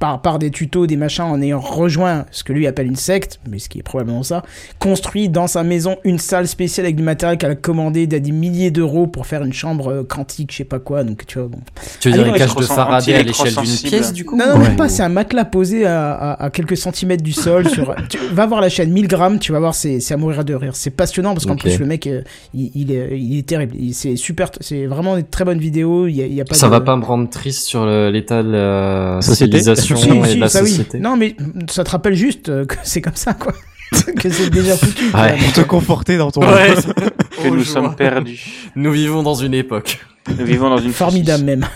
[0.00, 3.38] par, par des tutos, des machins, en ayant rejoint ce que lui appelle une secte,
[3.48, 4.42] mais ce qui est probablement ça,
[4.80, 8.32] construit dans sa maison une salle spéciale avec du matériel qu'elle a commandé à des
[8.32, 11.04] milliers d'euros pour faire une chambre euh, quantique, je sais pas quoi.
[11.04, 11.58] Donc, tu vois, bon.
[12.00, 14.36] Tu veux Ah, dire non, une cage de Faraday à l'échelle d'une pièce, du coup
[14.36, 14.68] Non, non, Ouais.
[14.68, 17.68] même pas, c'est un matelas posé à, à, à quelques centimètres du sol.
[17.68, 20.44] sur, tu vas voir la chaîne 1000 grammes, tu vas voir, c'est c'est à mourir
[20.44, 20.72] de rire.
[20.74, 22.22] C'est passionnant parce qu'en plus, le mec, euh,
[22.54, 23.76] il, il est, il est terrible.
[23.92, 26.06] C'est super, c'est vraiment une très bonne vidéo.
[26.06, 27.84] Il y a, il y a pas Ça de- va pas me rendre triste sur
[27.86, 30.68] l'état de la Société civilisation Si, et si, de la ça oui.
[30.70, 30.98] société.
[30.98, 31.36] Non, mais
[31.68, 33.52] ça te rappelle juste euh, que c'est comme ça, quoi.
[34.20, 35.10] que c'est déjà foutu.
[35.10, 35.20] quoi.
[35.22, 35.36] Ouais.
[35.38, 36.74] Pour te conforter dans ton Ouais.
[37.42, 38.70] Que nous sommes perdus.
[38.76, 39.98] Nous vivons dans une époque.
[40.38, 41.64] Nous vivons dans une Formidable même.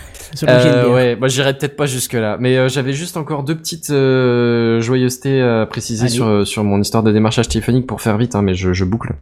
[0.49, 3.91] Euh, ouais, moi j'irai peut-être pas jusque là, mais euh, j'avais juste encore deux petites
[3.91, 8.43] euh, joyeusetés à préciser sur sur mon histoire de démarchage téléphonique pour faire vite, hein,
[8.43, 9.13] mais je, je boucle.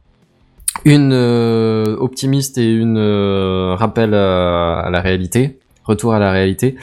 [0.86, 6.76] Une euh, optimiste et une euh, rappel à, à la réalité, retour à la réalité.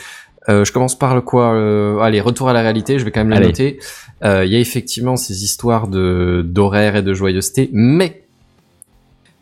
[0.47, 2.97] Euh, je commence par le quoi euh, Allez, retour à la réalité.
[2.97, 3.47] Je vais quand même le Allez.
[3.47, 3.79] noter.
[4.23, 8.23] Euh, Il y a effectivement ces histoires de d'horaire et de joyeuseté, mais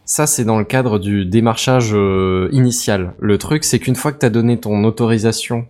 [0.05, 3.13] ça, c'est dans le cadre du démarchage euh, initial.
[3.19, 5.65] Le truc, c'est qu'une fois que tu as donné ton autorisation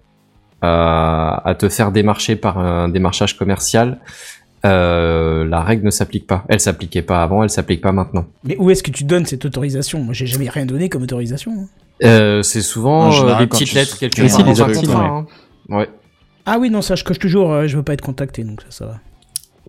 [0.62, 4.00] à, à te faire démarcher par un démarchage commercial,
[4.66, 6.44] euh, la règle ne s'applique pas.
[6.50, 8.26] Elle s'appliquait pas avant, elle s'applique pas maintenant.
[8.44, 10.04] Mais où est-ce que tu donnes cette autorisation?
[10.04, 11.68] Moi, j'ai jamais rien donné comme autorisation.
[12.04, 14.94] Euh, c'est souvent En euh, général, petites tu- lettres quelque Oui, si, part les ouais.
[14.96, 15.26] hein.
[16.46, 17.52] Ah oui, non, ça, je coche toujours.
[17.52, 19.00] euh, je veux pas être contacté, donc ça, ça va.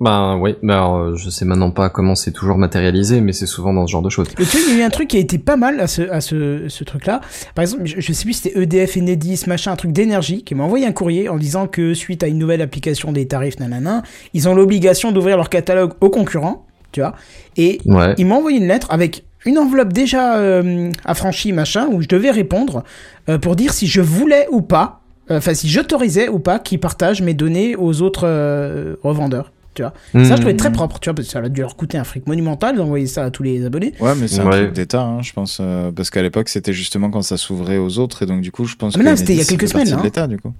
[0.01, 3.47] Ben ouais, ben alors, euh, je sais maintenant pas comment c'est toujours matérialisé, mais c'est
[3.47, 4.29] souvent dans ce genre de choses.
[4.39, 6.03] Mais tu il y a eu un truc qui a été pas mal à ce,
[6.03, 7.21] à ce, ce truc-là.
[7.57, 10.55] Par exemple, je, je sais plus si c'était EDF, Enedis, machin, un truc d'énergie, qui
[10.55, 14.05] m'a envoyé un courrier en disant que suite à une nouvelle application des tarifs, nanana,
[14.35, 17.15] ils ont l'obligation d'ouvrir leur catalogue aux concurrents, tu vois.
[17.57, 18.15] Et Ouais.
[18.19, 22.31] il m'a envoyé une lettre avec une enveloppe déjà euh, affranchie, machin, où je devais
[22.31, 22.85] répondre
[23.29, 26.81] euh, pour dire si je voulais ou pas, euh, enfin si j'autorisais ou pas qu'ils
[26.81, 29.53] partagent mes données aux autres euh, revendeurs.
[29.75, 29.93] Tu vois.
[30.13, 30.35] Ça, je Mmh.
[30.41, 32.75] trouvais très propre, tu vois, parce que ça a dû leur coûter un fric monumental
[32.77, 33.95] d'envoyer ça à tous les abonnés.
[34.01, 34.63] Ouais, mais c'est un Ouais.
[34.65, 35.59] truc d'État, hein, je pense.
[35.61, 38.25] euh, parce qu'à l'époque, c'était justement quand ça s'ouvrait aux autres.
[38.25, 39.97] Et donc, du coup, je pense Ah, mais que c'était il y a quelques semaines,
[39.97, 40.53] de l'État, du coup.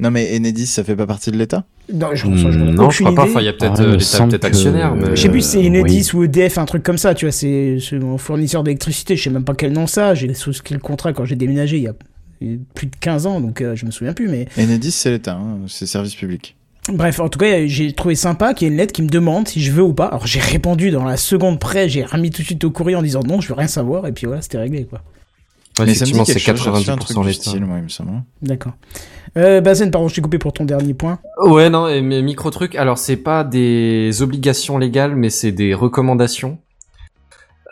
[0.00, 1.64] Non, mais Enedis, ça fait pas partie de l'État?
[1.92, 3.30] Non, je, je- je- non, je aucune crois pas.
[3.30, 5.28] Enfin, il y a peut-être Ah, euh, l'État semble peut-être que- actionnaire, mais Je sais
[5.28, 7.98] plus si c'est Euh, Enedis ou EDF, un truc comme ça, tu vois, c'est c'est
[7.98, 11.24] mon fournisseur d'électricité, je sais même pas quel nom ça, j'ai souscrit le contrat quand
[11.24, 11.94] j'ai déménagé il y a
[12.74, 15.58] plus de 15 ans, donc euh, je me souviens plus, mais Enedis, c'est l'État, hein,
[15.66, 16.54] c'est service public.
[16.92, 19.48] bref, en tout cas, j'ai trouvé sympa qu'il y ait une lettre qui me demande
[19.48, 20.06] si je veux ou pas.
[20.06, 23.02] Alors j'ai répondu dans la seconde près, j'ai remis tout de suite au courrier en
[23.02, 25.00] disant non, je veux rien savoir, et puis voilà, c'était réglé, quoi.
[25.80, 27.50] Ouais, mais effectivement, c'est quelque chose, j'ai reçu un truc 90% du l'État.
[27.50, 28.10] style, moi, il me semble.
[28.10, 28.24] hein.
[28.42, 28.72] D'accord.
[29.36, 31.18] Euh, Bazen, pardon, je t'ai coupé pour ton dernier point.
[31.44, 32.74] Ouais, non, et mes micro trucs.
[32.76, 36.58] Alors, c'est pas des obligations légales, mais c'est des recommandations.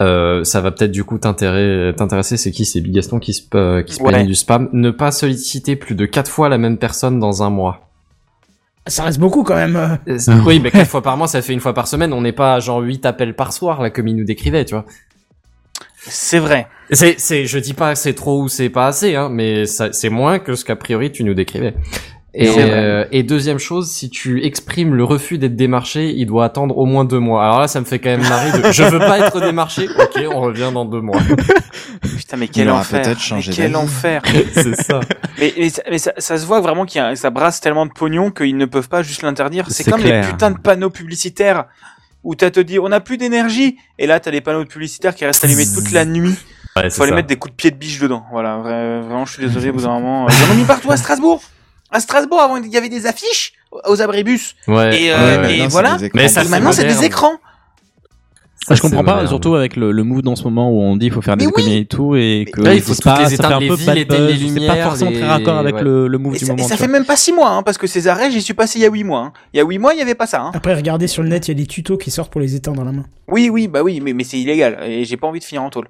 [0.03, 2.37] Euh, ça va peut-être du coup t'intéresser.
[2.37, 2.67] C'est qui?
[2.67, 4.09] C'est Bigaston qui se euh, qui se Ouais.
[4.11, 4.69] plaignait du spam.
[4.73, 7.89] Ne pas solliciter plus de quatre fois la même personne dans un mois.
[8.89, 9.75] Ça reste beaucoup quand même.
[9.77, 10.19] euh.
[10.19, 12.13] C'est- oui, mais quatre fois par mois, ça fait une fois par semaine.
[12.13, 14.75] On n'est pas à genre 8 appels par soir là comme il nous décrivait, tu
[14.75, 14.85] vois.
[16.09, 16.69] C'est vrai.
[16.91, 19.93] C'est, c'est, je dis pas que c'est trop ou c'est pas assez, hein, mais ça,
[19.93, 21.75] c'est moins que ce qu'a priori tu nous décrivais.
[22.39, 26.77] Et, euh, et deuxième chose, si tu exprimes le refus d'être démarché, il doit attendre
[26.77, 27.43] au moins deux mois.
[27.43, 28.53] Alors là, ça me fait quand même marrer.
[28.61, 29.89] De, je veux pas être démarché.
[29.99, 31.19] Ok, on revient dans deux mois.
[32.03, 33.01] Putain, mais quel enfer.
[33.03, 33.77] peut-être mais quel d'avis.
[33.77, 34.23] enfer.
[34.53, 35.01] C'est ça.
[35.41, 37.87] mais mais, ça, mais ça, ça se voit vraiment qu'il y a, ça brasse tellement
[37.87, 39.65] de pognon qu'ils ne peuvent pas juste l'interdire.
[39.69, 40.23] C'est C'est comme clair.
[40.23, 41.65] les putains de panneaux publicitaires
[42.27, 45.25] où t'as te dit on n'a plus d'énergie et là t'as les panneaux publicitaires qui
[45.25, 46.35] restent allumés toute la nuit.
[46.77, 48.25] Ouais, Faut aller mettre des coups de pied de biche dedans.
[48.31, 50.27] Voilà, vra- vraiment, je suis désolé, vous un moment.
[50.27, 51.41] euh, Ils en ont mis partout à Strasbourg.
[51.91, 53.53] À Strasbourg, avant, il y avait des affiches
[53.89, 54.57] aux abribus.
[54.67, 55.01] Ouais.
[55.05, 55.97] Et, euh, Ouais, et voilà.
[56.15, 57.37] Mais ça, Et c'est maintenant, c'est des écrans.
[58.69, 59.29] Ça, je comprends pas, moderne.
[59.29, 61.47] surtout avec le, le mood en ce moment où on dit il faut faire des
[61.47, 61.63] Mais oui.
[61.63, 63.75] économies et tout, et que là, il faut toutes pas, les ça fait un peu
[63.77, 65.83] villes, bad buzz, c'est pas forcément les- très raccord avec ouais.
[65.85, 66.69] le, le move Et du ça, et moment.
[66.69, 68.79] ça tu fait même pas six mois, hein, parce que ces arrêts, j'y suis passé
[68.81, 69.21] il y a huit mois.
[69.21, 69.33] hein.
[69.55, 70.41] Il y a huit mois, il y avait pas ça.
[70.43, 70.51] Hein.
[70.53, 72.79] Après, regardez sur le net, il y a des tutos qui sortent pour les éteindre
[72.79, 73.05] dans la main.
[73.29, 74.79] Oui, oui, bah oui, mais, mais c'est illégal.
[74.85, 75.87] Et j'ai pas envie de finir en tôle.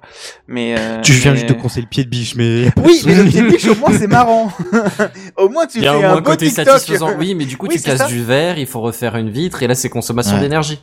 [0.47, 0.75] Mais.
[0.77, 2.69] euh, Tu viens mais- juste de conseiller le pied de biche, mais.
[2.85, 4.51] Oui, mais le pied de biche, au moins, c'est marrant.
[5.37, 6.65] au moins, tu fais un côté TikTok.
[6.67, 7.09] satisfaisant.
[7.17, 8.05] Oui, mais du coup, tu casses ça.
[8.07, 10.79] du verre, il faut refaire une vitre, et là, c'est consommation d'énergie.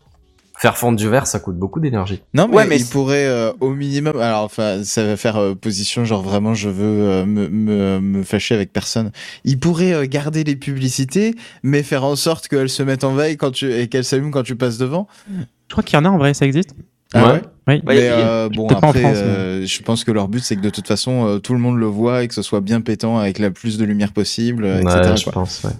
[0.64, 2.22] Faire fondre du verre, ça coûte beaucoup d'énergie.
[2.32, 4.18] Non, mais, Ouais, mais il pourrait euh, au minimum.
[4.18, 8.22] Alors, enfin, ça va faire euh, position genre vraiment, je veux euh, me, me, me
[8.22, 9.12] fâcher avec personne.
[9.44, 13.36] Il pourrait euh, garder les publicités, mais faire en sorte qu'elles se mettent en veille
[13.36, 15.06] quand tu et qu'elles s'allument quand tu passes devant.
[15.28, 16.70] Je crois qu'il y en a en vrai, ça existe.
[17.12, 17.32] Ah Ouais.
[17.32, 17.42] ouais.
[17.68, 17.74] Oui.
[17.74, 20.70] Ouais, mais euh, bon, après, France, euh, je pense que leur but c'est que de
[20.70, 23.38] toute façon euh, tout le monde le voit et que ce soit bien pétant avec
[23.38, 25.00] la plus de lumière possible, euh, etc.
[25.10, 25.32] Ouais, je quoi.
[25.34, 25.72] pense, ouais.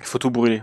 [0.00, 0.62] Il faut tout brûler.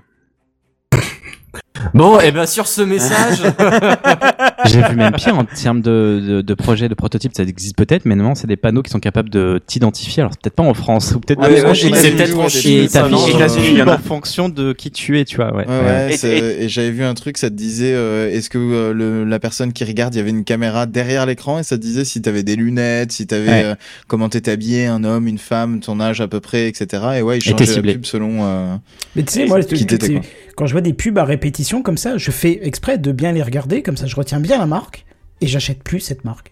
[1.94, 3.40] Bon, et ben sur ce message,
[4.66, 8.06] J'ai vu même pire en termes de, de, de projets, de prototypes, ça existe peut-être,
[8.06, 10.22] mais non, c'est des panneaux qui sont capables de t'identifier.
[10.22, 11.96] Alors, c'est peut-être pas en France, ou peut-être Ouais, pas ouais, en j'ai- Chine.
[11.96, 15.56] c'est peut-être en Et Chine, t'affiches y en fonction de qui tu es, tu vois.
[15.56, 15.66] Ouais.
[15.68, 18.50] Ouais, ouais, Et- c'est- et- et, j'avais vu un truc, ça te disait, euh, est-ce
[18.50, 21.64] que euh, le, la personne qui regarde, il y avait une caméra derrière l'écran et
[21.64, 23.64] ça te disait si t'avais des lunettes, si t'avais Ouais.
[23.64, 23.76] euh,
[24.08, 27.04] comment t'étais habillé, un homme, une femme, ton âge à peu près, etc.
[27.18, 28.40] Et ouais, il Et changeait la pub selon.
[28.44, 28.76] euh,
[29.16, 30.22] Mais tu sais, moi, le qui t'étais.
[30.58, 33.44] Quand je vois des pubs à répétition comme ça, je fais exprès de bien les
[33.44, 35.06] regarder, comme ça je retiens bien la marque,
[35.40, 36.52] et j'achète plus cette marque.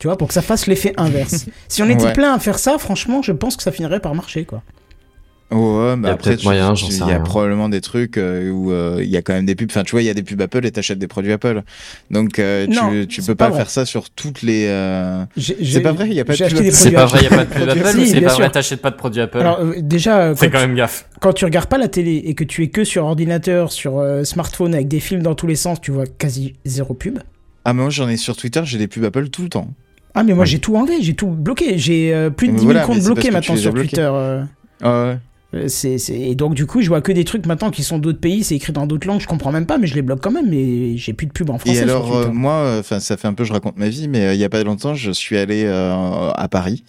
[0.00, 1.46] Tu vois, pour que ça fasse l'effet inverse.
[1.68, 2.12] si on était Ouais.
[2.12, 4.62] plein à faire ça, franchement, je pense que ça finirait par marcher, quoi.
[5.50, 8.50] Ouais, mais Il y a après, tu- tu- il y a probablement des trucs euh,
[8.50, 9.68] où euh, il y a quand même des pubs.
[9.70, 11.62] Enfin, tu vois, il y a des pubs Apple et t'achètes des produits Apple.
[12.10, 14.66] Donc, euh, Non, tu, tu peux pas faire ça sur toutes les.
[14.68, 17.26] euh, C'est pas vrai, il y a pas de pub c'est produits pas vrai, y
[17.26, 18.52] a pas de pub Apple, c'est bien pas vrai, sûr.
[18.52, 19.38] t'achètes pas de produits Apple.
[19.38, 21.06] Alors, euh, déjà, Fais quand, même gaffe.
[21.20, 24.24] quand tu regardes pas la télé et que tu es que sur ordinateur, sur euh,
[24.24, 27.18] smartphone avec des films dans tous les sens, tu vois quasi zéro pub.
[27.64, 29.68] Ah, mais moi, j'en ai sur Twitter, j'ai des pubs Apple tout le temps.
[30.16, 31.76] Ah, mais moi j'ai tout enlevé, j'ai tout bloqué.
[31.76, 33.74] J'ai euh, plus de Mais 10 000 voilà, mais comptes bloqués maintenant sur.
[33.74, 34.08] Twitter.
[34.12, 34.42] euh.
[34.80, 35.18] Ah ouais.
[35.54, 35.68] Euh.
[36.08, 38.56] Et donc, du coup, je vois que des trucs maintenant qui sont d'autres pays, c'est
[38.56, 40.96] écrit dans d'autres langues, je comprends même pas, mais je les bloque quand même, mais
[40.96, 43.44] j'ai plus de pub en français Et alors, euh, moi, enfin, ça fait un peu,
[43.44, 46.30] je raconte ma vie, mais euh, il y a pas longtemps, je suis allé euh,
[46.32, 46.84] à Paris.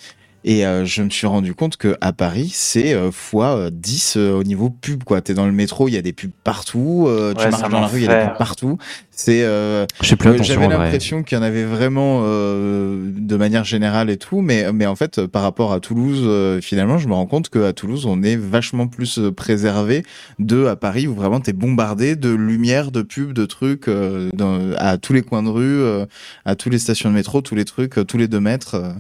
[0.48, 4.14] Et euh, je me suis rendu compte que à Paris, c'est euh, fois euh, 10
[4.18, 5.04] euh, au niveau pub.
[5.04, 5.20] quoi.
[5.20, 7.06] T'es dans le métro, il y a des pubs partout.
[7.08, 8.78] euh, tu Ouais, marches dans la rue, il y a des pubs partout.
[9.18, 14.18] C'est euh, attention J'avais l'impression qu'il y en avait vraiment euh, de manière générale et
[14.18, 17.26] tout, mais, mais en fait, euh, par rapport à Toulouse, euh, finalement, je me rends
[17.26, 20.04] compte qu'à Toulouse, on est vachement plus euh, préservé
[20.40, 24.74] de à Paris, où vraiment t'es bombardé de lumière, de pubs, de trucs euh, dans-
[24.78, 26.06] à tous les coins de rue, euh,
[26.44, 28.76] à tous les stations de métro, tous les trucs, euh, tous les deux mètres.
[28.76, 28.92] euh.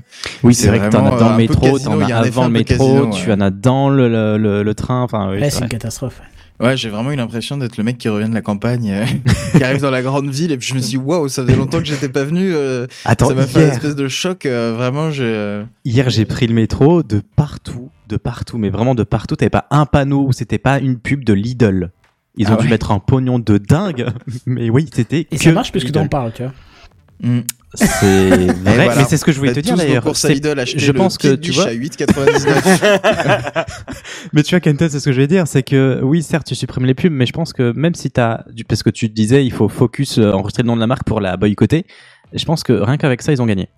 [0.43, 2.77] Oui, c'est vrai que t'en as dans euh, le métro, t'en as avant le métro,
[2.77, 3.33] casino, tu ouais.
[3.33, 5.01] en as dans le, le, le, le train.
[5.01, 6.21] Enfin, oui, Là, c'est une catastrophe.
[6.59, 9.05] Ouais, j'ai vraiment eu l'impression d'être le mec qui revient de la campagne, euh,
[9.57, 11.55] qui arrive dans la grande ville, et puis je me suis dit, waouh, ça faisait
[11.57, 12.53] longtemps que j'étais pas venu.
[12.53, 14.45] euh, Attends, ça m'a fait une espèce de choc.
[14.45, 15.23] euh, vraiment, j'ai.
[15.25, 19.35] euh, hier j'ai pris le métro de partout, de partout, mais vraiment de partout.
[19.35, 21.91] T'avais pas un panneau où c'était pas une pub de Lidl.
[22.37, 22.69] Ils ont Ah dû ouais.
[22.71, 24.07] mettre un pognon de dingue,
[24.45, 25.99] mais oui, c'était Et que ça marche parce que Lidl.
[26.03, 26.53] t'en parles, tu vois.
[27.21, 27.41] Hmm.
[27.75, 28.95] C'est vrai, voilà.
[28.95, 30.03] mais c'est ce que je voulais te dire d'ailleurs.
[30.03, 31.65] je pense que tu vois.
[31.65, 33.65] à 8,99.
[34.33, 36.55] Mais tu vois, Kenton, c'est ce que je vais dire, c'est que oui, certes, tu
[36.55, 39.51] supprimes les pubs, mais je pense que même si t'as, parce que tu disais, il
[39.51, 41.85] faut focus euh, enregistrer le nom de la marque pour la boycotter,
[42.33, 43.69] je pense que rien qu'avec ça, ils ont gagné.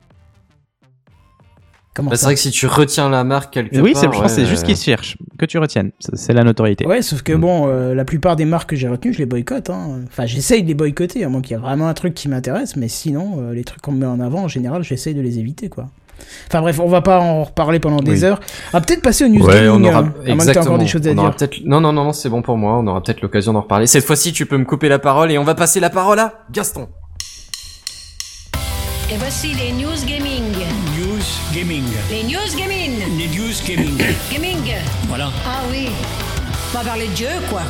[1.98, 4.02] Comment Bah, c'est ça vrai que si tu retiens la marque quelque oui, part.
[4.02, 5.91] c'est, je pense que c'est ouais, juste qu'ils cherchent, que tu retiennes.
[6.14, 6.86] C'est la notoriété.
[6.86, 9.72] Ouais, sauf que bon, euh, la plupart des marques que j'ai retenues, je les boycotte.
[9.72, 10.02] Hein.
[10.07, 12.76] Enfin, j'essaye de les boycotter, à moins qu'il y a vraiment un truc qui m'intéresse,
[12.76, 15.40] mais sinon, euh, les trucs qu'on me met en avant, en général, j'essaye de les
[15.40, 15.88] éviter, quoi.
[16.48, 18.26] Enfin bref, on va pas en reparler pendant des Oui.
[18.26, 18.40] heures.
[18.74, 20.65] On va peut-être passer au news Ouais, gaming, on aura à moins que t'aies exactement.
[20.65, 21.38] encore des choses à on aura dire.
[21.38, 21.61] peut-être.
[21.65, 22.78] Non, non, non, non, c'est bon pour moi.
[22.78, 23.86] On aura peut-être l'occasion d'en reparler.
[23.88, 26.45] Cette fois-ci, tu peux me couper la parole et on va passer la parole à
[26.52, 26.88] Gaston.
[29.11, 30.37] Et voici les news gaming.
[31.58, 31.86] Gaming.
[32.12, 33.18] Les news gaming.
[33.18, 33.98] Les News Gaming.
[34.32, 34.76] Gaming.
[35.08, 35.32] voilà.
[35.44, 35.88] Ah oui.
[36.72, 37.64] On va parler de Dieu, quoi.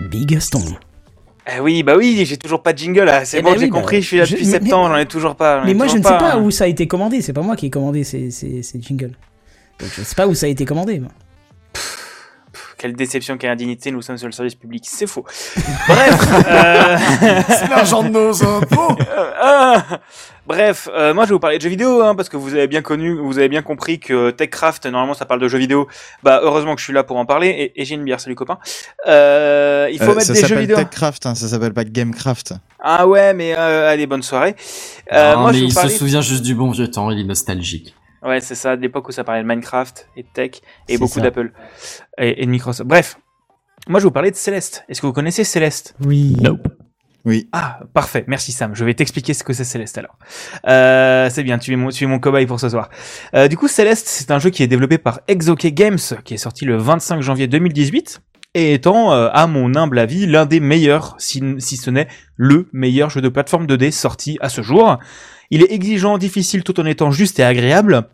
[0.00, 0.58] Big Gaston.
[1.46, 3.24] Eh oui, bah oui, j'ai toujours pas de jingle là.
[3.24, 5.06] C'est Eh bon, ben j'ai oui, bah, compris, je suis là depuis septembre, j'en ai
[5.06, 5.62] toujours pas.
[5.64, 6.42] Mais moi, je ne sais pas hein.
[6.42, 7.22] où ça a été commandé.
[7.22, 9.14] C'est pas moi qui ai commandé ces, ces, ces jingles.
[9.78, 10.98] Donc, je sais pas où ça a été commandé.
[10.98, 11.12] moi.
[12.80, 15.24] Quelle déception, quelle indignité, nous sommes sur le service public, c'est faux.
[15.86, 16.96] Bref, euh...
[17.48, 18.96] C'est l'argent de nos impôts.
[19.42, 19.78] Euh,
[20.46, 22.66] Bref, euh, moi je vais vous parler de jeux vidéo hein, parce que vous avez
[22.66, 25.86] bien connu, vous avez bien compris que TechCraft normalement ça parle de jeux vidéo.
[26.22, 28.34] Bah heureusement que je suis là pour en parler et, et j'ai une bière, salut
[28.34, 28.58] copain.
[29.06, 30.76] Euh, il faut Euh, mettre ça des jeux s'appelle vidéo.
[30.76, 32.54] TechCraft, hein, ça s'appelle pas Gamecraft.
[32.80, 34.56] Ah ouais, mais euh, allez bonne soirée.
[35.12, 35.90] Euh, Non, moi mais je vais il vous parler.
[35.90, 37.94] se souvient juste du bon vieux temps, il est nostalgique.
[38.22, 41.20] Ouais, c'est ça, de l'époque où ça parlait de Minecraft et de tech et beaucoup
[41.20, 41.52] d'Apple
[42.18, 42.88] et, et de Microsoft.
[42.88, 43.18] Bref,
[43.88, 44.84] moi je vais vous parler de Céleste.
[44.88, 45.94] Est-ce que vous connaissez Céleste?
[46.04, 46.36] Oui.
[47.24, 47.48] Oui.
[47.52, 48.24] Ah, parfait.
[48.26, 48.74] Merci Sam.
[48.74, 50.16] Je vais t'expliquer ce que c'est Céleste alors.
[50.66, 52.88] Euh, c'est bien, tu es mon, tu es mon cobaye pour ce soir.
[53.34, 56.38] Euh, du coup, Céleste, c'est un jeu qui est développé par Exoke Games, qui est
[56.38, 58.22] sorti le 25 janvier 2018,
[58.54, 62.68] et étant, euh, à mon humble avis, l'un des meilleurs, si, si ce n'est le
[62.72, 64.98] meilleur jeu de plateforme 2D sorti à ce jour.
[65.50, 68.08] Il est exigeant, difficile, tout en étant juste et agréable.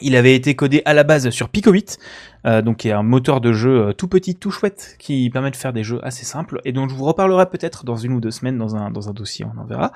[0.00, 1.98] Il avait été codé à la base sur Pico 8,
[2.46, 5.50] euh, donc qui est un moteur de jeu euh, tout petit, tout chouette, qui permet
[5.50, 8.20] de faire des jeux assez simples, et dont je vous reparlerai peut-être dans une ou
[8.20, 9.92] deux semaines dans un, dans un dossier, on en verra.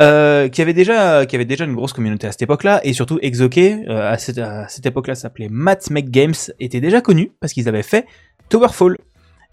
[0.00, 3.18] Euh, qui avait déjà, qui avait déjà une grosse communauté à cette époque-là, et surtout
[3.22, 7.68] Exoke, euh, à cette, cette époque-là s'appelait Matt Make Games, était déjà connu parce qu'ils
[7.68, 8.06] avaient fait
[8.48, 8.96] Towerfall.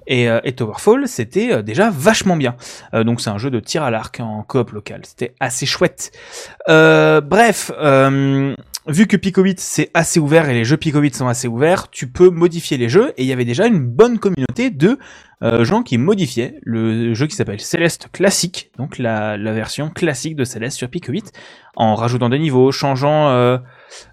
[0.10, 2.56] Et, euh, et Towerfall, c'était euh, déjà vachement bien.
[2.96, 5.02] Euh, donc c'est un jeu de tir à l'arc en coop local.
[5.06, 6.12] C'était assez chouette.
[6.68, 7.72] Bref,
[8.88, 11.90] vu que Pico 8 c'est assez ouvert et les jeux Pico 8 sont assez ouverts,
[11.90, 14.98] tu peux modifier les jeux et il y avait déjà une bonne communauté de
[15.42, 20.78] gens qui modifiaient le jeu qui s'appelle Céleste Classique, donc la, version classique de Céleste
[20.78, 21.32] sur Pico 8,
[21.76, 23.60] en rajoutant des niveaux, changeant,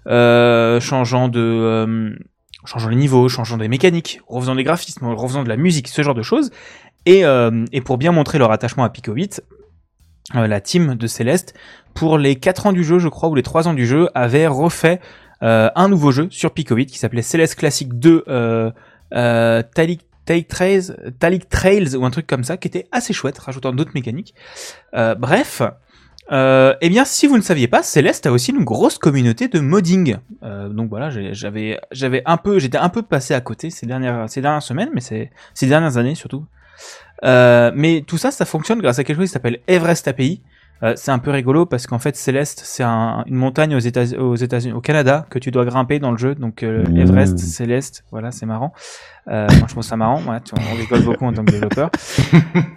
[0.05, 2.17] changeant de,
[2.65, 6.15] changeant les niveaux, changeant des mécaniques, refaisant des graphismes, refaisant de la musique, ce genre
[6.15, 6.51] de choses.
[7.05, 9.41] Et, euh, et pour bien montrer leur attachement à Pico 8,
[10.35, 11.53] euh, la team de Céleste,
[11.93, 14.47] pour les 4 ans du jeu, je crois, ou les 3 ans du jeu, avait
[14.47, 14.99] refait
[15.41, 18.71] euh, un nouveau jeu sur Pico 8 qui s'appelait Céleste Classic 2 euh,
[19.73, 23.71] Talic, Talic Trails, Talic Trails ou un truc comme ça, qui était assez chouette, rajoutant
[23.71, 24.35] d'autres mécaniques.
[24.93, 25.61] Bref,
[26.31, 29.59] euh, eh bien, si vous ne saviez pas, Céleste a aussi une grosse communauté de
[29.59, 30.17] modding.
[30.43, 34.29] Euh, donc voilà, j'avais, j'avais un peu, j'étais un peu passé à côté ces dernières,
[34.29, 35.29] ces dernières semaines, mais ces
[35.61, 36.45] dernières années surtout.
[37.23, 40.41] Euh, mais tout ça, ça fonctionne grâce à quelque chose qui s'appelle Everest API.
[40.83, 44.03] Euh, c'est un peu rigolo parce qu'en fait Céleste c'est un- une montagne aux États
[44.19, 46.97] aux États-Unis au Canada que tu dois grimper dans le jeu donc euh, Mmh.
[46.99, 48.73] Everest Céleste voilà c'est marrant
[49.29, 50.21] euh, moi je trouve ça marrant.
[50.23, 51.89] Ouais, tu on rigole beaucoup en tant que développeur.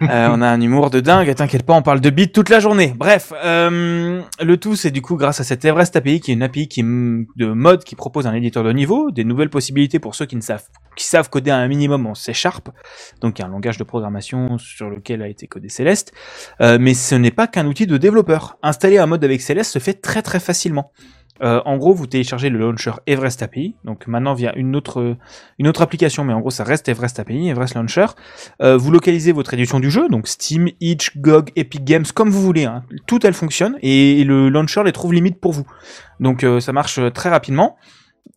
[0.09, 1.33] Euh, on a un humour de dingue.
[1.35, 2.93] T'inquiète pas on parle de beat toute la journée.
[2.97, 6.43] Bref euh, le tout c'est du coup grâce à cette Everest API qui est une
[6.43, 10.15] API qui est de mode qui propose un éditeur de niveau des nouvelles possibilités pour
[10.15, 10.63] ceux qui ne savent
[10.95, 12.69] qui savent coder à un minimum en C Sharp
[13.21, 16.13] donc un langage de programmation sur lequel a été codé Céleste.
[16.61, 18.57] Euh, mais ce n'est pas qu'un outil de développeur.
[18.63, 20.91] Installer un mode avec Céleste se fait très très facilement.
[21.41, 25.17] Euh, en gros, vous téléchargez le launcher Everest API, donc maintenant via une autre
[25.57, 28.07] une autre application, mais en gros ça reste Everest API, Everest Launcher.
[28.61, 32.41] Euh, vous localisez votre édition du jeu, donc Steam, Itch, GOG, Epic Games, comme vous
[32.41, 32.65] voulez.
[32.65, 32.83] Hein.
[33.07, 35.65] Tout elle fonctionne et le launcher les trouve limite pour vous.
[36.19, 37.77] Donc euh, ça marche très rapidement.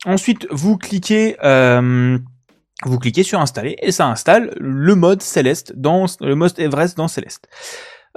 [0.06, 1.36] Ensuite, vous cliquez
[2.84, 7.08] vous cliquez sur installer et ça installe le mode Céleste dans le mode Everest dans
[7.08, 7.48] Céleste.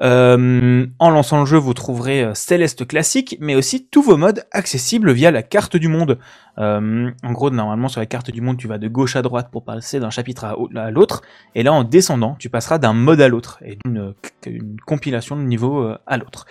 [0.03, 4.45] Euh, en lançant le jeu, vous trouverez euh, Céleste classique, mais aussi tous vos modes
[4.51, 6.19] accessibles via la carte du monde.
[6.59, 9.49] Euh, en gros, normalement sur la carte du monde, tu vas de gauche à droite
[9.51, 11.21] pour passer d'un chapitre à, l'autre,
[11.55, 14.13] et là en descendant, tu passeras d'un mode à l'autre et d'une
[14.45, 16.45] une compilation de niveau à l'autre.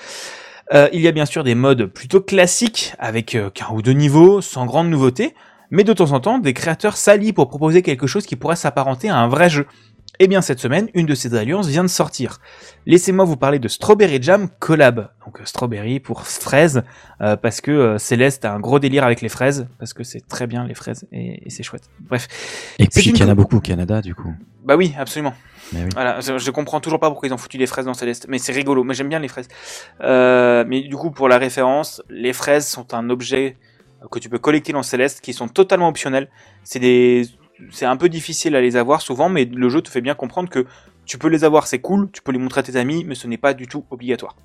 [0.72, 4.66] Il y a bien sûr des modes plutôt classiques avec qu'un ou deux niveaux, sans
[4.66, 5.34] grande nouveauté,
[5.70, 9.08] mais de temps en temps, des créateurs s'allient pour proposer quelque chose qui pourrait s'apparenter
[9.08, 9.66] à un vrai jeu.
[10.18, 12.38] Et bien cette semaine, une de ces alliances vient de sortir.
[12.86, 15.10] Laissez-moi vous parler de Strawberry Jam Collab.
[15.24, 16.82] Donc euh, Strawberry pour fraise,
[17.20, 20.26] euh, parce que euh, Céleste a un gros délire avec les fraises, parce que c'est
[20.26, 21.90] très bien les fraises et, et c'est chouette.
[22.00, 22.28] Bref.
[22.78, 24.34] Et puis qu'il y en a co- beaucoup au Canada, du coup.
[24.64, 25.34] Bah oui, absolument.
[25.72, 25.90] Mais oui.
[25.94, 28.38] Voilà, je, je comprends toujours pas pourquoi ils ont foutu les fraises dans Céleste, mais
[28.38, 28.84] c'est rigolo.
[28.84, 29.48] Moi j'aime bien les fraises.
[30.00, 33.56] Euh, mais du coup, pour la référence, les fraises sont un objet
[34.10, 36.28] que tu peux collecter dans Céleste, qui sont totalement optionnels.
[36.62, 37.26] C'est des,
[37.70, 40.48] c'est un peu difficile à les avoir souvent, mais le jeu te fait bien comprendre
[40.48, 40.66] que
[41.06, 43.26] tu peux les avoir, c'est cool, tu peux les montrer à tes amis, mais ce
[43.28, 44.36] n'est pas du tout obligatoire.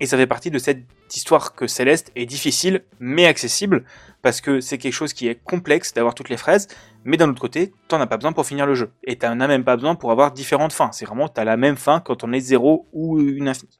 [0.00, 3.84] Et ça fait partie de cette histoire que Céleste est difficile, mais accessible,
[4.22, 6.68] parce que c'est quelque chose qui est complexe d'avoir toutes les fraises,
[7.04, 8.92] mais d'un autre côté, t'en as pas besoin pour finir le jeu.
[9.04, 10.90] Et t'en as même pas besoin pour avoir différentes fins.
[10.92, 13.78] C'est vraiment, t'as la même fin quand on est zéro ou une infinie.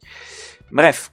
[0.70, 1.12] Bref.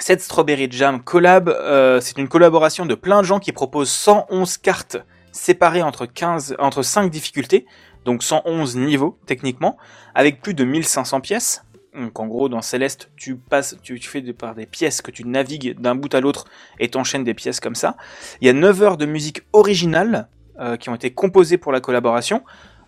[0.00, 4.58] Cette Strawberry Jam collab, euh, c'est une collaboration de plein de gens qui proposent 111
[4.58, 4.98] cartes
[5.38, 7.64] séparées entre 15, entre 5 difficultés,
[8.04, 9.76] donc 111 niveaux techniquement,
[10.14, 11.64] avec plus de 1500 pièces.
[11.94, 15.24] Donc en gros, dans Céleste, tu passes, tu, fais de, par des pièces que tu
[15.24, 16.44] navigues d'un bout à l'autre
[16.78, 17.96] et t'enchaînes des pièces comme ça.
[18.40, 20.28] Il y a 9 heures de musique originale
[20.60, 22.42] euh, qui ont été composées pour la collaboration.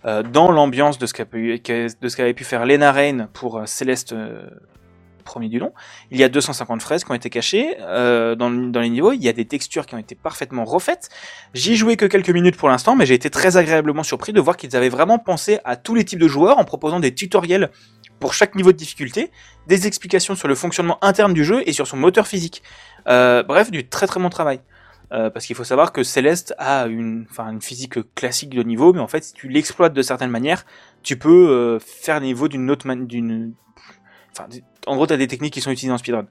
[0.06, 4.14] euh, dans l'ambiance de ce qu'a pu- qu'avait pu faire Lena Rain pour euh, Céleste
[5.22, 5.72] premier du nom.
[6.10, 9.12] Il y a 250 fraises qui ont été cachées euh, dans, le- dans les niveaux.
[9.12, 11.08] Il y a des textures qui ont été parfaitement refaites.
[11.54, 14.40] J'y ai joué que quelques minutes pour l'instant, mais j'ai été très agréablement surpris de
[14.40, 17.70] voir qu'ils avaient vraiment pensé à tous les types de joueurs en proposant des tutoriels
[18.18, 19.30] pour chaque niveau de difficulté,
[19.66, 22.62] des explications sur le fonctionnement interne du jeu et sur son moteur physique.
[23.08, 24.60] Euh, bref, du très très bon travail.
[25.12, 27.26] Euh, parce qu'il faut savoir que Céleste a une,
[27.60, 30.64] physique classique de niveau, mais en fait, si tu l'exploites de certaines manières,
[31.02, 33.06] tu peux faire des niveaux d'une autre manière,
[34.86, 36.26] en gros, t'as des techniques qui sont utilisées en speedrun.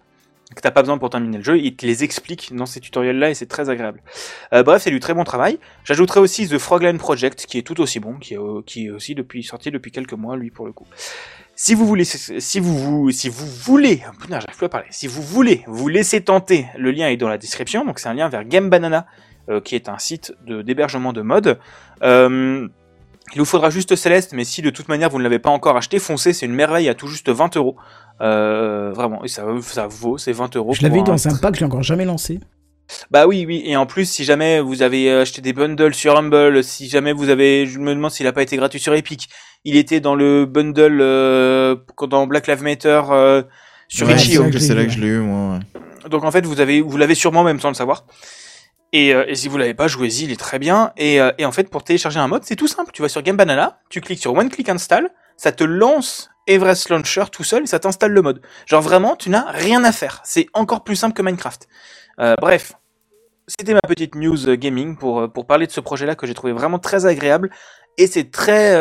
[0.56, 3.30] Que t'as pas besoin pour terminer le jeu, il te les explique dans ces tutoriels-là
[3.30, 4.02] et c'est très agréable.
[4.52, 5.60] Euh, bref, c'est du très bon travail.
[5.84, 9.44] J'ajouterai aussi The Frogland Project, qui est tout aussi bon, qui est, euh, aussi depuis,
[9.44, 10.88] sorti depuis quelques mois, lui, pour le coup.
[11.56, 14.88] Si vous voulez, si vous, vous, si vous voulez, oh, putain, j'arrive plus à parler.
[14.90, 17.86] Si vous voulez vous laisser tenter, le lien est dans la description.
[17.86, 19.06] Donc c'est un lien vers Game Banana,
[19.50, 21.60] euh, qui est un site de d'hébergement de mode.
[22.02, 22.68] Euh,
[23.34, 25.78] il vous faudra juste Céleste, mais si de toute manière vous ne l'avez pas encore
[25.78, 27.76] acheté, foncez, c'est une merveille à tout juste 20 euros.
[28.22, 30.74] Euh, vraiment, et ça, ça vaut, c'est 20 euros.
[30.74, 32.40] Je l'avais dans un pack, je l'ai encore jamais lancé.
[33.12, 36.64] bah oui, oui, et en plus, si jamais vous avez acheté des bundles sur Humble,
[36.64, 39.30] si jamais vous avez, je me demande s'il a pas été gratuit sur Epic,
[39.64, 41.76] il était dans le bundle euh,
[42.10, 43.44] dans Black Lives Matter euh,
[43.88, 44.44] sur Ouais, Itch.io.
[44.46, 45.54] c'est que c'est là que je l'ai eu, moi.
[45.58, 46.10] ouais.
[46.10, 48.06] Donc en fait, vous avez, vous l'avez sûrement même sans le savoir.
[48.92, 50.92] Et, euh, et si vous l'avez pas, jouez-y, il est très bien.
[50.98, 52.90] Et, euh, et en fait, pour télécharger un mode, c'est tout simple.
[52.92, 56.90] Tu vas sur Game Banana, tu cliques sur One Click Install, ça te lance Everest
[56.90, 58.42] Launcher tout seul et ça t'installe le mode.
[58.66, 60.20] Genre vraiment, tu n'as rien à faire.
[60.26, 61.68] C'est encore plus simple que Minecraft.
[62.20, 62.74] Euh, bref,
[63.48, 66.34] c'était ma petite news euh, gaming pour, euh, pour parler de ce projet-là que j'ai
[66.34, 67.52] trouvé vraiment très agréable.
[67.98, 68.76] Et c'est très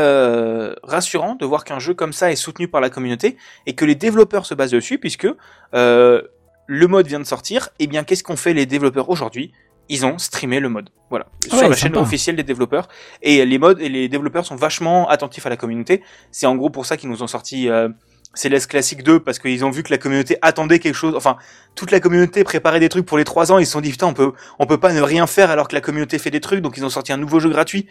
[0.85, 3.37] rassurant de voir qu'un jeu comme ça est soutenu par la communauté
[3.67, 5.27] et que les développeurs se basent dessus, puisque
[5.73, 7.71] le mode vient de sortir.
[7.81, 9.53] Et bien, qu'est-ce qu'ont fait les développeurs aujourd'hui?
[9.89, 10.91] Ils ont streamé le mode.
[11.11, 12.01] Voilà, Ah sur la chaîne sympa.
[12.01, 12.89] officielle des développeurs.
[13.23, 16.03] Et les modes et les développeurs sont vachement attentifs à la communauté.
[16.31, 17.89] C'est en gros pour ça qu'ils nous ont sorti euh,
[18.35, 21.15] Céleste Classic 2 parce qu'ils ont vu que la communauté attendait quelque chose.
[21.17, 21.37] Enfin,
[21.75, 23.59] toute la communauté préparait des trucs pour les 3 ans.
[23.59, 25.75] Ils se sont dit putain, on peut, on peut pas ne rien faire alors que
[25.75, 26.61] la communauté fait des trucs.
[26.61, 27.87] Donc ils ont sorti un nouveau jeu gratuit.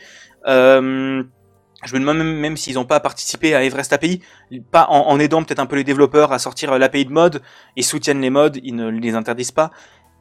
[0.46, 1.24] Euh,
[1.86, 4.22] je me demande même, même s'ils n'ont pas participé à Everest API,
[4.72, 7.42] pas en, en aidant peut-être un peu les développeurs à sortir l'API de mode.
[7.76, 9.72] Ils soutiennent les modes, ils ne les interdisent pas.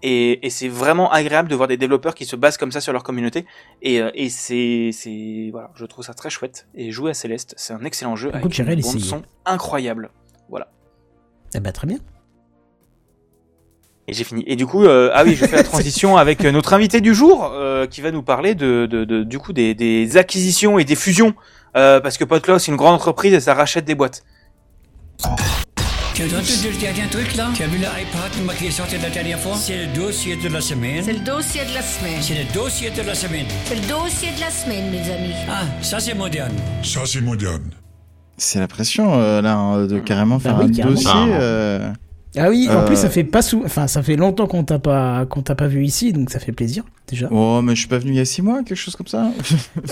[0.03, 2.93] Et, et c'est vraiment agréable de voir des développeurs qui se basent comme ça sur
[2.93, 3.47] leur communauté.
[3.83, 4.91] Et, euh, et c'est,
[5.51, 6.69] voilà, je trouve ça très chouette.
[6.75, 9.11] Et jouer à Céleste, c'est un excellent jeu Écoute, avec j'irai une bande l'essayer.
[9.11, 10.11] son incroyable.
[10.49, 10.69] Voilà.
[11.55, 11.99] Eh ben, très bien.
[14.09, 14.45] Et j'ai fini.
[14.47, 17.13] Et du coup, euh, ah oui, je fais la transition avec euh, notre invité du
[17.15, 20.85] jour, euh, qui va nous parler de, de, de- du coup des, des acquisitions et
[20.85, 21.35] des fusions,
[21.77, 24.23] euh, parce que Podclaw c'est une grande entreprise et ça rachète des boîtes.
[26.17, 27.49] Tu as entendu le dernier truc là?
[27.55, 29.55] Tu as vu l'iPad qui est sorti la dernière fois?
[29.57, 31.03] C'est le dossier de la semaine.
[31.05, 32.23] C'est le dossier de la semaine.
[32.23, 33.45] C'est le dossier de la semaine.
[33.67, 35.35] C'est le dossier de la semaine, mes amis.
[35.47, 36.53] Ah, ça c'est moderne.
[36.83, 37.71] Ça, c'est moderne.
[38.39, 40.95] C'est la pression, euh, là, hein, de carrément faire Bah oui, un carrément.
[40.95, 41.11] dossier.
[41.13, 41.27] Ah.
[41.29, 41.93] euh,
[42.39, 43.63] Ah oui, en Euh, plus ça fait pas sou...
[43.67, 46.53] enfin ça fait longtemps qu'on t'a pas qu'on t'a pas vu ici, donc ça fait
[46.53, 47.29] plaisir déjà.
[47.31, 49.31] Oh, mais je suis pas venu il y a six mois, quelque chose comme ça.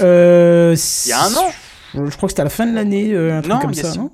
[0.00, 0.74] Euh,
[1.04, 1.50] Il y a un an
[1.94, 3.76] Je crois que c'était à la fin de l'année, euh, un truc Non, comme il
[3.76, 4.10] y a ça, six- non?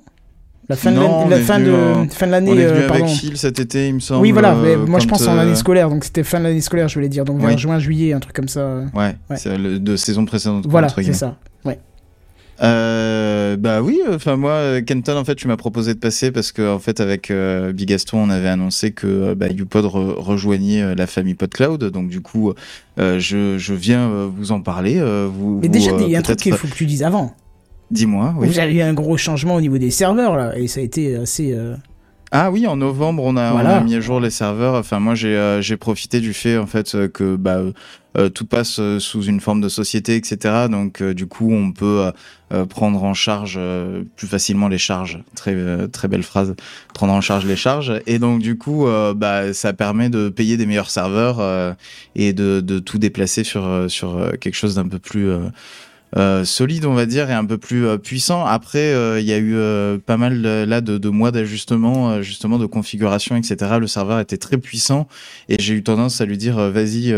[0.69, 2.89] La fin de l'année, on fin de euh, fin de On l'année, est venu euh,
[2.89, 4.21] avec cet été, il me semble.
[4.21, 6.45] Oui, voilà, mais euh, moi je pense en euh, année scolaire, donc c'était fin de
[6.45, 7.57] l'année scolaire, je voulais dire, donc vers Oui.
[7.57, 8.83] juin, juillet, un truc comme ça.
[8.93, 9.35] Ouais, Ouais.
[9.37, 10.65] c'est le- de saison précédente.
[10.69, 11.35] Voilà, c'est ça.
[11.65, 11.77] Ouais.
[12.63, 16.51] Euh, bah oui, enfin moi, euh, Kenton, en fait, tu m'as proposé de passer parce
[16.51, 20.81] que en fait, avec euh, Bigaston, on avait annoncé que euh, bah, YouPod re- rejoignait
[20.83, 22.53] euh, la famille PodCloud, donc du coup,
[22.99, 24.97] euh, je, je viens euh, vous en parler.
[24.99, 27.01] euh, vous, Mais déjà, euh, il y a un truc qu'il faut que tu dises
[27.03, 27.33] avant.
[27.91, 28.47] Dis-moi, oui.
[28.47, 31.15] Vous avez eu un gros changement au niveau des serveurs là, et ça a été
[31.15, 31.53] assez.
[31.53, 31.75] euh,
[32.31, 33.77] Ah oui, en novembre, on a, on Voilà.
[33.77, 34.75] a mis à jour les serveurs.
[34.75, 37.59] Enfin, moi, j'ai euh, profité du fait en fait euh, que bah,
[38.17, 40.67] euh, tout passe sous une forme de société, etc.
[40.69, 42.11] Donc, euh, du coup, on peut
[42.69, 43.57] prendre en charge
[44.17, 45.23] plus facilement les charges.
[45.35, 45.55] Très
[45.89, 46.53] très belle phrase.
[46.93, 47.93] Prendre en charge les charges.
[48.07, 48.85] Et donc, du coup,
[49.15, 51.75] bah, ça permet de payer des meilleurs serveurs
[52.15, 55.29] et de, de tout déplacer sur sur quelque chose d'un peu plus
[56.17, 58.45] euh, solide, on va dire, et un peu plus euh, puissant.
[58.45, 59.55] Après, euh, il y a eu
[59.99, 63.77] pas mal là de, mois d'ajustement, justement de configuration, etc.
[63.79, 65.07] Le serveur était très puissant
[65.49, 67.13] et j'ai eu tendance à lui dire vas-y.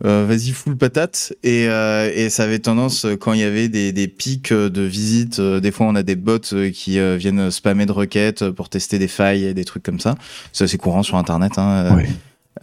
[0.00, 1.66] vas-y full patate et,
[2.30, 5.94] ça avait tendance quand il y avait des, pics de visite euh, des fois on
[5.94, 6.38] a des bots
[6.72, 10.14] qui viennent spammer de requêtes pour tester des failles et des trucs comme ça
[10.52, 11.98] ça c'est courant sur internet hein,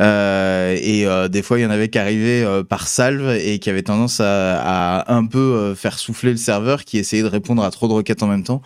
[0.01, 3.59] euh, et euh, des fois, il y en avait qui arrivaient euh, par salve et
[3.59, 7.27] qui avaient tendance à, à un peu euh, faire souffler le serveur, qui essayait de
[7.27, 8.61] répondre à trop de requêtes en même temps.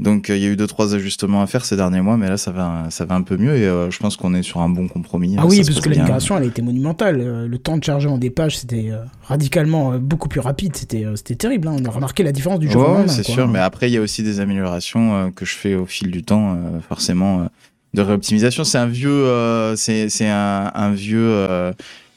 [0.00, 2.36] Donc il y a eu deux trois ajustements à faire ces derniers mois, mais là
[2.36, 3.62] ça va ça va un peu mieux et
[3.92, 5.36] je pense qu'on est sur un bon compromis.
[5.38, 7.46] Ah oui, parce que la migration, elle a été monumentale.
[7.46, 8.90] Le temps de chargement des pages, c'était
[9.22, 10.74] radicalement beaucoup plus rapide.
[10.74, 11.68] C'était c'était terrible.
[11.68, 11.76] hein.
[11.80, 13.06] On a remarqué la différence du jour Ouais, au lendemain.
[13.08, 16.10] c'est sûr, mais après il y a aussi des améliorations que je fais au fil
[16.10, 16.58] du temps,
[16.88, 17.46] forcément
[17.94, 18.64] de réoptimisation.
[18.64, 21.26] C'est un vieux, euh, c'est un, un vieux.
[21.30, 21.72] euh,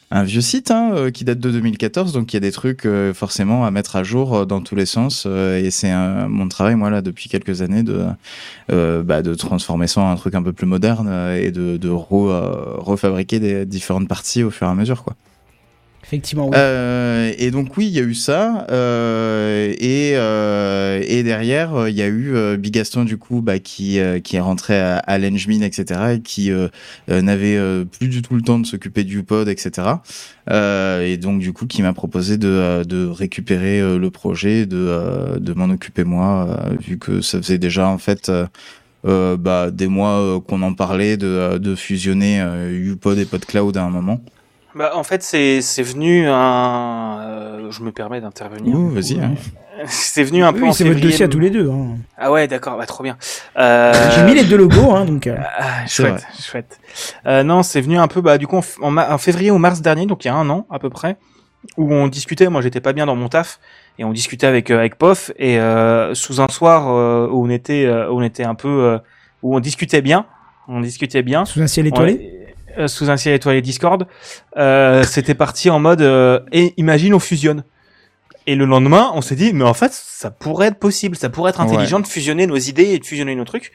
[0.10, 2.88] un vieux site hein, euh, qui date de 2014, donc il y a des trucs
[3.14, 5.26] forcément à mettre à jour dans tous les sens.
[5.26, 5.94] et c'est
[6.30, 8.06] mon travail, moi là, depuis quelques années, de
[8.70, 12.78] bah, de transformer ça en un truc un peu plus moderne et de, de re-
[12.80, 15.14] refabriquer des différentes parties au fur et à mesure, quoi.
[16.08, 16.56] Effectivement, oui.
[16.56, 18.66] Euh, et donc oui, il y a eu ça.
[18.72, 24.38] euh, et, euh, et derrière, il y a eu Bigaston du coup, bah, qui qui
[24.38, 25.84] est rentré à, à etc.
[26.14, 26.50] Et qui
[27.10, 29.88] n'avait plus du tout le temps de s'occuper du pod, etc.
[30.50, 35.66] Et donc du coup, qui m'a proposé de de récupérer le projet, de de m'en
[35.66, 38.32] occuper moi, vu que ça faisait déjà en fait.
[39.04, 44.22] bah, des mois qu'on en parlait de, de fusionner UPod et PodCloud à un moment.
[44.78, 47.20] Bah, en fait, c'est c'est venu un.
[47.22, 48.78] euh, je me permets d'intervenir.
[48.78, 49.32] Vas-y, hein.
[49.86, 51.70] C'est venu un peu Oui, en c'est votre dossier à tous les deux.
[51.70, 51.98] hein.
[52.18, 53.16] Ah ouais, d'accord, bah, trop bien.
[53.58, 53.94] Euh...
[54.16, 55.28] J'ai mis les deux logos, hein, donc.
[55.28, 56.80] euh, Ah, chouette, chouette.
[57.28, 60.26] Euh, non, c'est venu un peu, bah, du coup, en, février ou mars dernier, donc
[60.26, 61.18] il y a un an à peu près,
[61.78, 62.50] où on discutait.
[62.50, 63.60] Moi, j'étais pas bien dans mon taf,
[64.00, 66.88] et on discutait avec euh, avec Pof, et euh, sous un soir
[67.32, 69.00] où on était, où on était un peu,
[69.44, 70.26] où on discutait bien,
[70.68, 71.46] on discutait bien.
[71.46, 72.37] Sous un ciel étoilé?
[72.86, 74.08] Sous un ciel étoilé Discord,
[74.58, 77.64] euh, c'était parti en mode, euh, et imagine on fusionne.
[78.46, 81.50] Et le lendemain, on s'est dit, mais en fait, ça pourrait être possible, ça pourrait
[81.50, 83.72] être intelligent de fusionner nos idées et de fusionner nos trucs.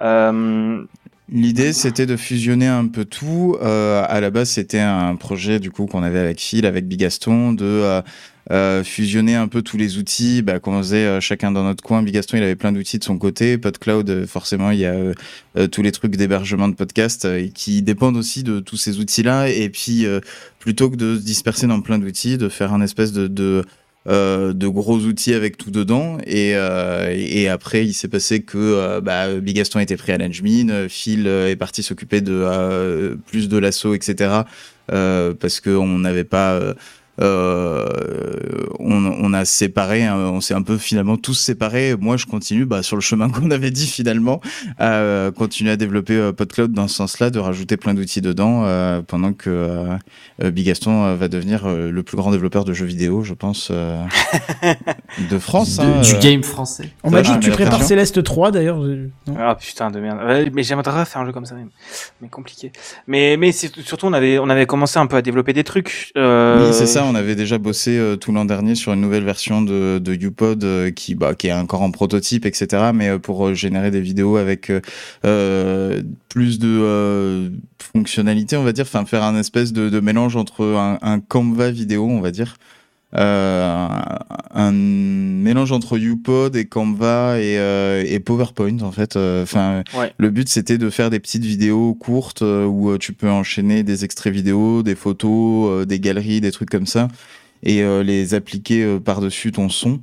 [0.00, 0.82] Euh,
[1.30, 3.56] L'idée, c'était de fusionner un peu tout.
[3.60, 7.52] Euh, à la base, c'était un projet du coup qu'on avait avec Phil, avec Bigaston,
[7.52, 8.02] de
[8.50, 12.02] euh, fusionner un peu tous les outils bah, qu'on faisait euh, chacun dans notre coin.
[12.02, 13.58] Bigaston, il avait plein d'outils de son côté.
[13.58, 14.94] PodCloud, euh, forcément, il y a
[15.70, 19.48] tous les trucs d'hébergement de podcasts euh, qui dépendent aussi de tous ces outils-là.
[19.50, 20.06] Et puis,
[20.58, 23.64] plutôt que de se disperser dans plein d'outils, de faire un espèce de,
[24.06, 26.54] gros outils avec tout dedans et,
[27.48, 31.56] après il s'est passé que euh, bah, Bigaston était pris à l'Engmin, euh, Phil est
[31.56, 34.42] parti s'occuper de plus de l'assaut etc
[34.86, 36.74] parce que on n'avait pas
[37.20, 37.86] euh,
[38.78, 41.96] on, on a séparé, hein, on s'est un peu finalement tous séparés.
[41.98, 44.40] Moi, je continue bah, sur le chemin qu'on avait dit finalement,
[44.78, 48.64] à euh, continuer à développer euh, PodCloud dans ce sens-là, de rajouter plein d'outils dedans,
[48.64, 49.88] euh, pendant que
[50.42, 54.02] Bigaston euh, va devenir euh, le plus grand développeur de jeux vidéo, je pense, euh,
[55.30, 55.76] de France.
[55.76, 56.20] De- hein, du euh.
[56.20, 56.90] game français.
[57.02, 58.78] On m'a dit que tu prépares Céleste 3 d'ailleurs.
[59.36, 60.18] Ah putain de merde.
[60.24, 61.70] Ouais, mais j'aimerais faire un jeu comme ça même.
[62.20, 62.72] Mais compliqué.
[63.06, 66.12] Mais surtout on avait on avait commencé un peu à développer des trucs.
[66.16, 66.68] Euh...
[66.68, 67.04] Oui, c'est ça.
[67.08, 70.62] On avait déjà bossé euh, tout l'an dernier sur une nouvelle version de, de UPod
[70.62, 72.90] euh, qui, bah, qui est encore en prototype, etc.
[72.92, 74.70] Mais euh, pour euh, générer des vidéos avec
[76.28, 78.86] plus de fonctionnalités, on va dire.
[78.86, 82.56] Faire un espèce de, de mélange entre un, un Canva vidéo, on va dire.
[83.16, 83.88] Euh,
[84.54, 89.16] un, mélange entre UPod et Canva et, euh, et PowerPoint en fait.
[89.16, 90.12] Euh, Enfin, Ouais.
[90.18, 94.32] le but c'était de faire des petites vidéos courtes où tu peux enchaîner des extraits
[94.32, 97.08] vidéo, des photos, des galeries, des trucs comme ça,
[97.62, 100.00] et les appliquer euh, par-dessus ton son.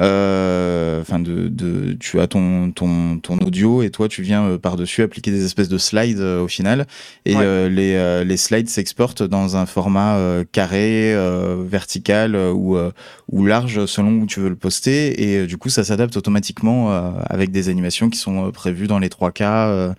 [0.00, 4.58] Euh, Enfin, de, de, tu as ton, ton, ton audio et toi tu viens euh,
[4.58, 6.86] par-dessus appliquer des espèces de slides euh, au final.
[7.24, 7.68] Et Ouais.
[7.70, 10.18] les, les slides s'exportent dans un format
[10.52, 11.14] carré,
[11.66, 12.76] vertical ou,
[13.30, 15.22] ou large selon où tu veux le poster.
[15.22, 16.90] Et du coup, ça s'adapte automatiquement
[17.28, 19.92] avec des animations qui sont prévues dans les 3K euh,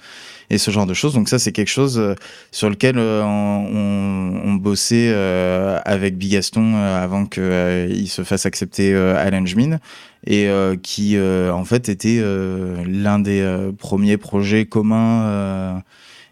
[0.49, 1.13] et ce genre de choses.
[1.13, 2.15] Donc ça, c'est quelque chose euh,
[2.51, 8.93] sur lequel euh, on, on bossait euh, avec Bigaston euh, avant qu'il se fasse accepter
[8.93, 9.79] euh, à l'Engmin
[10.25, 15.73] et euh, qui euh, en fait était euh, l'un des euh, premiers projets communs euh,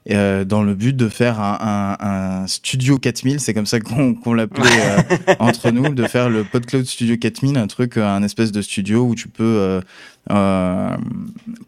[0.10, 4.14] euh, dans le but de faire un, un, un studio 4000, c'est comme ça qu'on
[4.14, 8.54] qu'on l'appelait euh, entre nous, de faire le PodCloud Studio 4000, un truc, un espèce
[8.54, 9.82] de studio où tu peux euh,
[10.30, 10.98] euh,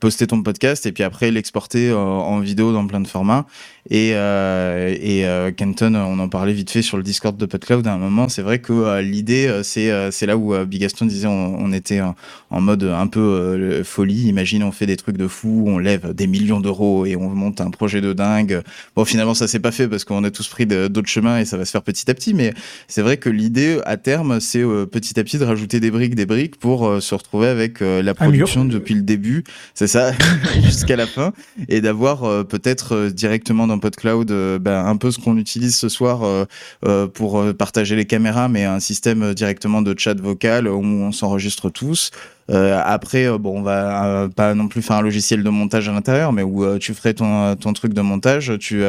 [0.02, 3.45] poster ton podcast et puis après l'exporter euh, en vidéo dans plein de formats.
[3.90, 7.94] Et, euh, et Kenton, on en parlait vite fait sur le Discord de PodCloud à
[7.94, 8.30] un moment.
[8.30, 13.81] C'est vrai que l'idée, c'est là où Bigaston disait on, était en, mode un peu
[13.84, 14.27] folie.
[14.27, 17.61] Imagine, on fait des trucs de fou, on lève des millions d'euros et on monte
[17.61, 18.61] un projet de dingue.
[18.95, 21.57] Bon, finalement, ça s'est pas fait parce qu'on a tous pris d'autres chemins et ça
[21.57, 22.36] va se faire petit à petit.
[22.36, 22.53] Mais
[22.88, 26.27] c'est vrai que l'idée, à terme, c'est petit à petit de rajouter des briques, des
[26.27, 29.43] briques pour se retrouver avec la Un depuis le début.
[29.73, 30.11] C'est ça,
[30.63, 31.34] jusqu'à la fin.
[31.67, 35.76] Et d'avoir euh, peut-être euh, directement dans PodCloud euh, ben, un peu ce qu'on utilise
[35.76, 36.21] ce soir
[37.13, 42.11] pour partager les caméras, mais un système directement de chat vocal où on s'enregistre tous.
[42.49, 45.88] Euh, après, euh, bon, on va euh, pas non plus faire un logiciel de montage
[45.88, 48.84] à l'intérieur, mais où euh, tu ferais ton, ton truc de montage, tu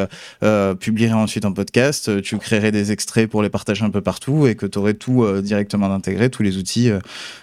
[0.80, 4.54] publierais ensuite un podcast, tu créerais des extraits pour les partager un peu partout et
[4.54, 6.90] que tu aurais tout euh, directement intégré, tous les outils,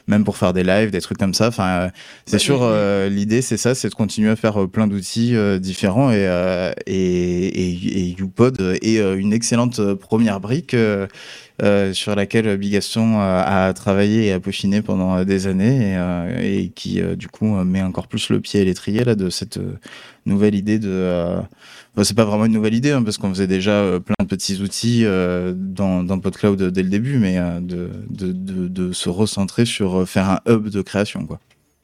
[0.07, 1.47] même pour faire des lives, des trucs comme ça.
[1.47, 1.89] Enfin, euh,
[2.25, 6.11] c'est sûr, euh, l'idée c'est ça, c'est de continuer à faire plein d'outils euh, différents
[6.11, 10.75] et, euh, et, et, et YouPod est une excellente première brique.
[11.61, 15.97] Euh, sur laquelle Bigaston euh, a travaillé et a peaufiné pendant euh, des années
[16.39, 19.59] et, et qui du coup met encore plus le pied à l'étrier là de cette
[20.25, 21.35] nouvelle idée de
[21.93, 24.61] enfin, c'est pas vraiment une nouvelle idée hein, parce qu'on faisait déjà plein de petits
[24.61, 30.07] outils dans, dans PodCloud dès le début mais de, de, de, de se recentrer sur
[30.07, 31.39] faire un hub de création quoi.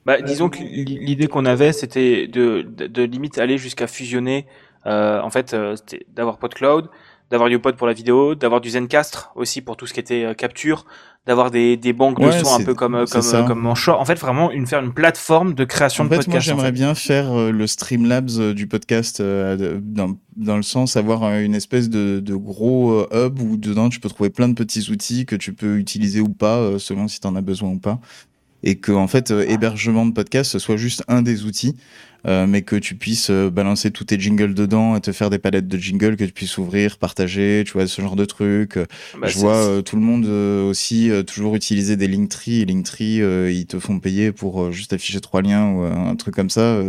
[0.06, 4.46] Bah, disons que l'idée qu'on avait, c'était de, de, de limite aller jusqu'à fusionner,
[4.86, 5.76] euh, en fait, euh,
[6.14, 6.88] d'avoir PodCloud,
[7.34, 10.34] d'avoir YouPod pour la vidéo, d'avoir du Zencastre aussi pour tout ce qui était euh,
[10.34, 10.84] capture,
[11.26, 13.74] d'avoir des, des banques de Ouais, sons un peu comme euh, comme euh, comme en
[13.74, 14.00] short.
[14.00, 16.28] En fait, vraiment une faire une plateforme de création En de fait, podcast.
[16.30, 16.72] moi, en j'aimerais fait.
[16.72, 21.56] bien faire euh, le Streamlabs euh, du podcast euh, dans, dans le sens avoir une
[21.56, 25.34] espèce de, de gros hub où dedans tu peux trouver plein de petits outils que
[25.34, 27.98] tu peux utiliser ou pas selon si tu en as besoin ou pas.
[28.64, 31.76] Et que, en fait, euh, hébergement de podcast ce soit juste un des outils,
[32.26, 35.38] euh, mais que tu puisses euh, balancer tous tes jingles dedans et te faire des
[35.38, 38.78] palettes de jingles que tu puisses ouvrir, partager, tu vois, ce genre de trucs.
[39.20, 42.62] Bah, Je vois euh, tout le monde aussi toujours utiliser des Linktree.
[42.62, 43.20] Et Linktree,
[43.52, 46.80] ils te font payer pour juste afficher trois liens ou un truc comme ça.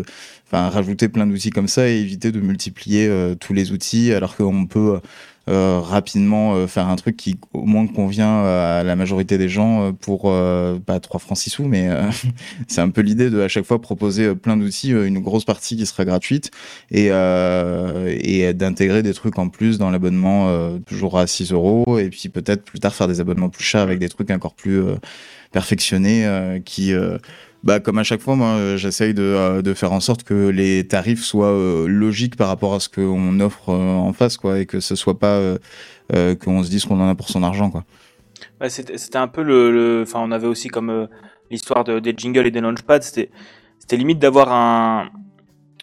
[0.47, 4.67] Enfin, rajouter plein d'outils comme ça et éviter de multiplier tous les outils alors qu'on
[4.67, 4.99] peut
[5.47, 9.91] rapidement euh, faire un truc qui au moins convient à la majorité des gens euh,
[9.91, 12.09] pour euh, pas 3 francs 6 sous, mais euh,
[12.67, 15.45] c'est un peu l'idée de à chaque fois proposer euh, plein d'outils, euh, une grosse
[15.45, 16.51] partie qui sera gratuite
[16.89, 21.99] et, euh, et d'intégrer des trucs en plus dans l'abonnement euh, toujours à 6 euros
[21.99, 24.79] et puis peut-être plus tard faire des abonnements plus chers avec des trucs encore plus
[24.79, 24.95] euh,
[25.51, 27.17] perfectionnés euh, qui euh,
[27.65, 30.49] bah, comme à chaque fois, moi, euh, j'essaye de, euh, de faire en sorte que
[30.49, 34.59] les tarifs soient euh, logiques par rapport à ce qu'on offre euh, en face, quoi,
[34.59, 35.57] et que ce soit pas euh,
[36.13, 37.83] euh, qu'on se dise qu'on en a pour son argent, quoi.
[38.59, 41.07] Bah, c'était un peu le, enfin on avait aussi comme
[41.49, 43.29] l'histoire de, des jingles et des launchpads, c'était
[43.79, 45.09] c'était limite d'avoir un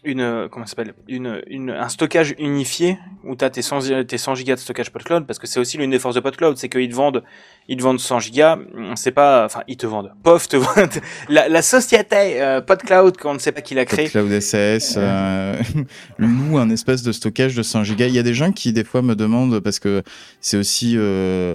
[0.04, 4.18] une euh, comment s'appelle une, une un stockage unifié où tu as tes 100 tes
[4.18, 6.68] 100 gigas de stockage PodCloud parce que c'est aussi l'une des forces de PodCloud, c'est
[6.68, 7.22] qu'ils te vendent
[7.68, 10.12] ils te vendent 100 gigas, on sait pas enfin ils te vendent.
[10.24, 14.08] POF te vendent la, la société euh, PodCloud qu'on ne sait pas qui l'a créé.
[14.08, 15.60] Cloud SAS euh,
[16.18, 18.06] loue un espèce de stockage de 100 gigas.
[18.06, 20.02] Il y a des gens qui des fois me demandent parce que
[20.40, 21.54] c'est aussi euh,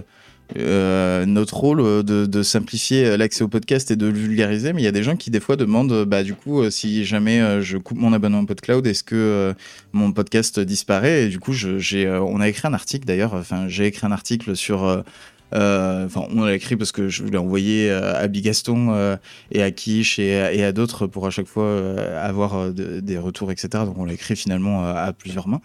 [0.55, 4.85] euh, notre rôle euh, de, simplifier l'accès au podcast et de le vulgariser, mais il
[4.85, 7.77] y a des gens qui des fois demandent, bah du coup, euh, si jamais je
[7.77, 9.53] coupe mon abonnement PodCloud, est-ce que
[9.91, 11.25] mon podcast disparaît?
[11.25, 13.33] Et du coup, j'ai, on a écrit un article d'ailleurs.
[13.33, 15.03] Enfin, j'ai écrit un article sur
[15.53, 19.15] Enfin, on l'a écrit parce que je l'ai envoyé euh, à Bigaston euh,
[19.51, 23.17] et à Kish et, à- d'autres pour à chaque fois euh, avoir euh, de- des
[23.17, 23.69] retours, etc.
[23.85, 25.61] Donc on l'a écrit finalement euh, à plusieurs mains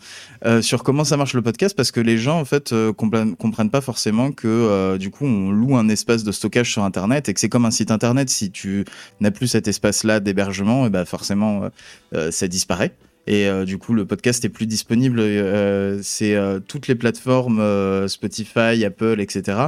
[0.47, 3.71] euh, sur comment ça marche le podcast parce que les gens en fait euh, comprennent,
[3.71, 7.35] pas forcément que euh, du coup on loue un espace de stockage sur Internet et
[7.35, 8.31] que c'est comme un site Internet.
[8.31, 8.85] Si tu
[9.21, 11.69] n'as plus cet espace-là d'hébergement, et ben forcément euh,
[12.15, 12.93] euh, ça disparaît.
[13.29, 15.21] Et euh, du coup, le podcast est plus disponible.
[15.21, 19.59] euh, c'est euh, toutes les plateformes, euh, Spotify, Apple, etc.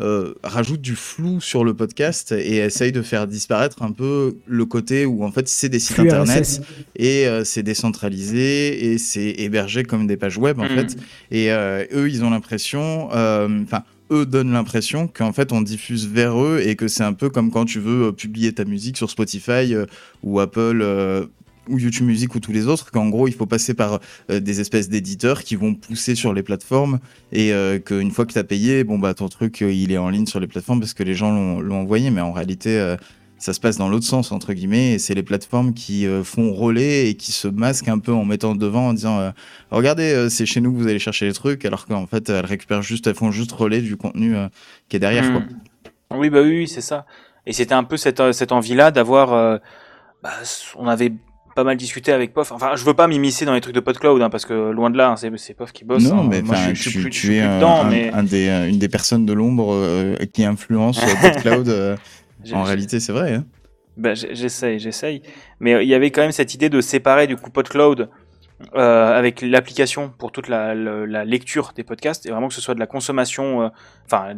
[0.00, 4.64] euh, rajoutent du flou sur le podcast et essayent de faire disparaître un peu le
[4.66, 6.60] côté où en fait c'est des sites internet RSS.
[6.96, 10.76] et euh, c'est décentralisé et c'est hébergé comme des pages web en Mhm.
[10.76, 10.96] fait.
[11.30, 13.82] Et euh, eux, ils ont l'impression, euh, enfin.
[14.12, 17.50] eux donnent l'impression qu'en fait on diffuse vers eux et que c'est un peu comme
[17.50, 19.86] quand tu veux euh, publier ta musique sur Spotify euh,
[20.22, 21.26] ou Apple euh,
[21.68, 24.60] ou YouTube Music ou tous les autres, qu'en gros il faut passer par euh, des
[24.60, 26.98] espèces d'éditeurs qui vont pousser sur les plateformes
[27.32, 29.98] et euh, qu'une fois que tu as payé, bon bah ton truc euh, il est
[29.98, 32.96] en ligne sur les plateformes parce que les gens l'ont envoyé, mais en réalité euh,
[33.38, 37.10] ça se passe dans l'autre sens entre guillemets et c'est les plateformes qui font relais
[37.10, 39.30] et qui se masquent un peu en mettant devant en disant
[39.70, 42.80] regardez c'est chez nous que vous allez chercher les trucs alors qu'en fait elles récupèrent
[42.80, 44.34] juste elles font juste relais du contenu
[44.88, 45.40] qui est derrière quoi.
[45.40, 46.18] Mm.
[46.18, 47.04] Oui, bah oui, oui, c'est ça.
[47.44, 49.60] Et c'était un peu cette, cette envie-là d'avoir.
[50.22, 50.30] bah,
[50.76, 51.12] on avait
[51.56, 52.52] pas mal discuté avec POF.
[52.52, 54.98] Enfin, je veux pas m'immiscer dans les trucs de PodCloud, hein, parce que loin de
[54.98, 56.04] là, hein, c'est POF qui bosse.
[56.04, 56.28] Non, hein.
[56.30, 58.78] mais moi, je, je tu, es plus un, dedans, un- mais un des, euh, une
[58.78, 61.68] des personnes de l'ombre euh, qui influence euh, PodCloud.
[61.70, 61.96] euh,
[62.44, 63.40] J'ai- en réalité, c'est vrai.
[63.96, 65.22] bah, j'essaye, j'essaye.
[65.58, 68.10] Mais euh, il y avait quand même cette idée de séparer du coup PodCloud
[68.74, 72.60] euh, avec l'application pour toute la, la- la lecture des podcasts et vraiment que ce
[72.60, 73.68] soit de la consommation, euh,
[74.06, 74.34] enfin,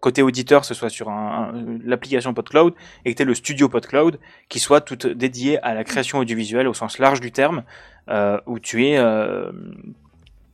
[0.00, 2.74] côté auditeur, ce soit sur un, un- l'application PodCloud
[3.04, 4.18] et que tu le studio PodCloud
[4.48, 7.62] qui soit tout dédié à la création audiovisuelle au sens large du terme,
[8.08, 9.52] euh, où tu es euh,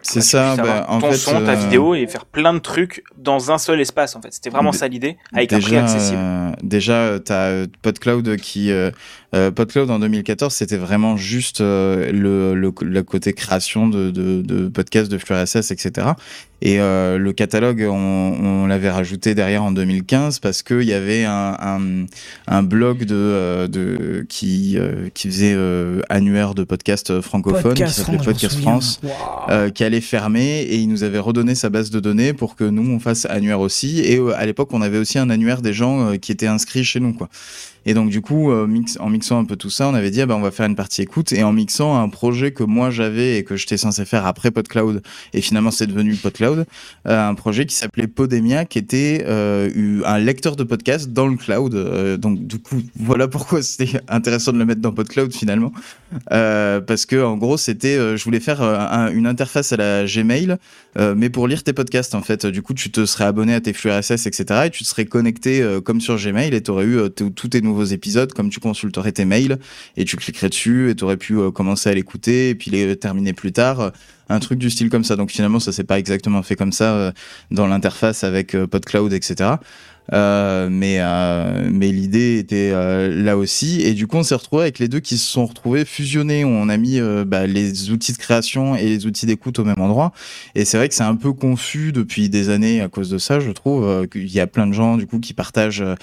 [0.06, 2.54] C'est tu ça, puisses bah, en ton fait, son, ta euh, vidéo et faire plein
[2.54, 4.32] de trucs dans un seul espace en fait.
[4.32, 6.18] C'était vraiment ça l'idée, avec un prix déjà, accessible.
[6.18, 8.70] euh, déjà, tu as PodCloud qui.
[8.70, 8.90] euh,
[9.34, 14.40] euh, PodCloud en 2014, c'était vraiment juste euh, le, le, le côté création de, de,
[14.40, 16.08] de podcasts de Flux RSS, etc.
[16.62, 21.24] Et euh, le catalogue, on, on l'avait rajouté derrière en 2015 parce qu'il y avait
[21.24, 22.06] un, un,
[22.46, 27.94] un blog de, euh, de, qui, euh, qui faisait euh, annuaire de podcasts francophones Podcast
[27.98, 28.58] qui s'appelait Podcast.
[28.60, 29.12] France Waouh.
[29.50, 32.64] euh, qui allait fermer et il nous avait redonné sa base de données pour que
[32.64, 35.74] nous on fasse annuaire aussi et euh, à l'époque on avait aussi un annuaire des
[35.74, 37.28] gens qui étaient inscrits chez nous quoi
[37.86, 38.68] et donc du coup euh,
[39.00, 40.76] en mixant un peu tout ça on avait dit ah, bah, on va faire une
[40.76, 44.26] partie écoute et en mixant un projet que moi j'avais et que j'étais censé faire
[44.26, 45.02] après PodCloud.
[45.32, 46.66] Et finalement c'est devenu PodCloud
[47.06, 51.26] euh, un projet qui s'appelait Podemia qui était euh, eu- un lecteur de podcast dans
[51.28, 51.74] le cloud.
[52.18, 55.72] Donc du coup voilà pourquoi c'était intéressant de le mettre dans PodCloud finalement.
[56.28, 60.56] Parce que en gros c'était je voulais faire un- une interface à la Gmail
[61.16, 62.46] mais pour lire tes podcasts en fait.
[62.46, 65.04] Du coup tu te serais abonné à tes flux RSS etc et tu te serais
[65.04, 66.98] connecté comme sur Gmail et tu aurais eu
[67.34, 69.58] tous tes nouveaux épisodes comme tu consulterais tes mails
[69.96, 72.96] et tu cliquerais dessus et tu aurais pu euh, commencer à l'écouter et puis les
[72.96, 73.90] terminer plus tard euh,
[74.28, 75.16] un truc du style comme ça.
[75.16, 77.12] Donc finalement ça s'est pas exactement fait comme ça euh,
[77.50, 79.56] dans l'interface avec euh, PodCloud etc
[80.12, 83.80] euh, mais euh, mais l'idée était euh, là aussi.
[83.82, 86.44] Et du coup on s'est retrouvé avec les deux qui se sont retrouvés fusionnés.
[86.44, 89.80] On a mis euh, bah, les outils de création et les outils d'écoute au même
[89.80, 90.12] endroit.
[90.54, 93.40] Et c'est vrai que c'est un peu confus depuis des années à cause de ça
[93.40, 95.96] je trouve euh, qu'il y a plein de gens du coup qui partagent euh, euh,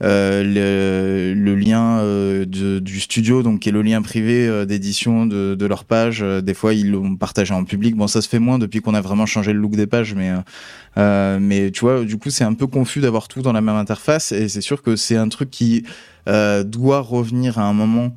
[0.00, 5.26] le, le lien euh, de- du studio, donc qui est le lien privé euh, d'édition
[5.26, 6.22] de, de leur page.
[6.22, 7.96] Euh, des fois, ils l'ont partagé en public.
[7.96, 10.30] Bon, ça se fait moins depuis qu'on a vraiment changé le look des pages, mais
[10.30, 10.36] euh,
[10.98, 13.76] euh, mais tu vois, du coup, c'est un peu confus d'avoir tout dans la même
[13.76, 14.32] interface.
[14.32, 15.84] Et c'est sûr que c'est un truc qui
[16.28, 18.16] euh, doit revenir à un moment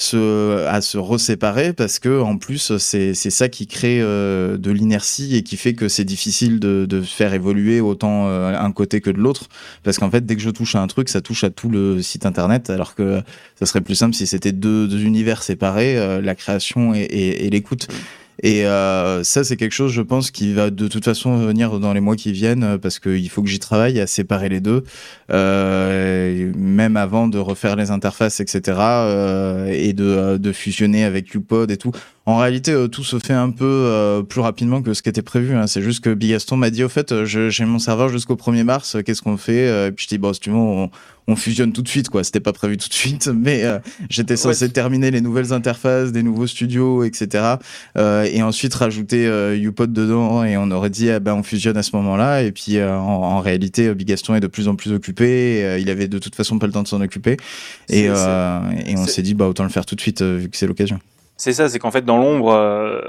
[0.00, 5.36] se, à se reséparer parce que en plus c'est ça qui crée euh, de l'inertie
[5.36, 9.10] et qui fait que c'est difficile de, de faire évoluer autant euh, un côté que
[9.10, 9.48] de l'autre.
[9.82, 12.00] Parce qu'en fait dès que je touche à un truc ça touche à tout le
[12.00, 13.20] site internet alors que
[13.58, 17.46] ça serait plus simple si c'était deux, deux univers séparés euh, la création et, et,
[17.46, 17.88] et l'écoute
[18.42, 21.92] et euh, ça, c'est quelque chose, je pense, qui va de toute façon venir dans
[21.92, 24.84] les mois qui viennent, euh, parce qu'il faut que j'y travaille à séparer les deux,
[25.30, 28.60] euh, même avant de refaire les interfaces, etc.,
[29.68, 31.92] et de, de fusionner avec UPod et tout.
[32.26, 35.22] En réalité, euh, tout se fait un peu euh, plus rapidement que ce qui était
[35.22, 35.54] prévu.
[35.56, 35.66] hein.
[35.66, 38.96] C'est juste que Bigaston m'a dit, au fait, euh, j'ai mon serveur jusqu'au 1er mars,
[39.04, 40.90] qu'est-ce qu'on fait Et puis je dis, bon, si tu veux, on,
[41.30, 42.24] on fusionne tout de suite, quoi.
[42.24, 43.78] C'était pas prévu tout de suite, mais euh,
[44.08, 47.54] j'étais censé terminer les nouvelles interfaces, des nouveaux studios, etc.
[47.96, 51.76] Euh, et ensuite rajouter euh, UPod dedans, et on aurait dit, ah ben, on fusionne
[51.76, 52.42] à ce moment-là.
[52.42, 55.60] Et puis, en, en réalité, Bigaston est de plus en plus occupé.
[55.60, 57.36] et, il avait de toute façon pas le temps de s'en occuper.
[57.88, 60.98] Et, on s'est dit, bah, autant le faire tout de suite, vu que c'est l'occasion.
[61.40, 63.00] C'est ça, c'est qu'en fait dans l'ombre, euh,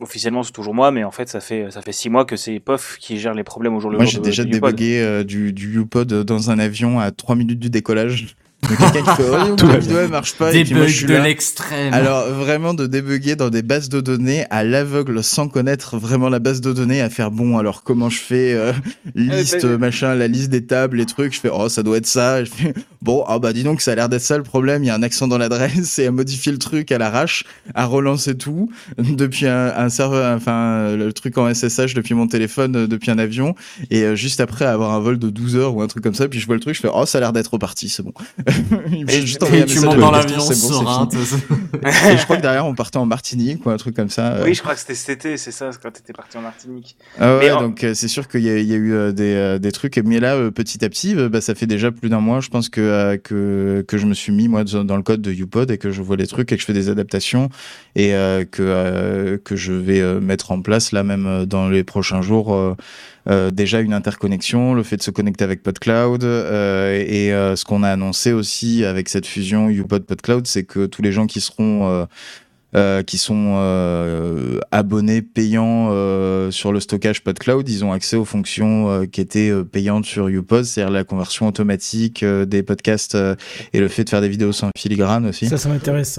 [0.00, 2.60] officiellement c'est toujours moi, mais en fait ça fait ça fait six mois que c'est
[2.60, 4.12] POF qui gère les problèmes au jour le Moi, jour.
[4.12, 7.58] j'ai de- déjà de débugué euh, du, du UPod dans un avion à 3 minutes
[7.58, 8.36] du décollage.
[8.68, 10.54] Quelqu'un qui fait oh, mon marche pas.
[10.54, 11.92] et puis moi, Debug je suis de l'extrême.
[11.92, 16.38] Alors vraiment de débugger dans des bases de données à l'aveugle sans connaître vraiment la
[16.38, 18.72] base de données, à faire bon alors comment je fais euh,
[19.14, 21.34] liste Euh, machin, la liste des tables, les trucs.
[21.34, 22.44] Je fais oh ça doit être ça.
[22.44, 24.84] Je fais, bon ah bah dis donc ça a l'air d'être ça le problème.
[24.84, 27.44] Il y a un accent dans l'adresse et à modifier le truc à l'arrache,
[27.74, 32.76] à relancer tout depuis un, un serveur, enfin le truc en SSH depuis mon téléphone,
[32.76, 33.54] euh, depuis un avion
[33.90, 36.28] et euh, juste après avoir un vol de 12 heures ou un truc comme ça.
[36.28, 38.12] Puis je vois le truc, je fais oh ça a l'air d'être reparti, c'est bon.
[39.08, 41.08] J'ai juste envoyé Et tu montes dans l'avion serein.
[41.84, 44.32] Et je crois que derrière on partait en Martinique ou un truc comme ça.
[44.34, 44.44] euh.
[44.44, 46.96] Oui, je crois que c'était cet été, c'est ça, quand t'étais parti en Martinique.
[47.18, 49.12] Ah ouais, en- donc euh, c'est sûr qu'il y, a- il y a eu euh,
[49.12, 51.90] des, euh, des trucs, mais là euh, petit à petit, euh, bah, ça fait déjà
[51.90, 54.96] plus d'un mois, je pense que, euh, que que je me suis mis moi dans
[54.96, 56.88] le code de UPod et que je vois les trucs et que je fais des
[56.88, 57.48] adaptations
[57.96, 61.84] et euh, que euh, que je vais euh, mettre en place là même dans les
[61.84, 62.54] prochains jours.
[62.54, 62.74] euh,
[63.26, 67.82] déjà une interconnexion, le fait de se connecter avec PodCloud euh, et euh, ce qu'on
[67.82, 71.88] a annoncé aussi avec cette fusion UPod PodCloud, c'est que tous les gens qui seront
[71.88, 72.04] euh,
[72.74, 78.24] euh, qui sont euh, abonnés payants euh, sur le stockage PodCloud, ils ont accès aux
[78.24, 83.14] fonctions euh, qui étaient euh, payantes sur UPod, c'est-à-dire la conversion automatique euh, des podcasts
[83.14, 83.34] euh,
[83.74, 85.48] et le fait de faire des vidéos sans filigrane aussi.
[85.48, 86.18] Ça, ça m'intéresse.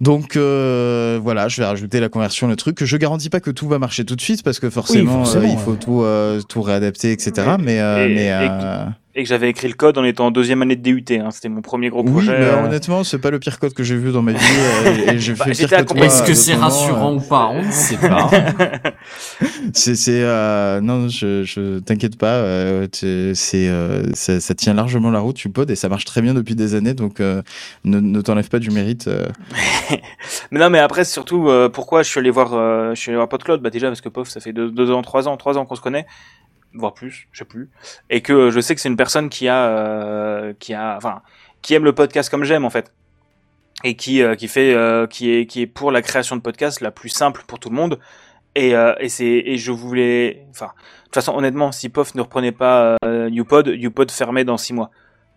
[0.00, 2.84] Donc euh, voilà, je vais rajouter la conversion, le truc.
[2.84, 5.48] Je garantis pas que tout va marcher tout de suite parce que forcément, forcément, euh,
[5.48, 5.62] il ouais.
[5.64, 7.32] faut tout, euh, tout réadapter, etc.
[7.58, 8.84] Mais, Et- mais et- euh,
[9.18, 11.04] et que j'avais écrit le code en étant en deuxième année de DUT.
[11.10, 11.30] Hein.
[11.32, 12.38] C'était mon premier gros Oui, projet.
[12.38, 12.64] mais euh.
[12.66, 14.38] honnêtement, c'est pas le pire code que j'ai vu dans ma vie.
[14.86, 17.16] euh, et j'ai Bah, fait j'étais pire que toi, Est-ce que de c'est rassurant euh.
[17.16, 17.46] ou pas?
[17.50, 18.30] On ne sait pas.
[19.72, 22.34] C'est, c'est, euh, non, je, je t'inquiète pas.
[22.34, 26.22] euh, c'est, euh, ça, ça tient largement la route, tu podes, et ça marche très
[26.22, 27.42] bien depuis des années, donc euh,
[27.84, 29.08] ne, ne t'enlève pas du mérite.
[29.08, 29.26] euh.
[30.50, 33.16] Mais non, mais après, surtout, euh, pourquoi je suis allé voir, euh, je suis allé
[33.16, 33.60] voir PodCloud?
[33.60, 35.76] Bah déjà parce que POF, ça fait deux, deux ans, trois ans, trois ans qu'on
[35.76, 36.06] se connaît,
[36.76, 37.70] voire plus, je sais plus,
[38.10, 41.22] et que je sais que c'est une personne qui a, euh, qui a, enfin,
[41.62, 42.92] qui aime le podcast comme j'aime en fait,
[43.84, 46.80] et qui, euh, qui fait, euh, qui est, qui est pour la création de podcasts
[46.80, 47.98] la plus simple pour tout le monde.
[48.54, 52.22] Et, euh, et c'est, et je voulais, enfin, de toute façon, honnêtement, si POF ne
[52.22, 54.90] reprenait pas YouPod, YouPod fermait dans six mois.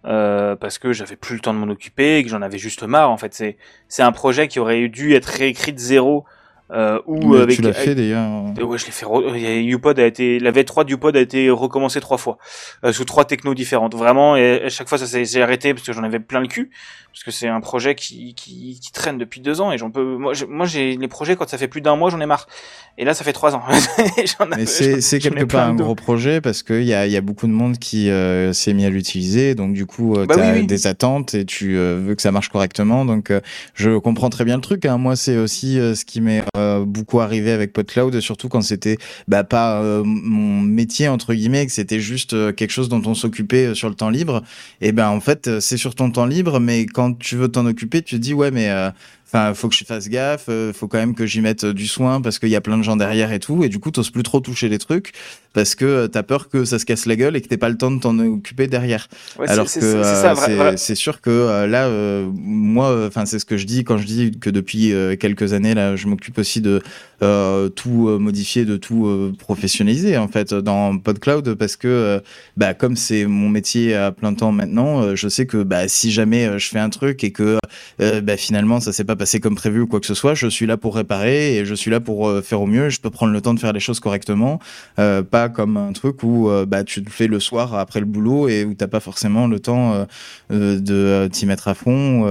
[0.04, 3.12] Parce que j'avais plus le temps de m'en occuper et que j'en avais juste marre
[3.12, 3.58] en fait c'est
[3.90, 6.24] c'est un projet qui aurait dû être réécrit de zéro
[6.72, 8.30] euh, ou avec tu l'as fait d'ailleurs.
[8.58, 9.06] euh, Ouais, je l'ai fait.
[9.06, 12.38] a- UPod a été, la V3 du UPod a été recommencée trois fois,
[12.84, 13.96] euh, sous trois technos différentes.
[13.96, 16.70] Vraiment, et à chaque fois, ça s'est arrêté parce que j'en avais plein le cul,
[17.12, 20.18] parce que c'est un projet qui, qui, qui traîne depuis deux ans et j'en peux.
[20.18, 22.48] Moi, j'ai- moi, j'ai les projets quand ça fait plus d'un mois, j'en ai marre.
[22.98, 23.64] Et là, ça fait trois ans.
[24.58, 27.48] Mais c'est, quelque part un gros projet parce qu'il y a, il y a beaucoup
[27.48, 29.56] de monde qui euh, s'est mis à l'utiliser.
[29.56, 30.68] Donc, du coup, euh, Bah tu as oui, oui.
[30.68, 33.06] des attentes et tu euh, veux que ça marche correctement.
[33.06, 33.40] Donc, euh,
[33.74, 34.86] je comprends très bien le truc.
[34.86, 34.98] Hein.
[34.98, 38.98] Moi, c'est aussi euh, ce qui m'est euh, beaucoup arrivé avec PodCloud, surtout quand c'était
[39.28, 43.16] bah, pas euh, mon métier, entre guillemets, que c'était juste euh, quelque chose dont on
[43.16, 44.44] s'occupait sur le temps libre.
[44.82, 48.02] Et ben, en fait, c'est sur ton temps libre, mais quand tu veux t'en occuper,
[48.02, 48.70] tu te dis, ouais, mais.
[49.32, 51.86] Enfin, faut que je fasse gaffe, euh, faut quand même que j'y mette euh, du
[51.86, 53.64] soin parce qu'il y a plein de gens derrière et tout.
[53.64, 55.12] Et du coup, t'oses plus trop toucher les trucs
[55.54, 57.70] parce que euh, t'as peur que ça se casse la gueule et que t'aies pas
[57.70, 59.08] le temps de t'en occuper derrière.
[59.38, 63.56] Ouais, Alors que c'est- euh, sûr que euh, là, euh, moi, enfin, c'est ce que
[63.58, 66.82] je dis quand je dis que depuis quelques années, là, je m'occupe aussi de
[67.76, 72.22] tout modifier, de tout professionnaliser en fait dans PodCloud parce que
[72.58, 76.58] bah comme c'est mon métier à plein temps maintenant, je sais que bah si jamais
[76.58, 77.58] je fais un truc et que
[78.00, 80.66] bah, finalement ça s'est pas passé comme prévu ou quoi que ce soit, je suis
[80.66, 82.90] là pour réparer et je suis là pour euh, faire au mieux.
[82.90, 84.60] Je peux prendre le temps de faire les choses correctement,
[84.98, 88.06] euh, pas comme un truc où euh, bah tu le fais le soir après le
[88.06, 90.08] boulot et où t'as pas forcément le temps
[90.50, 92.28] de t'y mettre à fond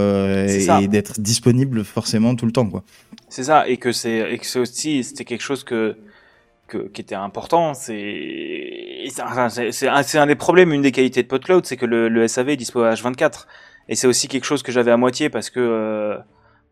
[0.46, 2.82] et, d'être disponible forcément tout le temps quoi.
[3.28, 5.96] C'est ça, et que c'est, aussi, c'était quelque chose que,
[6.66, 7.74] que, qui était important.
[7.74, 12.48] C'est, un, un des problèmes, une des qualités de PodCloud, c'est que le, le SAV
[12.48, 13.44] est dispo à H24.
[13.90, 16.18] Et c'est aussi quelque chose que j'avais à moitié parce que, euh,